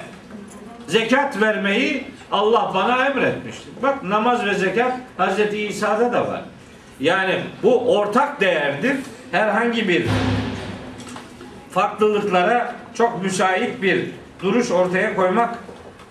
zekat 0.86 1.40
vermeyi 1.40 2.04
Allah 2.32 2.70
bana 2.74 3.06
emretmiştir. 3.06 3.72
Bak 3.82 4.02
namaz 4.02 4.46
ve 4.46 4.54
zekat 4.54 4.92
Hazreti 5.16 5.58
İsa'da 5.66 6.12
da 6.12 6.28
var. 6.28 6.42
Yani 7.00 7.40
bu 7.62 7.96
ortak 7.96 8.40
değerdir. 8.40 8.96
Herhangi 9.32 9.88
bir 9.88 10.06
farklılıklara 11.70 12.74
çok 12.94 13.22
müsait 13.22 13.82
bir 13.82 14.10
duruş 14.42 14.70
ortaya 14.70 15.14
koymak 15.14 15.58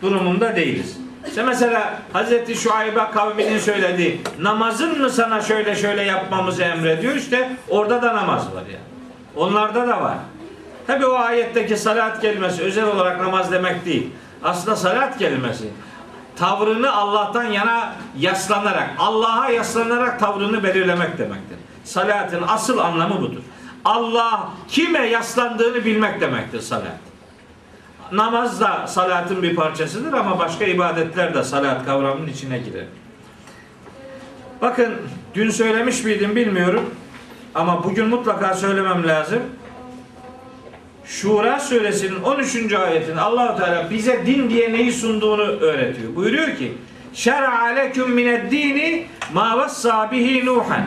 durumunda 0.01 0.55
değiliz. 0.55 0.97
İşte 1.27 1.43
mesela 1.43 1.99
Hazreti 2.13 2.55
Şuayb'a 2.55 3.11
kavminin 3.11 3.57
söylediği 3.57 4.21
namazın 4.39 5.01
mı 5.01 5.09
sana 5.09 5.41
şöyle 5.41 5.75
şöyle 5.75 6.03
yapmamızı 6.03 6.63
emrediyor 6.63 7.15
işte 7.15 7.49
orada 7.69 8.01
da 8.01 8.15
namaz 8.15 8.55
var 8.55 8.63
yani. 8.71 8.91
Onlarda 9.35 9.87
da 9.87 10.01
var. 10.01 10.17
Tabi 10.87 11.05
o 11.05 11.13
ayetteki 11.13 11.77
salat 11.77 12.21
kelimesi 12.21 12.61
özel 12.61 12.85
olarak 12.85 13.21
namaz 13.21 13.51
demek 13.51 13.85
değil. 13.85 14.09
Aslında 14.43 14.75
salat 14.75 15.17
kelimesi 15.17 15.65
tavrını 16.41 16.93
Allah'tan 16.93 17.43
yana 17.43 17.93
yaslanarak, 18.17 18.89
Allah'a 18.99 19.49
yaslanarak 19.49 20.19
tavrını 20.19 20.63
belirlemek 20.63 21.17
demektir. 21.17 21.57
Salatın 21.83 22.43
asıl 22.47 22.77
anlamı 22.77 23.21
budur. 23.21 23.41
Allah 23.85 24.49
kime 24.67 25.07
yaslandığını 25.07 25.85
bilmek 25.85 26.21
demektir 26.21 26.61
salat. 26.61 26.99
Namaz 28.11 28.61
da 28.61 28.87
salatın 28.87 29.43
bir 29.43 29.55
parçasıdır 29.55 30.13
ama 30.13 30.39
başka 30.39 30.65
ibadetler 30.65 31.33
de 31.33 31.43
salat 31.43 31.85
kavramının 31.85 32.27
içine 32.27 32.57
girer. 32.57 32.85
Bakın 34.61 34.93
dün 35.35 35.49
söylemiş 35.49 36.03
miydim 36.03 36.35
bilmiyorum 36.35 36.95
ama 37.55 37.83
bugün 37.83 38.07
mutlaka 38.07 38.53
söylemem 38.53 39.07
lazım. 39.07 39.39
Şura 41.11 41.59
suresinin 41.59 42.21
13. 42.23 42.73
ayetinde 42.73 43.21
Allahu 43.21 43.57
Teala 43.57 43.89
bize 43.89 44.25
din 44.25 44.49
diye 44.49 44.73
neyi 44.73 44.93
sunduğunu 44.93 45.41
öğretiyor. 45.41 46.15
Buyuruyor 46.15 46.57
ki: 46.57 46.71
"Şer'a 47.13 47.65
leküm 47.65 48.11
mined 48.11 48.51
dini 48.51 49.05
ma 49.33 49.57
vassa 49.57 50.11
bihi 50.11 50.45
Nuhan." 50.45 50.83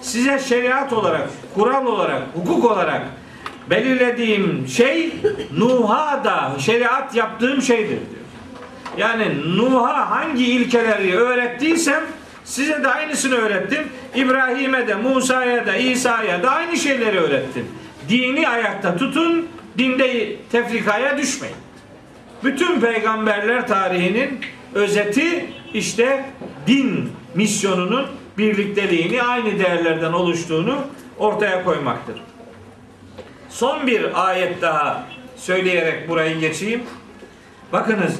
Size 0.00 0.38
şeriat 0.38 0.92
olarak, 0.92 1.28
kural 1.54 1.86
olarak, 1.86 2.22
hukuk 2.34 2.64
olarak 2.64 3.02
belirlediğim 3.70 4.68
şey 4.68 5.12
Nuh'a 5.58 6.24
da 6.24 6.52
şeriat 6.58 7.14
yaptığım 7.14 7.62
şeydir 7.62 7.88
diyor. 7.88 8.26
Yani 8.98 9.56
Nuh'a 9.56 10.10
hangi 10.10 10.44
ilkeleri 10.44 11.16
öğrettiysem 11.16 12.02
size 12.44 12.82
de 12.82 12.88
aynısını 12.88 13.34
öğrettim. 13.34 13.88
İbrahim'e 14.14 14.88
de, 14.88 14.94
Musa'ya 14.94 15.66
da, 15.66 15.76
İsa'ya 15.76 16.42
da 16.42 16.50
aynı 16.50 16.76
şeyleri 16.76 17.18
öğrettim. 17.18 17.66
Dini 18.10 18.48
ayakta 18.48 18.96
tutun, 18.96 19.48
dinde 19.78 20.36
tefrikaya 20.52 21.18
düşmeyin. 21.18 21.56
Bütün 22.44 22.80
peygamberler 22.80 23.66
tarihinin 23.66 24.40
özeti 24.74 25.46
işte 25.74 26.24
din 26.66 27.12
misyonunun 27.34 28.06
birlikteliğini 28.38 29.22
aynı 29.22 29.58
değerlerden 29.58 30.12
oluştuğunu 30.12 30.78
ortaya 31.18 31.64
koymaktır. 31.64 32.16
Son 33.48 33.86
bir 33.86 34.28
ayet 34.28 34.62
daha 34.62 35.06
söyleyerek 35.36 36.08
burayı 36.08 36.40
geçeyim. 36.40 36.82
Bakınız 37.72 38.14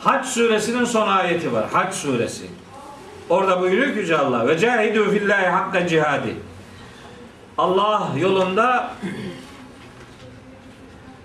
Hac 0.00 0.26
suresinin 0.26 0.84
son 0.84 1.08
ayeti 1.08 1.52
var. 1.52 1.68
Hac 1.72 1.94
suresi. 1.94 2.46
Orada 3.28 3.60
buyuruyor 3.60 3.92
ki 3.92 3.98
Yüce 3.98 4.16
Allah 4.16 4.48
ve 4.48 4.58
cahidu 4.58 5.10
fillahi 5.10 5.46
hakka 5.46 5.86
cihadi. 5.86 6.34
Allah 7.58 8.08
yolunda 8.16 8.90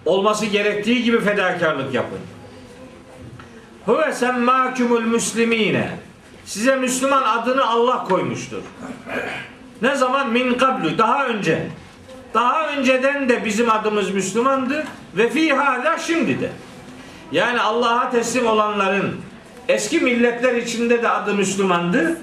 olması 0.05 0.45
gerektiği 0.45 1.03
gibi 1.03 1.19
fedakarlık 1.19 1.93
yapın. 1.93 2.19
Huve 3.85 4.13
semmâkümül 4.13 5.05
müslimine. 5.05 5.89
Size 6.45 6.75
Müslüman 6.75 7.23
adını 7.23 7.67
Allah 7.67 8.03
koymuştur. 8.03 8.61
Ne 9.81 9.95
zaman? 9.95 10.31
Min 10.31 10.53
kablu. 10.53 10.97
Daha 10.97 11.27
önce. 11.27 11.67
Daha 12.33 12.67
önceden 12.69 13.29
de 13.29 13.45
bizim 13.45 13.71
adımız 13.71 14.11
Müslümandı 14.11 14.85
ve 15.17 15.29
fi 15.29 15.53
hala 15.53 15.97
şimdi 15.97 16.41
de. 16.41 16.51
Yani 17.31 17.61
Allah'a 17.61 18.09
teslim 18.09 18.47
olanların 18.47 19.15
eski 19.67 19.99
milletler 19.99 20.55
içinde 20.55 21.03
de 21.03 21.09
adı 21.09 21.33
Müslümandı. 21.33 22.17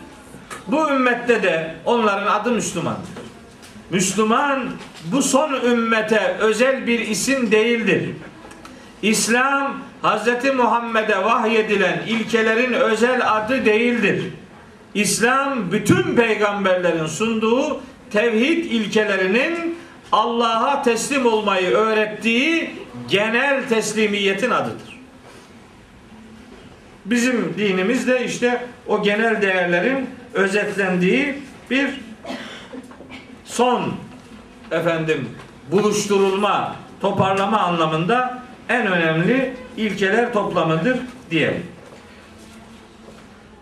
Bu 0.66 0.90
ümmette 0.90 1.42
de 1.42 1.74
onların 1.84 2.26
adı 2.26 2.50
Müslümandır. 2.50 3.21
Müslüman 3.92 4.68
bu 5.12 5.22
son 5.22 5.52
ümmete 5.52 6.36
özel 6.40 6.86
bir 6.86 6.98
isim 6.98 7.50
değildir. 7.50 8.10
İslam 9.02 9.82
Hz. 10.02 10.54
Muhammed'e 10.56 11.24
vahyedilen 11.24 12.02
ilkelerin 12.08 12.72
özel 12.72 13.36
adı 13.36 13.64
değildir. 13.64 14.24
İslam 14.94 15.72
bütün 15.72 16.16
peygamberlerin 16.16 17.06
sunduğu 17.06 17.80
tevhid 18.10 18.64
ilkelerinin 18.64 19.78
Allah'a 20.12 20.82
teslim 20.82 21.26
olmayı 21.26 21.68
öğrettiği 21.68 22.70
genel 23.08 23.68
teslimiyetin 23.68 24.50
adıdır. 24.50 25.00
Bizim 27.04 27.54
dinimiz 27.58 28.06
de 28.06 28.24
işte 28.24 28.66
o 28.86 29.02
genel 29.02 29.42
değerlerin 29.42 30.10
özetlendiği 30.34 31.34
bir 31.70 31.90
son 33.52 33.94
efendim 34.70 35.28
buluşturulma, 35.70 36.76
toparlama 37.00 37.58
anlamında 37.58 38.42
en 38.68 38.86
önemli 38.86 39.56
ilkeler 39.76 40.32
toplamıdır 40.32 40.98
diyelim. 41.30 41.66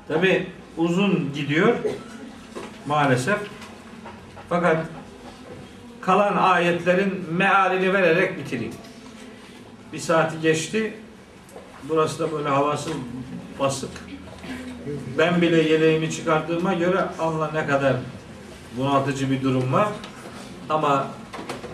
Tabi 0.09 0.47
uzun 0.77 1.31
gidiyor 1.35 1.75
maalesef. 2.87 3.39
Fakat 4.49 4.87
kalan 6.01 6.37
ayetlerin 6.37 7.27
mealini 7.33 7.95
vererek 7.95 8.39
bitireyim. 8.39 8.75
Bir 9.93 9.99
saati 9.99 10.41
geçti. 10.41 10.95
Burası 11.89 12.19
da 12.19 12.33
böyle 12.33 12.49
havası 12.49 12.91
basık. 13.59 13.91
Ben 15.19 15.43
bile 15.43 15.63
yeleğimi 15.63 16.11
çıkardığıma 16.11 16.75
göre 16.75 17.05
anla 17.19 17.51
ne 17.55 17.67
kadar 17.67 17.97
bunaltıcı 18.77 19.31
bir 19.31 19.43
durum 19.43 19.73
var. 19.73 19.89
Ama 20.69 21.07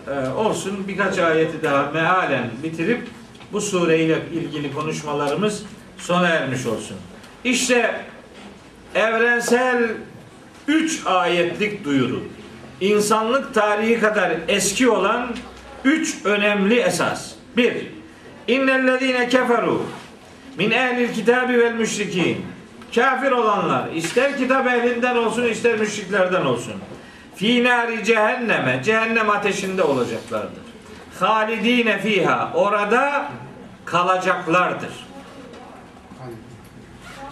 e, 0.09 0.28
olsun 0.28 0.88
birkaç 0.88 1.18
ayeti 1.18 1.62
daha 1.62 1.90
mealen 1.90 2.51
bitirip 2.62 3.09
bu 3.53 3.61
sureyle 3.61 4.18
ilgili 4.32 4.74
konuşmalarımız 4.74 5.62
sona 5.99 6.28
ermiş 6.28 6.66
olsun. 6.66 6.97
İşte 7.44 8.05
evrensel 8.94 9.88
üç 10.68 11.07
ayetlik 11.07 11.84
duyuru. 11.84 12.22
İnsanlık 12.80 13.55
tarihi 13.55 14.01
kadar 14.01 14.32
eski 14.49 14.88
olan 14.88 15.28
üç 15.84 16.16
önemli 16.24 16.80
esas. 16.80 17.32
Bir, 17.57 17.86
innellezine 18.49 19.28
keferu 19.28 19.82
min 20.59 20.70
ehlil 20.70 21.14
kitabi 21.14 21.59
vel 21.59 21.74
müşrikin. 21.74 22.55
Kafir 22.97 23.32
olanlar 23.32 23.88
ister 23.94 24.36
kitap 24.36 24.66
ehlinden 24.66 25.16
olsun 25.16 25.44
ister 25.44 25.78
müşriklerden 25.78 26.44
olsun. 26.44 26.74
Fi 27.34 27.64
nari 27.64 28.05
cehenneme 28.05 28.82
cehennem 28.84 29.30
ateşinde 29.30 29.82
olacaklardır. 29.82 30.62
Halidine 31.20 31.99
fiha 31.99 32.51
orada 32.55 33.28
kalacaklardır. 33.84 35.07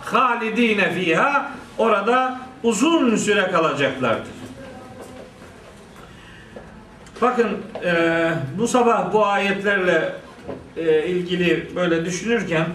Halidine 0.01 0.93
fiha 0.93 1.53
orada 1.79 2.39
uzun 2.63 3.17
süre 3.17 3.51
kalacaklardır. 3.51 4.35
Bakın 7.23 7.59
e, 7.85 8.31
bu 8.59 8.69
sabah 8.69 9.13
bu 9.13 9.27
ayetlerle 9.27 10.13
e, 10.77 11.07
ilgili 11.07 11.77
böyle 11.77 12.05
düşünürken 12.05 12.67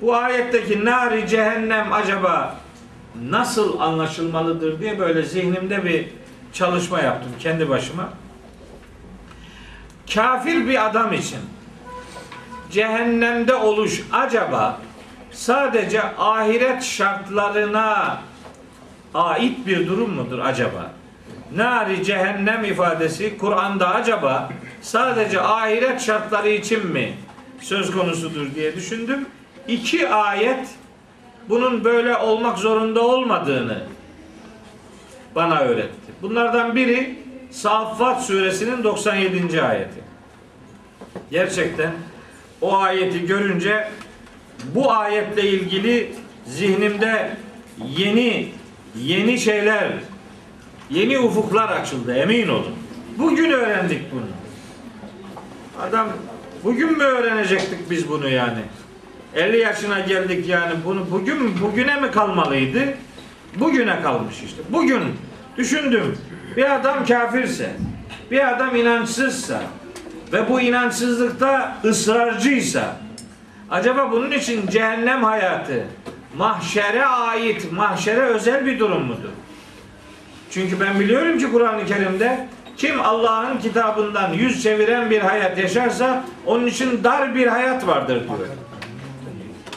bu 0.00 0.16
ayetteki 0.16 0.84
nari 0.84 1.28
cehennem 1.28 1.92
acaba 1.92 2.56
nasıl 3.22 3.80
anlaşılmalıdır 3.80 4.80
diye 4.80 4.98
böyle 4.98 5.22
zihnimde 5.22 5.84
bir 5.84 6.08
çalışma 6.52 7.00
yaptım 7.00 7.32
kendi 7.38 7.68
başıma. 7.68 8.08
Kafir 10.14 10.68
bir 10.68 10.86
adam 10.86 11.12
için 11.12 11.40
cehennemde 12.70 13.54
oluş 13.54 14.02
acaba 14.12 14.80
sadece 15.32 16.02
ahiret 16.02 16.82
şartlarına 16.82 18.20
ait 19.14 19.66
bir 19.66 19.86
durum 19.86 20.10
mudur 20.10 20.38
acaba? 20.38 20.90
Nari 21.54 22.04
cehennem 22.04 22.64
ifadesi 22.64 23.38
Kur'an'da 23.38 23.94
acaba 23.94 24.50
sadece 24.82 25.40
ahiret 25.40 26.00
şartları 26.00 26.48
için 26.48 26.86
mi 26.86 27.14
söz 27.60 27.90
konusudur 27.92 28.54
diye 28.54 28.76
düşündüm. 28.76 29.26
İki 29.68 30.08
ayet 30.08 30.68
bunun 31.48 31.84
böyle 31.84 32.16
olmak 32.16 32.58
zorunda 32.58 33.00
olmadığını 33.00 33.78
bana 35.34 35.60
öğretti. 35.60 36.12
Bunlardan 36.22 36.76
biri 36.76 37.18
Saffat 37.50 38.24
suresinin 38.24 38.84
97. 38.84 39.62
ayeti. 39.62 40.00
Gerçekten 41.30 41.92
o 42.60 42.76
ayeti 42.76 43.26
görünce 43.26 43.88
bu 44.74 44.92
ayetle 44.92 45.50
ilgili 45.50 46.12
zihnimde 46.46 47.36
yeni 47.98 48.48
yeni 49.02 49.38
şeyler, 49.38 49.88
yeni 50.90 51.18
ufuklar 51.18 51.68
açıldı 51.68 52.14
emin 52.14 52.48
olun. 52.48 52.74
Bugün 53.18 53.50
öğrendik 53.50 54.12
bunu. 54.12 54.26
Adam 55.88 56.08
bugün 56.64 56.98
mü 56.98 57.04
öğrenecektik 57.04 57.90
biz 57.90 58.08
bunu 58.08 58.28
yani? 58.28 58.60
50 59.36 59.58
yaşına 59.58 60.00
geldik 60.00 60.48
yani 60.48 60.72
bunu 60.84 61.06
bugün 61.10 61.60
bugüne 61.62 62.00
mi 62.00 62.10
kalmalıydı? 62.10 62.80
Bugüne 63.54 64.02
kalmış 64.02 64.42
işte. 64.42 64.62
Bugün 64.68 65.02
düşündüm. 65.56 66.18
Bir 66.56 66.74
adam 66.74 67.06
kafirse, 67.06 67.70
bir 68.30 68.54
adam 68.54 68.76
inançsızsa 68.76 69.62
ve 70.32 70.48
bu 70.48 70.60
inançsızlıkta 70.60 71.76
ısrarcıysa 71.84 72.96
acaba 73.70 74.12
bunun 74.12 74.30
için 74.30 74.66
cehennem 74.66 75.24
hayatı 75.24 75.84
mahşere 76.36 77.06
ait, 77.06 77.72
mahşere 77.72 78.20
özel 78.20 78.66
bir 78.66 78.78
durum 78.78 79.02
mudur? 79.02 79.28
Çünkü 80.50 80.80
ben 80.80 81.00
biliyorum 81.00 81.38
ki 81.38 81.52
Kur'an-ı 81.52 81.86
Kerim'de 81.86 82.48
kim 82.76 83.00
Allah'ın 83.00 83.58
kitabından 83.58 84.32
yüz 84.32 84.62
çeviren 84.62 85.10
bir 85.10 85.20
hayat 85.20 85.58
yaşarsa 85.58 86.24
onun 86.46 86.66
için 86.66 87.04
dar 87.04 87.34
bir 87.34 87.46
hayat 87.46 87.86
vardır 87.86 88.22
diyor. 88.28 88.48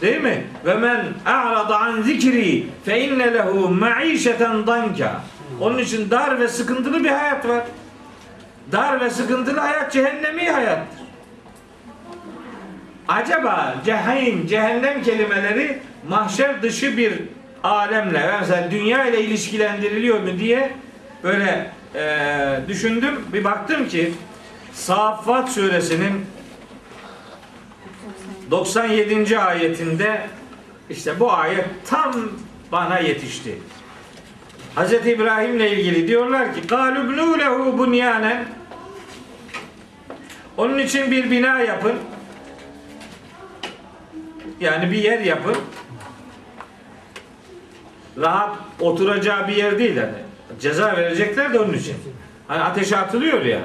Değil 0.02 0.22
mi? 0.22 0.44
Ve 0.66 0.74
men 0.74 1.06
a'rada 1.26 1.80
an 1.80 2.02
zikri 2.02 2.66
fe 2.86 3.02
inne 3.02 3.34
lehu 3.34 3.70
ma'işeten 3.70 4.68
danka. 4.68 5.22
Onun 5.62 5.78
için 5.78 6.10
dar 6.12 6.40
ve 6.40 6.48
sıkıntılı 6.48 7.04
bir 7.04 7.10
hayat 7.10 7.48
var. 7.48 7.64
Dar 8.72 9.02
ve 9.02 9.10
sıkıntılı 9.10 9.60
hayat 9.60 9.94
cehennemi 9.94 10.50
hayattır. 10.50 11.00
Acaba 13.08 13.76
cehim, 13.86 14.48
cehennem 14.48 15.04
kelimeleri 15.04 15.80
mahşer 16.10 16.62
dışı 16.62 16.98
bir 16.98 17.14
alemle 17.64 18.38
mesela 18.40 18.72
dünya 18.72 19.06
ile 19.06 19.22
ilişkilendiriliyor 19.22 20.20
mu 20.20 20.40
diye 20.40 20.72
böyle 21.24 21.72
e, 21.96 22.68
düşündüm. 22.68 23.26
Bir 23.34 23.44
baktım 23.44 23.88
ki 23.88 24.14
Saffat 24.74 25.50
suresinin 25.50 26.26
97. 28.52 29.40
ayetinde 29.40 30.28
işte 30.90 31.20
bu 31.20 31.32
ayet 31.32 31.66
tam 31.86 32.14
bana 32.72 33.00
yetişti. 33.00 33.58
Hz. 34.76 34.94
İbrahim 34.94 35.56
ile 35.56 35.72
ilgili 35.72 36.08
diyorlar 36.08 36.56
ki 36.56 36.62
galubnu 36.68 37.40
lehu 37.40 37.78
bunyanen 37.78 38.46
onun 40.58 40.78
için 40.78 41.12
bir 41.12 41.32
bina 41.32 41.60
yapın. 41.60 41.94
Yani 44.60 44.92
bir 44.92 44.98
yer 44.98 45.20
yapın. 45.20 45.56
Rahat 48.18 48.58
oturacağı 48.80 49.48
bir 49.48 49.56
yer 49.56 49.80
değil 49.80 49.98
hani. 49.98 50.14
Ceza 50.62 50.98
verecekler 50.98 51.54
de 51.54 51.60
onun 51.60 51.74
için. 51.74 51.96
Hani 52.48 52.64
ateşe 52.64 52.98
atılıyor 52.98 53.46
ya. 53.46 53.60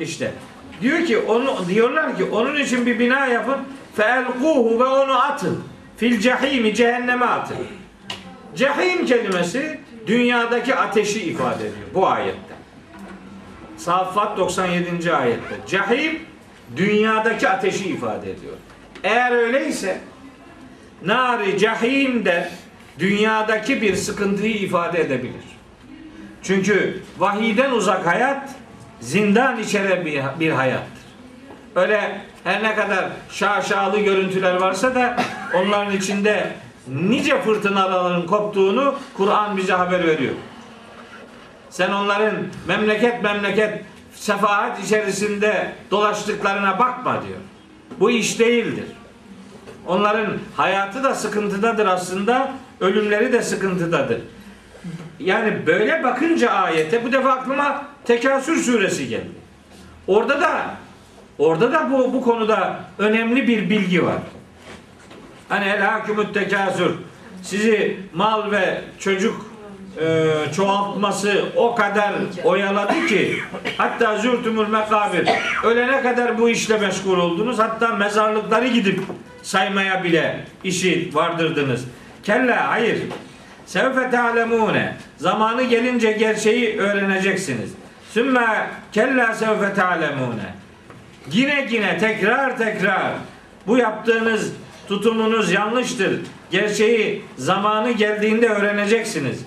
İşte. 0.00 0.32
Diyor 0.80 1.06
ki 1.06 1.18
onu 1.18 1.68
diyorlar 1.68 2.16
ki 2.16 2.24
onun 2.24 2.56
için 2.56 2.86
bir 2.86 2.98
bina 2.98 3.26
yapın. 3.26 3.56
Feelkuhu 3.96 4.80
ve 4.80 4.84
onu 4.84 5.22
atın. 5.22 5.64
Fil 5.96 6.20
cehimi 6.20 6.74
cehenneme 6.74 7.26
atın. 7.26 7.56
Cehim 8.56 9.06
kelimesi 9.06 9.80
dünyadaki 10.06 10.74
ateşi 10.74 11.22
ifade 11.22 11.66
ediyor 11.66 11.88
bu 11.94 12.06
ayette. 12.06 12.52
Saffat 13.76 14.38
97. 14.38 15.12
ayette. 15.12 15.54
Cehim 15.66 16.18
dünyadaki 16.76 17.48
ateşi 17.48 17.88
ifade 17.88 18.30
ediyor. 18.30 18.54
Eğer 19.04 19.32
öyleyse 19.32 20.00
nari 21.04 21.58
cehim 21.58 22.24
de 22.24 22.50
dünyadaki 22.98 23.82
bir 23.82 23.96
sıkıntıyı 23.96 24.54
ifade 24.54 25.00
edebilir. 25.00 25.44
Çünkü 26.42 27.02
vahiden 27.18 27.70
uzak 27.70 28.06
hayat 28.06 28.50
zindan 29.00 29.58
içeren 29.58 30.06
bir 30.40 30.50
hayattır. 30.50 31.02
Öyle 31.74 32.20
her 32.44 32.62
ne 32.62 32.74
kadar 32.74 33.04
şaşalı 33.30 33.98
görüntüler 33.98 34.54
varsa 34.54 34.94
da 34.94 35.16
onların 35.54 35.96
içinde 35.96 36.52
nice 36.88 37.42
fırtınaların 37.42 38.26
koptuğunu 38.26 38.94
Kur'an 39.16 39.56
bize 39.56 39.72
haber 39.72 40.06
veriyor. 40.06 40.34
Sen 41.70 41.92
onların 41.92 42.34
memleket 42.68 43.22
memleket 43.22 43.84
sefahat 44.14 44.84
içerisinde 44.84 45.72
dolaştıklarına 45.90 46.78
bakma 46.78 47.12
diyor. 47.12 47.38
Bu 48.00 48.10
iş 48.10 48.38
değildir. 48.38 48.84
Onların 49.86 50.26
hayatı 50.56 51.04
da 51.04 51.14
sıkıntıdadır 51.14 51.86
aslında, 51.86 52.52
ölümleri 52.80 53.32
de 53.32 53.42
sıkıntıdadır. 53.42 54.20
Yani 55.18 55.66
böyle 55.66 56.02
bakınca 56.02 56.50
ayete 56.50 57.04
bu 57.04 57.12
defa 57.12 57.32
aklıma 57.32 57.84
Tekasür 58.04 58.62
suresi 58.62 59.08
geldi. 59.08 59.30
Orada 60.06 60.40
da 60.40 60.74
orada 61.38 61.72
da 61.72 61.90
bu 61.90 62.12
bu 62.12 62.22
konuda 62.22 62.80
önemli 62.98 63.48
bir 63.48 63.70
bilgi 63.70 64.04
var. 64.06 64.18
Hani 65.48 65.64
el 65.64 65.80
hakimut 65.80 66.34
tekasür 66.34 66.92
sizi 67.42 67.96
mal 68.14 68.50
ve 68.50 68.80
çocuk 68.98 69.46
e, 70.00 70.26
çoğaltması 70.56 71.44
o 71.56 71.74
kadar 71.74 72.12
oyaladı 72.44 73.06
ki 73.06 73.36
hatta 73.78 74.18
zürtümül 74.18 74.68
mekabir 74.68 75.28
ölene 75.64 76.02
kadar 76.02 76.38
bu 76.38 76.48
işle 76.48 76.78
meşgul 76.78 77.18
oldunuz 77.18 77.58
hatta 77.58 77.88
mezarlıkları 77.88 78.66
gidip 78.66 79.00
saymaya 79.42 80.04
bile 80.04 80.44
işi 80.64 81.10
vardırdınız. 81.12 81.84
Kella 82.22 82.70
hayır. 82.70 82.98
Sevfe 83.66 84.10
ta'lemune. 84.10 84.96
Zamanı 85.16 85.62
gelince 85.62 86.12
gerçeği 86.12 86.78
öğreneceksiniz. 86.78 87.70
Sümme 88.10 88.66
kella 88.92 89.34
sevfe 89.34 89.74
ta'lemune. 89.74 90.61
Yine 91.30 91.66
yine 91.70 91.98
tekrar 91.98 92.58
tekrar 92.58 93.12
bu 93.66 93.78
yaptığınız 93.78 94.52
tutumunuz 94.88 95.52
yanlıştır. 95.52 96.20
Gerçeği 96.50 97.24
zamanı 97.36 97.90
geldiğinde 97.90 98.48
öğreneceksiniz. 98.48 99.44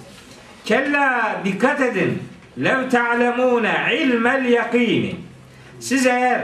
Kella 0.66 1.36
dikkat 1.46 1.82
edin. 1.82 2.24
Lev 2.64 2.90
ta'lemune 2.90 3.98
ilmel 4.00 4.46
yakini. 4.46 5.16
Siz 5.80 6.06
eğer 6.06 6.42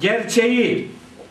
gerçeği 0.00 0.90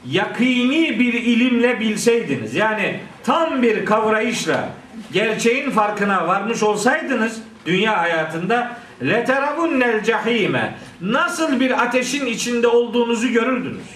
yakini 0.10 1.00
bir 1.00 1.14
ilimle 1.14 1.80
bilseydiniz 1.80 2.56
yani 2.56 3.00
tam 3.24 3.62
bir 3.62 3.86
kavrayışla 3.86 4.70
gerçeğin 5.14 5.72
farkına 5.72 6.28
varmış 6.28 6.64
olsaydınız 6.64 7.42
dünya 7.66 8.02
hayatında 8.02 8.78
leteravunnel 9.04 10.04
cahime 10.04 10.76
nasıl 11.02 11.60
bir 11.60 11.84
ateşin 11.84 12.26
içinde 12.26 12.68
olduğunuzu 12.68 13.28
görürdünüz. 13.28 13.88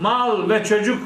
Mal 0.00 0.50
ve 0.50 0.64
çocuk 0.64 0.98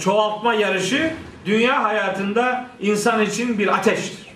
çoğaltma 0.00 0.54
yarışı 0.54 1.10
dünya 1.46 1.84
hayatında 1.84 2.66
insan 2.80 3.22
için 3.22 3.58
bir 3.58 3.74
ateştir. 3.74 4.26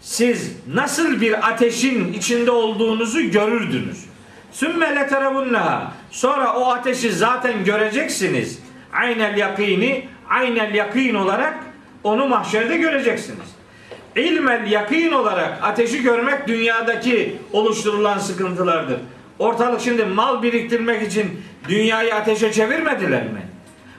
Siz 0.00 0.56
nasıl 0.74 1.20
bir 1.20 1.48
ateşin 1.48 2.12
içinde 2.12 2.50
olduğunuzu 2.50 3.30
görürdünüz. 3.30 4.04
Sümme 4.52 4.96
leterevunneha. 4.96 5.92
Sonra 6.10 6.54
o 6.54 6.66
ateşi 6.70 7.12
zaten 7.12 7.64
göreceksiniz. 7.64 8.58
Aynel 8.92 9.36
yakini, 9.36 10.08
aynel 10.30 10.74
yakin 10.74 11.14
olarak 11.14 11.58
onu 12.04 12.28
mahşerde 12.28 12.76
göreceksiniz. 12.76 13.55
İlmel 14.16 14.70
yakin 14.70 15.12
olarak 15.12 15.58
ateşi 15.62 16.02
görmek 16.02 16.48
dünyadaki 16.48 17.36
oluşturulan 17.52 18.18
sıkıntılardır. 18.18 18.98
Ortalık 19.38 19.80
şimdi 19.80 20.04
mal 20.04 20.42
biriktirmek 20.42 21.02
için 21.02 21.42
dünyayı 21.68 22.14
ateşe 22.14 22.52
çevirmediler 22.52 23.22
mi? 23.22 23.42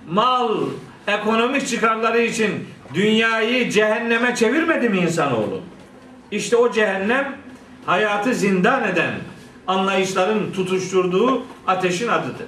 Mal, 0.09 0.57
ekonomik 1.07 1.67
çıkarları 1.67 2.21
için 2.21 2.67
dünyayı 2.93 3.69
cehenneme 3.69 4.35
çevirmedi 4.35 4.89
mi 4.89 4.97
insanoğlu? 4.97 5.61
İşte 6.31 6.55
o 6.55 6.71
cehennem 6.71 7.35
hayatı 7.85 8.33
zindan 8.33 8.87
eden 8.87 9.11
anlayışların 9.67 10.51
tutuşturduğu 10.51 11.43
ateşin 11.67 12.07
adıdır. 12.07 12.47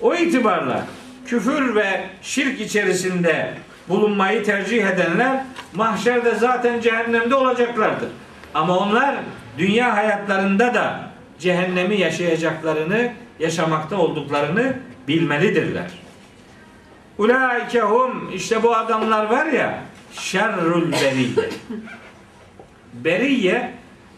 O 0.00 0.14
itibarla 0.14 0.86
küfür 1.26 1.74
ve 1.74 2.04
şirk 2.22 2.60
içerisinde 2.60 3.54
bulunmayı 3.88 4.44
tercih 4.44 4.86
edenler 4.86 5.44
mahşerde 5.74 6.34
zaten 6.34 6.80
cehennemde 6.80 7.34
olacaklardır. 7.34 8.08
Ama 8.54 8.78
onlar 8.78 9.14
dünya 9.58 9.96
hayatlarında 9.96 10.74
da 10.74 11.00
cehennemi 11.38 12.00
yaşayacaklarını, 12.00 13.12
yaşamakta 13.38 13.96
olduklarını 13.96 14.76
bilmelidirler. 15.08 15.90
Ulaike 17.18 17.80
hum 17.80 18.30
işte 18.34 18.62
bu 18.62 18.76
adamlar 18.76 19.24
var 19.24 19.46
ya 19.46 19.78
şerrul 20.12 20.92
beriye. 20.92 21.50
Beriye 22.92 23.72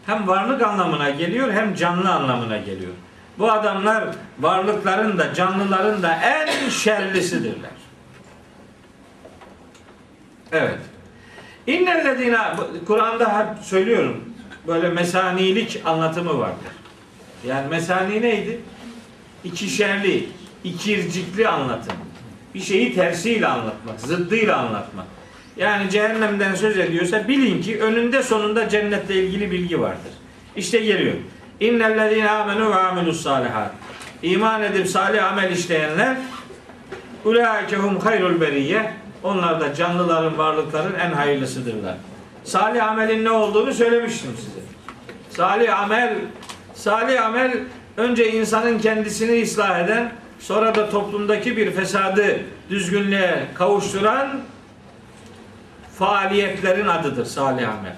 hem 0.07 0.29
varlık 0.29 0.63
anlamına 0.63 1.11
geliyor 1.11 1.53
hem 1.53 1.75
canlı 1.75 2.11
anlamına 2.11 2.57
geliyor. 2.57 2.93
Bu 3.39 3.53
adamlar 3.53 4.05
varlıkların 4.41 5.19
da 5.19 5.35
canlıların 5.35 6.03
da 6.03 6.19
en 6.23 6.69
şerlisidirler. 6.69 7.80
Evet. 10.53 10.79
İnnellezine 11.67 12.39
Kur'an'da 12.87 13.39
hep 13.39 13.65
söylüyorum. 13.65 14.25
Böyle 14.67 14.89
mesanilik 14.89 15.83
anlatımı 15.85 16.39
vardır. 16.39 16.73
Yani 17.47 17.69
mesani 17.69 18.23
neydi? 18.23 18.61
İkişerli, 19.45 20.29
ikircikli 20.65 21.49
anlatım. 21.49 21.97
Bir 22.55 22.61
şeyi 22.61 22.95
tersiyle 22.95 23.47
anlatmak, 23.47 24.01
zıddıyla 24.01 24.57
anlatmak. 24.57 25.07
Yani 25.57 25.91
cehennemden 25.91 26.55
söz 26.55 26.79
ediyorsa 26.79 27.29
bilin 27.29 27.63
ki 27.63 27.81
önünde 27.81 28.23
sonunda 28.23 28.69
cennetle 28.69 29.15
ilgili 29.15 29.51
bilgi 29.51 29.81
vardır. 29.81 30.13
İşte 30.57 30.79
geliyor. 30.79 31.15
İnnellezine 31.61 32.31
amenu 32.31 32.71
ve 32.71 32.75
amilus 32.75 33.23
salihat. 33.23 33.71
İman 34.23 34.63
edip 34.63 34.89
salih 34.89 35.33
amel 35.33 35.53
işleyenler 35.53 36.17
ulaike 37.25 37.77
hum 37.77 38.01
hayrul 38.01 38.41
beriye. 38.41 38.93
Onlar 39.23 39.61
da 39.61 39.75
canlıların, 39.75 40.39
varlıkların 40.39 40.95
en 40.95 41.13
hayırlısıdırlar. 41.13 41.95
Salih 42.45 42.89
amelin 42.89 43.25
ne 43.25 43.31
olduğunu 43.31 43.73
söylemiştim 43.75 44.31
size. 44.37 44.61
Salih 45.31 45.81
amel, 45.83 46.15
salih 46.75 47.27
amel 47.27 47.59
önce 47.97 48.33
insanın 48.33 48.79
kendisini 48.79 49.43
ıslah 49.43 49.81
eden, 49.81 50.13
sonra 50.39 50.75
da 50.75 50.91
toplumdaki 50.91 51.57
bir 51.57 51.71
fesadı 51.71 52.41
düzgünlüğe 52.71 53.47
kavuşturan 53.55 54.41
faaliyetlerin 55.99 56.87
adıdır 56.87 57.25
salih 57.25 57.69
amel. 57.69 57.97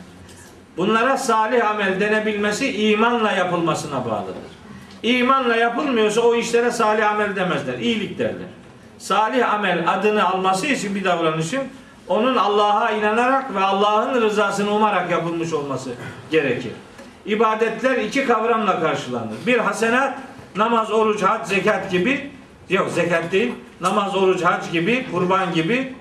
Bunlara 0.76 1.16
salih 1.16 1.70
amel 1.70 2.00
denebilmesi 2.00 2.90
imanla 2.90 3.32
yapılmasına 3.32 4.04
bağlıdır. 4.04 4.52
İmanla 5.02 5.56
yapılmıyorsa 5.56 6.20
o 6.20 6.34
işlere 6.34 6.70
salih 6.70 7.10
amel 7.10 7.36
demezler. 7.36 7.78
iyilik 7.78 8.18
derler. 8.18 8.48
Salih 9.02 9.54
amel 9.54 9.84
adını 9.92 10.28
alması 10.28 10.66
için 10.66 10.94
bir 10.94 11.04
davranışın 11.04 11.62
onun 12.08 12.36
Allah'a 12.36 12.90
inanarak 12.90 13.54
ve 13.54 13.60
Allah'ın 13.60 14.20
rızasını 14.22 14.74
umarak 14.74 15.10
yapılmış 15.10 15.52
olması 15.52 15.90
gerekir. 16.30 16.72
İbadetler 17.26 17.96
iki 17.96 18.26
kavramla 18.26 18.80
karşılanır. 18.80 19.34
Bir 19.46 19.58
hasenat, 19.58 20.18
namaz, 20.56 20.92
oruç, 20.92 21.22
hac, 21.22 21.46
zekat 21.46 21.90
gibi. 21.90 22.30
Yok 22.68 22.90
zekat 22.90 23.32
değil. 23.32 23.52
Namaz, 23.80 24.16
oruç, 24.16 24.42
hac 24.42 24.72
gibi, 24.72 25.06
kurban 25.10 25.54
gibi. 25.54 25.94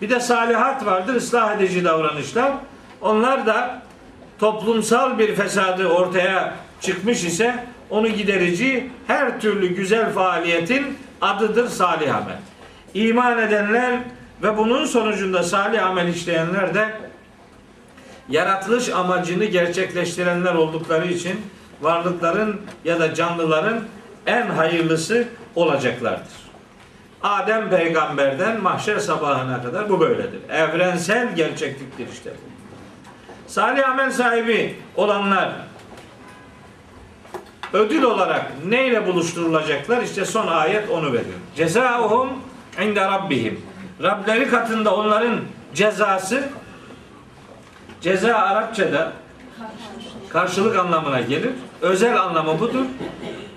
Bir 0.00 0.10
de 0.10 0.20
salihat 0.20 0.86
vardır, 0.86 1.14
ıslah 1.14 1.56
edici 1.56 1.84
davranışlar. 1.84 2.52
Onlar 3.00 3.46
da 3.46 3.82
toplumsal 4.38 5.18
bir 5.18 5.34
fesadı 5.34 5.86
ortaya 5.86 6.54
çıkmış 6.80 7.24
ise 7.24 7.64
onu 7.90 8.08
giderici 8.08 8.90
her 9.06 9.40
türlü 9.40 9.66
güzel 9.74 10.12
faaliyetin 10.12 10.98
adıdır 11.20 11.68
salih 11.68 12.16
amel. 12.16 12.38
İman 12.94 13.38
edenler 13.38 13.98
ve 14.42 14.56
bunun 14.56 14.84
sonucunda 14.84 15.42
salih 15.42 15.86
amel 15.86 16.08
işleyenler 16.08 16.74
de 16.74 16.88
yaratılış 18.28 18.88
amacını 18.88 19.44
gerçekleştirenler 19.44 20.54
oldukları 20.54 21.06
için 21.06 21.40
varlıkların 21.80 22.60
ya 22.84 23.00
da 23.00 23.14
canlıların 23.14 23.80
en 24.26 24.46
hayırlısı 24.46 25.28
olacaklardır. 25.54 26.48
Adem 27.22 27.70
peygamberden 27.70 28.62
mahşer 28.62 28.98
sabahına 28.98 29.62
kadar 29.62 29.88
bu 29.88 30.00
böyledir. 30.00 30.40
Evrensel 30.50 31.34
gerçekliktir 31.34 32.06
işte 32.12 32.30
bu. 32.30 32.48
Salih 33.50 33.88
amel 33.88 34.10
sahibi 34.10 34.76
olanlar 34.96 35.52
ödül 37.72 38.02
olarak 38.02 38.46
neyle 38.66 39.06
buluşturulacaklar? 39.06 40.02
İşte 40.02 40.24
son 40.24 40.46
ayet 40.46 40.90
onu 40.90 41.06
veriyor. 41.06 41.38
Cezauhum 41.56 42.28
inde 42.82 43.04
rabbihim. 43.04 43.60
Rableri 44.02 44.48
katında 44.48 44.94
onların 44.94 45.40
cezası 45.74 46.48
ceza 48.00 48.34
Arapçada 48.34 49.12
karşılık 50.28 50.78
anlamına 50.78 51.20
gelir. 51.20 51.50
Özel 51.80 52.20
anlamı 52.20 52.60
budur. 52.60 52.84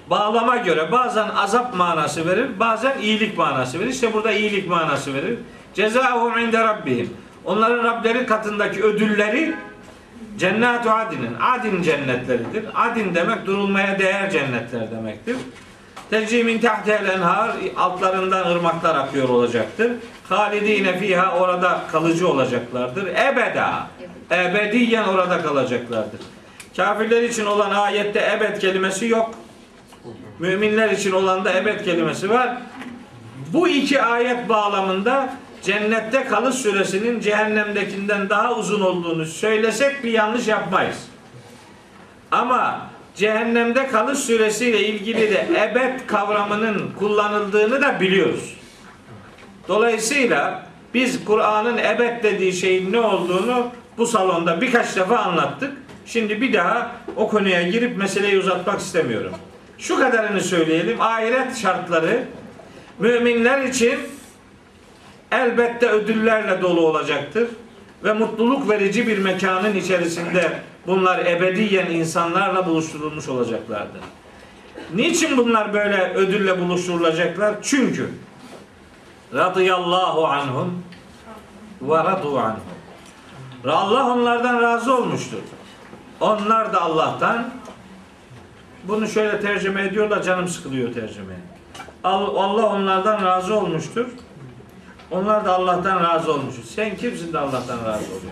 Bağlama 0.09 0.57
göre 0.57 0.91
bazen 0.91 1.29
azap 1.29 1.75
manası 1.75 2.27
verir, 2.27 2.59
bazen 2.59 2.97
iyilik 2.99 3.37
manası 3.37 3.79
verir. 3.79 3.89
İşte 3.89 4.13
burada 4.13 4.31
iyilik 4.31 4.69
manası 4.69 5.13
verir. 5.13 5.39
Cezauhum 5.73 6.37
inde 6.37 6.63
rabbihim. 6.63 7.09
Onların 7.45 7.83
Rableri 7.83 8.25
katındaki 8.25 8.83
ödülleri 8.83 9.55
Cennet-u 10.37 10.91
Adin'in, 10.91 11.35
Adin 11.41 11.81
cennetleridir. 11.81 12.65
Adin 12.75 13.15
demek 13.15 13.45
durulmaya 13.45 13.99
değer 13.99 14.31
cennetler 14.31 14.91
demektir. 14.91 15.35
Tecrimin 16.09 16.59
tahtihel 16.59 17.09
enhar, 17.09 17.51
altlarından 17.77 18.51
ırmaklar 18.51 18.95
akıyor 18.95 19.29
olacaktır. 19.29 19.91
Halidine 20.29 20.99
fiha 20.99 21.37
orada 21.37 21.81
kalıcı 21.91 22.27
olacaklardır. 22.27 23.07
Ebeda, 23.07 23.87
ebediyen 24.31 25.03
orada 25.03 25.41
kalacaklardır. 25.41 26.19
Kafirler 26.75 27.23
için 27.23 27.45
olan 27.45 27.71
ayette 27.71 28.31
ebed 28.37 28.57
kelimesi 28.57 29.07
yok. 29.07 29.35
Müminler 30.39 30.89
için 30.89 31.11
olan 31.11 31.45
da 31.45 31.53
ebed 31.53 31.85
kelimesi 31.85 32.29
var. 32.29 32.57
Bu 33.53 33.67
iki 33.67 34.01
ayet 34.01 34.49
bağlamında 34.49 35.33
cennette 35.63 36.23
kalış 36.23 36.55
süresinin 36.55 37.19
cehennemdekinden 37.19 38.29
daha 38.29 38.55
uzun 38.55 38.81
olduğunu 38.81 39.25
söylesek 39.25 40.03
bir 40.03 40.11
yanlış 40.11 40.47
yapmayız. 40.47 40.97
Ama 42.31 42.87
cehennemde 43.15 43.87
kalış 43.87 44.19
süresiyle 44.19 44.87
ilgili 44.87 45.31
de 45.31 45.47
ebed 45.63 45.99
kavramının 46.07 46.91
kullanıldığını 46.99 47.81
da 47.81 47.99
biliyoruz. 47.99 48.53
Dolayısıyla 49.67 50.65
biz 50.93 51.25
Kur'an'ın 51.25 51.77
ebed 51.77 52.23
dediği 52.23 52.53
şeyin 52.53 52.91
ne 52.91 52.99
olduğunu 52.99 53.67
bu 53.97 54.07
salonda 54.07 54.61
birkaç 54.61 54.95
defa 54.95 55.17
anlattık. 55.17 55.73
Şimdi 56.05 56.41
bir 56.41 56.53
daha 56.53 56.91
o 57.15 57.27
konuya 57.27 57.61
girip 57.61 57.97
meseleyi 57.97 58.39
uzatmak 58.39 58.79
istemiyorum. 58.79 59.31
Şu 59.77 59.99
kadarını 59.99 60.41
söyleyelim. 60.41 61.01
Ahiret 61.01 61.57
şartları 61.57 62.23
müminler 62.99 63.61
için 63.61 63.99
elbette 65.31 65.89
ödüllerle 65.89 66.61
dolu 66.61 66.87
olacaktır. 66.87 67.47
Ve 68.03 68.13
mutluluk 68.13 68.69
verici 68.69 69.07
bir 69.07 69.17
mekanın 69.17 69.75
içerisinde 69.75 70.51
bunlar 70.87 71.25
ebediyen 71.25 71.85
insanlarla 71.85 72.65
buluşturulmuş 72.65 73.29
olacaklardır. 73.29 74.01
Niçin 74.93 75.37
bunlar 75.37 75.73
böyle 75.73 76.13
ödülle 76.13 76.61
buluşturulacaklar? 76.61 77.55
Çünkü 77.61 78.09
radıyallahu 79.33 80.27
anhum 80.27 80.83
ve 81.81 81.97
radu 81.97 82.39
anhum. 82.39 82.61
Allah 83.65 84.13
onlardan 84.13 84.61
razı 84.61 84.95
olmuştur. 84.97 85.37
Onlar 86.19 86.73
da 86.73 86.81
Allah'tan 86.81 87.49
bunu 88.83 89.07
şöyle 89.07 89.39
tercüme 89.39 89.81
ediyorlar 89.81 90.23
canım 90.23 90.47
sıkılıyor 90.47 90.93
tercümeye. 90.93 91.39
Allah 92.03 92.65
onlardan 92.65 93.25
razı 93.25 93.55
olmuştur. 93.55 94.07
Onlar 95.11 95.45
da 95.45 95.55
Allah'tan 95.55 96.03
razı 96.03 96.33
olmuşuz. 96.33 96.71
Sen 96.71 96.97
kimsin 96.97 97.33
de 97.33 97.39
Allah'tan 97.39 97.77
razı 97.77 98.05
oluyorsun? 98.05 98.31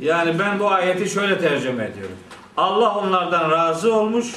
Yani 0.00 0.38
ben 0.38 0.60
bu 0.60 0.70
ayeti 0.70 1.10
şöyle 1.10 1.38
tercüme 1.38 1.84
ediyorum. 1.84 2.16
Allah 2.56 2.98
onlardan 2.98 3.50
razı 3.50 3.94
olmuş, 3.94 4.34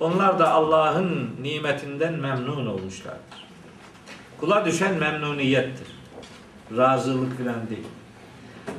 onlar 0.00 0.38
da 0.38 0.50
Allah'ın 0.50 1.30
nimetinden 1.42 2.12
memnun 2.12 2.66
olmuşlardır. 2.66 3.46
Kula 4.40 4.64
düşen 4.64 4.94
memnuniyettir. 4.94 5.86
Razılık 6.76 7.38
falan 7.38 7.68
değil. 7.70 7.86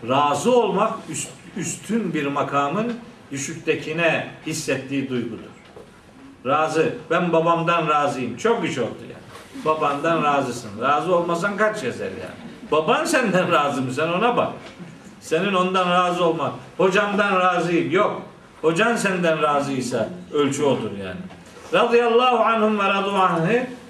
Razı 0.09 0.55
olmak 0.55 0.93
üst, 1.09 1.29
üstün 1.57 2.13
bir 2.13 2.25
makamın 2.25 2.93
düşüktekine 3.31 4.27
hissettiği 4.47 5.09
duygudur. 5.09 5.51
Razı. 6.45 6.93
Ben 7.09 7.33
babamdan 7.33 7.87
razıyım. 7.87 8.37
Çok 8.37 8.65
iş 8.65 8.77
oldu 8.77 9.01
yani. 9.01 9.30
Babandan 9.65 10.23
razısın. 10.23 10.81
Razı 10.81 11.15
olmasan 11.15 11.57
kaç 11.57 11.83
yazar 11.83 12.05
yani. 12.05 12.51
Baban 12.71 13.05
senden 13.05 13.51
razı 13.51 13.81
mı? 13.81 13.93
Sen 13.93 14.07
ona 14.07 14.37
bak. 14.37 14.49
Senin 15.21 15.53
ondan 15.53 15.89
razı 15.89 16.25
olman. 16.25 16.51
Hocamdan 16.77 17.39
razıyım. 17.39 17.91
Yok. 17.91 18.21
Hocan 18.61 18.95
senden 18.95 19.41
razıysa 19.41 20.09
ölçü 20.33 20.63
odur 20.63 20.91
yani. 20.91 21.19
Radıyallahu 21.73 22.43
anhum 22.43 22.79
ve 22.79 22.83
radu 22.83 23.13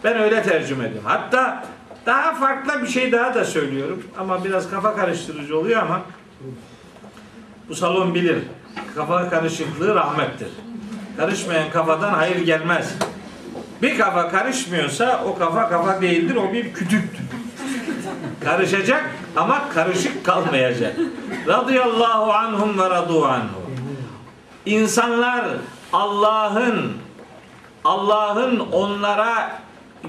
ben 0.04 0.18
öyle 0.18 0.44
tercüme 0.44 0.86
ediyorum. 0.86 1.10
Hatta 1.10 1.64
daha 2.06 2.36
farklı 2.36 2.82
bir 2.82 2.88
şey 2.88 3.12
daha 3.12 3.36
da 3.36 3.46
söylüyorum. 3.46 4.04
Ama 4.18 4.44
biraz 4.44 4.70
kafa 4.70 4.96
karıştırıcı 4.96 5.58
oluyor 5.60 5.84
ama 5.84 6.02
bu 7.70 7.76
salon 7.76 8.16
bilir. 8.16 8.40
Kafa 8.96 9.30
karışıklığı 9.30 9.96
rahmettir. 9.96 10.50
Karışmayan 11.18 11.70
kafadan 11.70 12.14
hayır 12.14 12.46
gelmez. 12.46 12.96
Bir 13.82 13.98
kafa 13.98 14.30
karışmıyorsa 14.30 15.24
o 15.26 15.38
kafa 15.38 15.70
kafa 15.70 16.02
değildir. 16.02 16.36
O 16.36 16.54
bir 16.54 16.74
kütüktür. 16.74 17.26
Karışacak 18.44 19.16
ama 19.36 19.70
karışık 19.70 20.26
kalmayacak. 20.26 20.96
Radıyallahu 21.48 22.34
anhum 22.34 22.80
ve 22.80 22.90
radu 22.90 23.26
anhu. 23.26 23.62
İnsanlar 24.66 25.46
Allah'ın 25.94 26.92
Allah'ın 27.84 28.60
onlara 28.60 29.62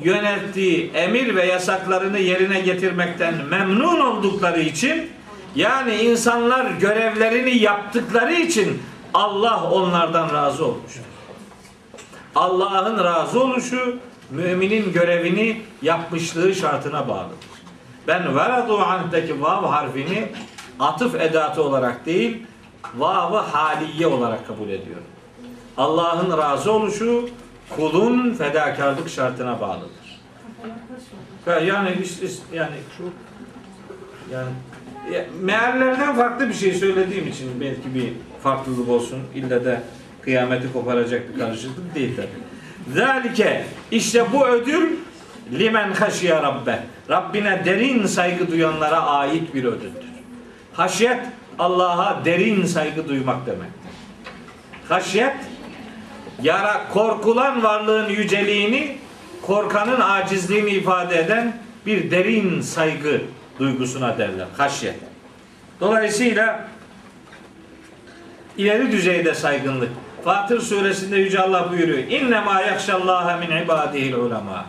yönelttiği 0.03 0.91
emir 0.95 1.37
ve 1.37 1.47
yasaklarını 1.47 2.19
yerine 2.19 2.61
getirmekten 2.61 3.35
memnun 3.51 4.01
oldukları 4.01 4.61
için 4.61 5.11
yani 5.55 5.95
insanlar 5.95 6.71
görevlerini 6.71 7.59
yaptıkları 7.59 8.33
için 8.33 8.83
Allah 9.15 9.71
onlardan 9.71 10.35
razı 10.35 10.65
olmuştur. 10.65 11.12
Allah'ın 12.35 13.05
razı 13.05 13.41
oluşu 13.45 13.99
müminin 14.31 14.93
görevini 14.93 15.61
yapmışlığı 15.83 16.55
şartına 16.55 17.09
bağlıdır. 17.09 17.37
Ben 18.09 18.37
veradu 18.37 18.79
anhtaki 18.79 19.43
vav 19.43 19.65
harfini 19.67 20.29
atıf 20.81 21.15
edatı 21.15 21.63
olarak 21.63 22.07
değil, 22.07 22.47
vavı 22.97 23.37
haliye 23.37 24.07
olarak 24.07 24.47
kabul 24.47 24.69
ediyorum. 24.69 25.05
Allah'ın 25.77 26.39
razı 26.39 26.73
oluşu 26.73 27.29
kulun 27.77 28.35
fedakarlık 28.35 29.09
şartına 29.09 29.61
bağlıdır. 29.61 30.21
Ya- 31.47 31.61
Yani 31.61 31.97
yani 32.53 32.75
yani 34.33 34.49
ya, 35.13 35.25
meallerden 35.41 36.17
farklı 36.17 36.49
bir 36.49 36.55
şey 36.55 36.75
söylediğim 36.75 37.29
için 37.29 37.61
belki 37.61 37.95
bir 37.95 38.13
farklılık 38.43 38.89
olsun. 38.89 39.19
İlle 39.35 39.65
de 39.65 39.83
kıyameti 40.25 40.73
koparacak 40.73 41.35
bir 41.35 41.39
karışıklık 41.39 41.95
değil 41.95 42.17
tabi. 42.17 42.29
Zalike 42.95 43.65
işte 43.91 44.33
bu 44.33 44.47
ödül 44.47 44.91
limen 45.53 45.93
haşiye 45.93 46.35
rabbe. 46.35 46.79
Rabbine 47.11 47.63
derin 47.65 48.07
saygı 48.07 48.51
duyanlara 48.51 49.03
ait 49.03 49.55
bir 49.55 49.65
ödüldür. 49.65 50.13
Haşyet 50.73 51.19
Allah'a 51.59 52.25
derin 52.25 52.65
saygı 52.65 53.09
duymak 53.09 53.47
demektir. 53.47 53.91
Haşyet 54.89 55.35
yara 56.43 56.89
korkulan 56.89 57.63
varlığın 57.63 58.09
yüceliğini, 58.09 58.97
korkanın 59.43 60.01
acizliğini 60.01 60.71
ifade 60.71 61.19
eden 61.19 61.57
bir 61.87 62.11
derin 62.11 62.61
saygı 62.61 63.21
duygusuna 63.59 64.19
derler. 64.19 64.47
Haşyet. 64.57 64.95
Dolayısıyla 65.81 66.69
ileri 68.59 68.93
düzeyde 68.93 69.35
saygınlık. 69.35 69.91
Fatır 70.25 70.61
suresinde 70.61 71.17
Yüce 71.17 71.41
Allah 71.41 71.71
buyuruyor. 71.71 71.99
İnnemâ 71.99 72.61
yakşallâhe 72.61 73.47
min 73.47 73.65
ibâdihil 73.65 74.13
ulema. 74.13 74.67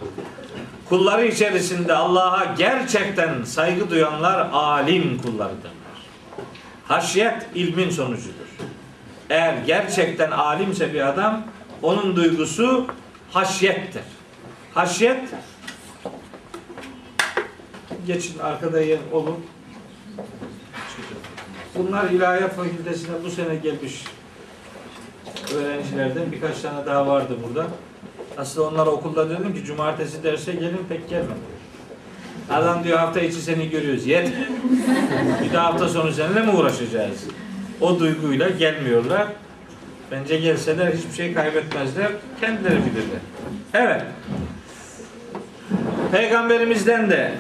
Kulları 0.90 1.26
içerisinde 1.26 1.94
Allah'a 1.94 2.46
gerçekten 2.58 3.44
saygı 3.44 3.90
duyanlar 3.90 4.50
alim 4.54 5.18
kullarıdırlar. 5.22 5.74
Haşyet 6.88 7.46
ilmin 7.56 7.90
sonucudur. 7.90 8.34
Eğer 9.30 9.58
gerçekten 9.68 10.32
alimse 10.32 10.94
bir 10.94 11.10
adam 11.10 11.44
onun 11.82 12.16
duygusu 12.16 12.88
haşyettir. 13.32 14.04
Haşyet 14.74 15.22
geçin 18.08 18.40
arkada 18.40 18.82
yer 18.82 19.00
olur. 19.12 19.34
Bunlar 21.76 22.10
ilahiyat 22.10 22.56
fakültesine 22.56 23.16
bu 23.24 23.30
sene 23.30 23.56
gelmiş 23.56 24.04
öğrencilerden 25.56 26.32
birkaç 26.32 26.62
tane 26.62 26.86
daha 26.86 27.08
vardı 27.08 27.38
burada. 27.48 27.68
Aslında 28.38 28.68
onlara 28.68 28.90
okulda 28.90 29.30
dedim 29.30 29.54
ki 29.54 29.66
cumartesi 29.66 30.24
derse 30.24 30.52
gelin 30.52 30.86
pek 30.90 31.10
gelmedi. 31.10 31.54
Adam 32.50 32.84
diyor 32.84 32.98
hafta 32.98 33.20
içi 33.20 33.42
seni 33.42 33.70
görüyoruz. 33.70 34.08
Yeter. 34.08 34.34
Bir 35.44 35.54
de 35.54 35.58
hafta 35.58 35.90
sonu 35.90 36.12
seninle 36.12 36.42
mi 36.42 36.52
uğraşacağız? 36.52 37.24
O 37.82 38.00
duyguyla 38.00 38.50
gelmiyorlar. 38.50 39.28
Bence 40.12 40.40
gelseler 40.40 40.94
hiçbir 40.94 41.16
şey 41.16 41.34
kaybetmezler. 41.34 42.12
Kendileri 42.42 42.76
bilirler. 42.76 43.20
Evet. 43.74 44.02
Peygamberimizden 46.12 47.10
de 47.10 47.32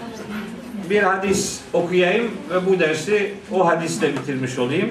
bir 0.89 1.03
hadis 1.03 1.61
okuyayım 1.73 2.31
ve 2.49 2.65
bu 2.65 2.79
dersi 2.79 3.33
o 3.51 3.67
hadisle 3.67 4.13
bitirmiş 4.13 4.59
olayım. 4.59 4.89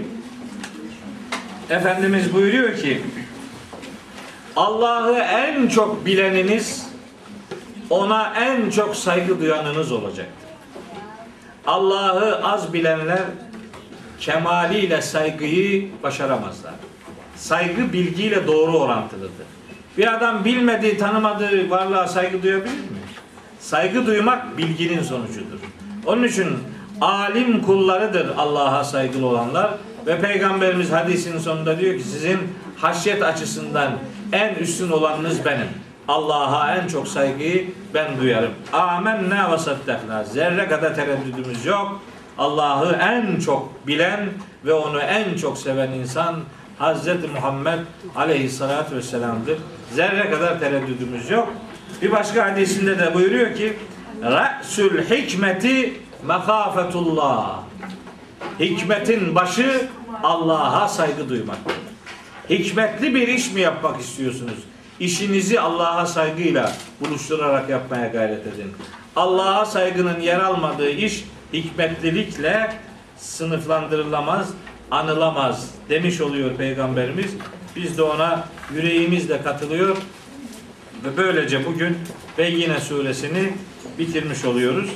Efendimiz 1.70 2.34
buyuruyor 2.34 2.76
ki 2.76 3.02
Allah'ı 4.56 5.18
en 5.18 5.68
çok 5.68 6.06
bileniniz 6.06 6.86
ona 7.90 8.32
en 8.36 8.70
çok 8.70 8.96
saygı 8.96 9.40
duyanınız 9.40 9.92
olacaktır. 9.92 10.48
Allah'ı 11.66 12.44
az 12.44 12.72
bilenler 12.72 13.22
kemaliyle 14.20 15.02
saygıyı 15.02 15.88
başaramazlar. 16.02 16.72
Saygı 17.36 17.92
bilgiyle 17.92 18.46
doğru 18.46 18.78
orantılıdır. 18.78 19.46
Bir 19.98 20.14
adam 20.14 20.44
bilmediği, 20.44 20.98
tanımadığı 20.98 21.70
varlığa 21.70 22.08
saygı 22.08 22.42
duyabilir 22.42 22.72
mi? 22.72 22.98
Saygı 23.60 24.06
duymak 24.06 24.58
bilginin 24.58 25.02
sonucudur. 25.02 25.58
Onun 26.06 26.22
için 26.24 26.48
alim 27.00 27.62
kullarıdır 27.62 28.32
Allah'a 28.36 28.84
saygılı 28.84 29.26
olanlar 29.26 29.70
ve 30.06 30.20
Peygamberimiz 30.20 30.92
hadisin 30.92 31.38
sonunda 31.38 31.78
diyor 31.78 31.94
ki 31.94 32.02
sizin 32.02 32.38
haşyet 32.76 33.22
açısından 33.22 33.92
en 34.32 34.54
üstün 34.54 34.90
olanınız 34.90 35.44
benim. 35.44 35.68
Allah'a 36.08 36.76
en 36.76 36.88
çok 36.88 37.08
saygıyı 37.08 37.70
ben 37.94 38.20
duyarım. 38.20 38.50
Amenna 38.72 39.52
ve 39.52 39.58
saddakna. 39.58 40.24
Zerre 40.24 40.68
kadar 40.68 40.94
tereddüdümüz 40.94 41.66
yok. 41.66 42.00
Allah'ı 42.38 42.92
en 42.92 43.40
çok 43.40 43.86
bilen 43.86 44.20
ve 44.64 44.72
onu 44.72 45.00
en 45.00 45.36
çok 45.36 45.58
seven 45.58 45.90
insan 45.90 46.36
Hazreti 46.78 47.28
Muhammed 47.28 47.78
Aleyhisselatü 48.16 48.96
Vesselam'dır. 48.96 49.58
Zerre 49.94 50.30
kadar 50.30 50.60
tereddüdümüz 50.60 51.30
yok. 51.30 51.52
Bir 52.02 52.12
başka 52.12 52.44
hadisinde 52.44 52.98
de 52.98 53.14
buyuruyor 53.14 53.54
ki 53.54 53.76
Re'sül 54.22 55.10
hikmeti 55.10 56.00
mekafetullah. 56.26 57.58
Hikmetin 58.60 59.34
başı 59.34 59.88
Allah'a 60.22 60.88
saygı 60.88 61.28
duymaktır. 61.28 61.76
Hikmetli 62.50 63.14
bir 63.14 63.28
iş 63.28 63.52
mi 63.52 63.60
yapmak 63.60 64.00
istiyorsunuz? 64.00 64.58
İşinizi 65.00 65.60
Allah'a 65.60 66.06
saygıyla 66.06 66.72
buluşturarak 67.00 67.70
yapmaya 67.70 68.06
gayret 68.06 68.46
edin. 68.46 68.72
Allah'a 69.16 69.64
saygının 69.64 70.20
yer 70.20 70.40
almadığı 70.40 70.90
iş 70.90 71.24
hikmetlilikle 71.52 72.72
sınıflandırılamaz, 73.16 74.48
anılamaz 74.90 75.70
demiş 75.88 76.20
oluyor 76.20 76.56
Peygamberimiz. 76.56 77.30
Biz 77.76 77.98
de 77.98 78.02
ona 78.02 78.44
yüreğimizle 78.74 79.42
katılıyor 79.42 79.96
ve 81.04 81.16
böylece 81.16 81.66
bugün 81.66 81.98
Beyyine 82.38 82.80
suresini 82.80 83.52
bitirmiş 83.98 84.44
oluyoruz. 84.44 84.90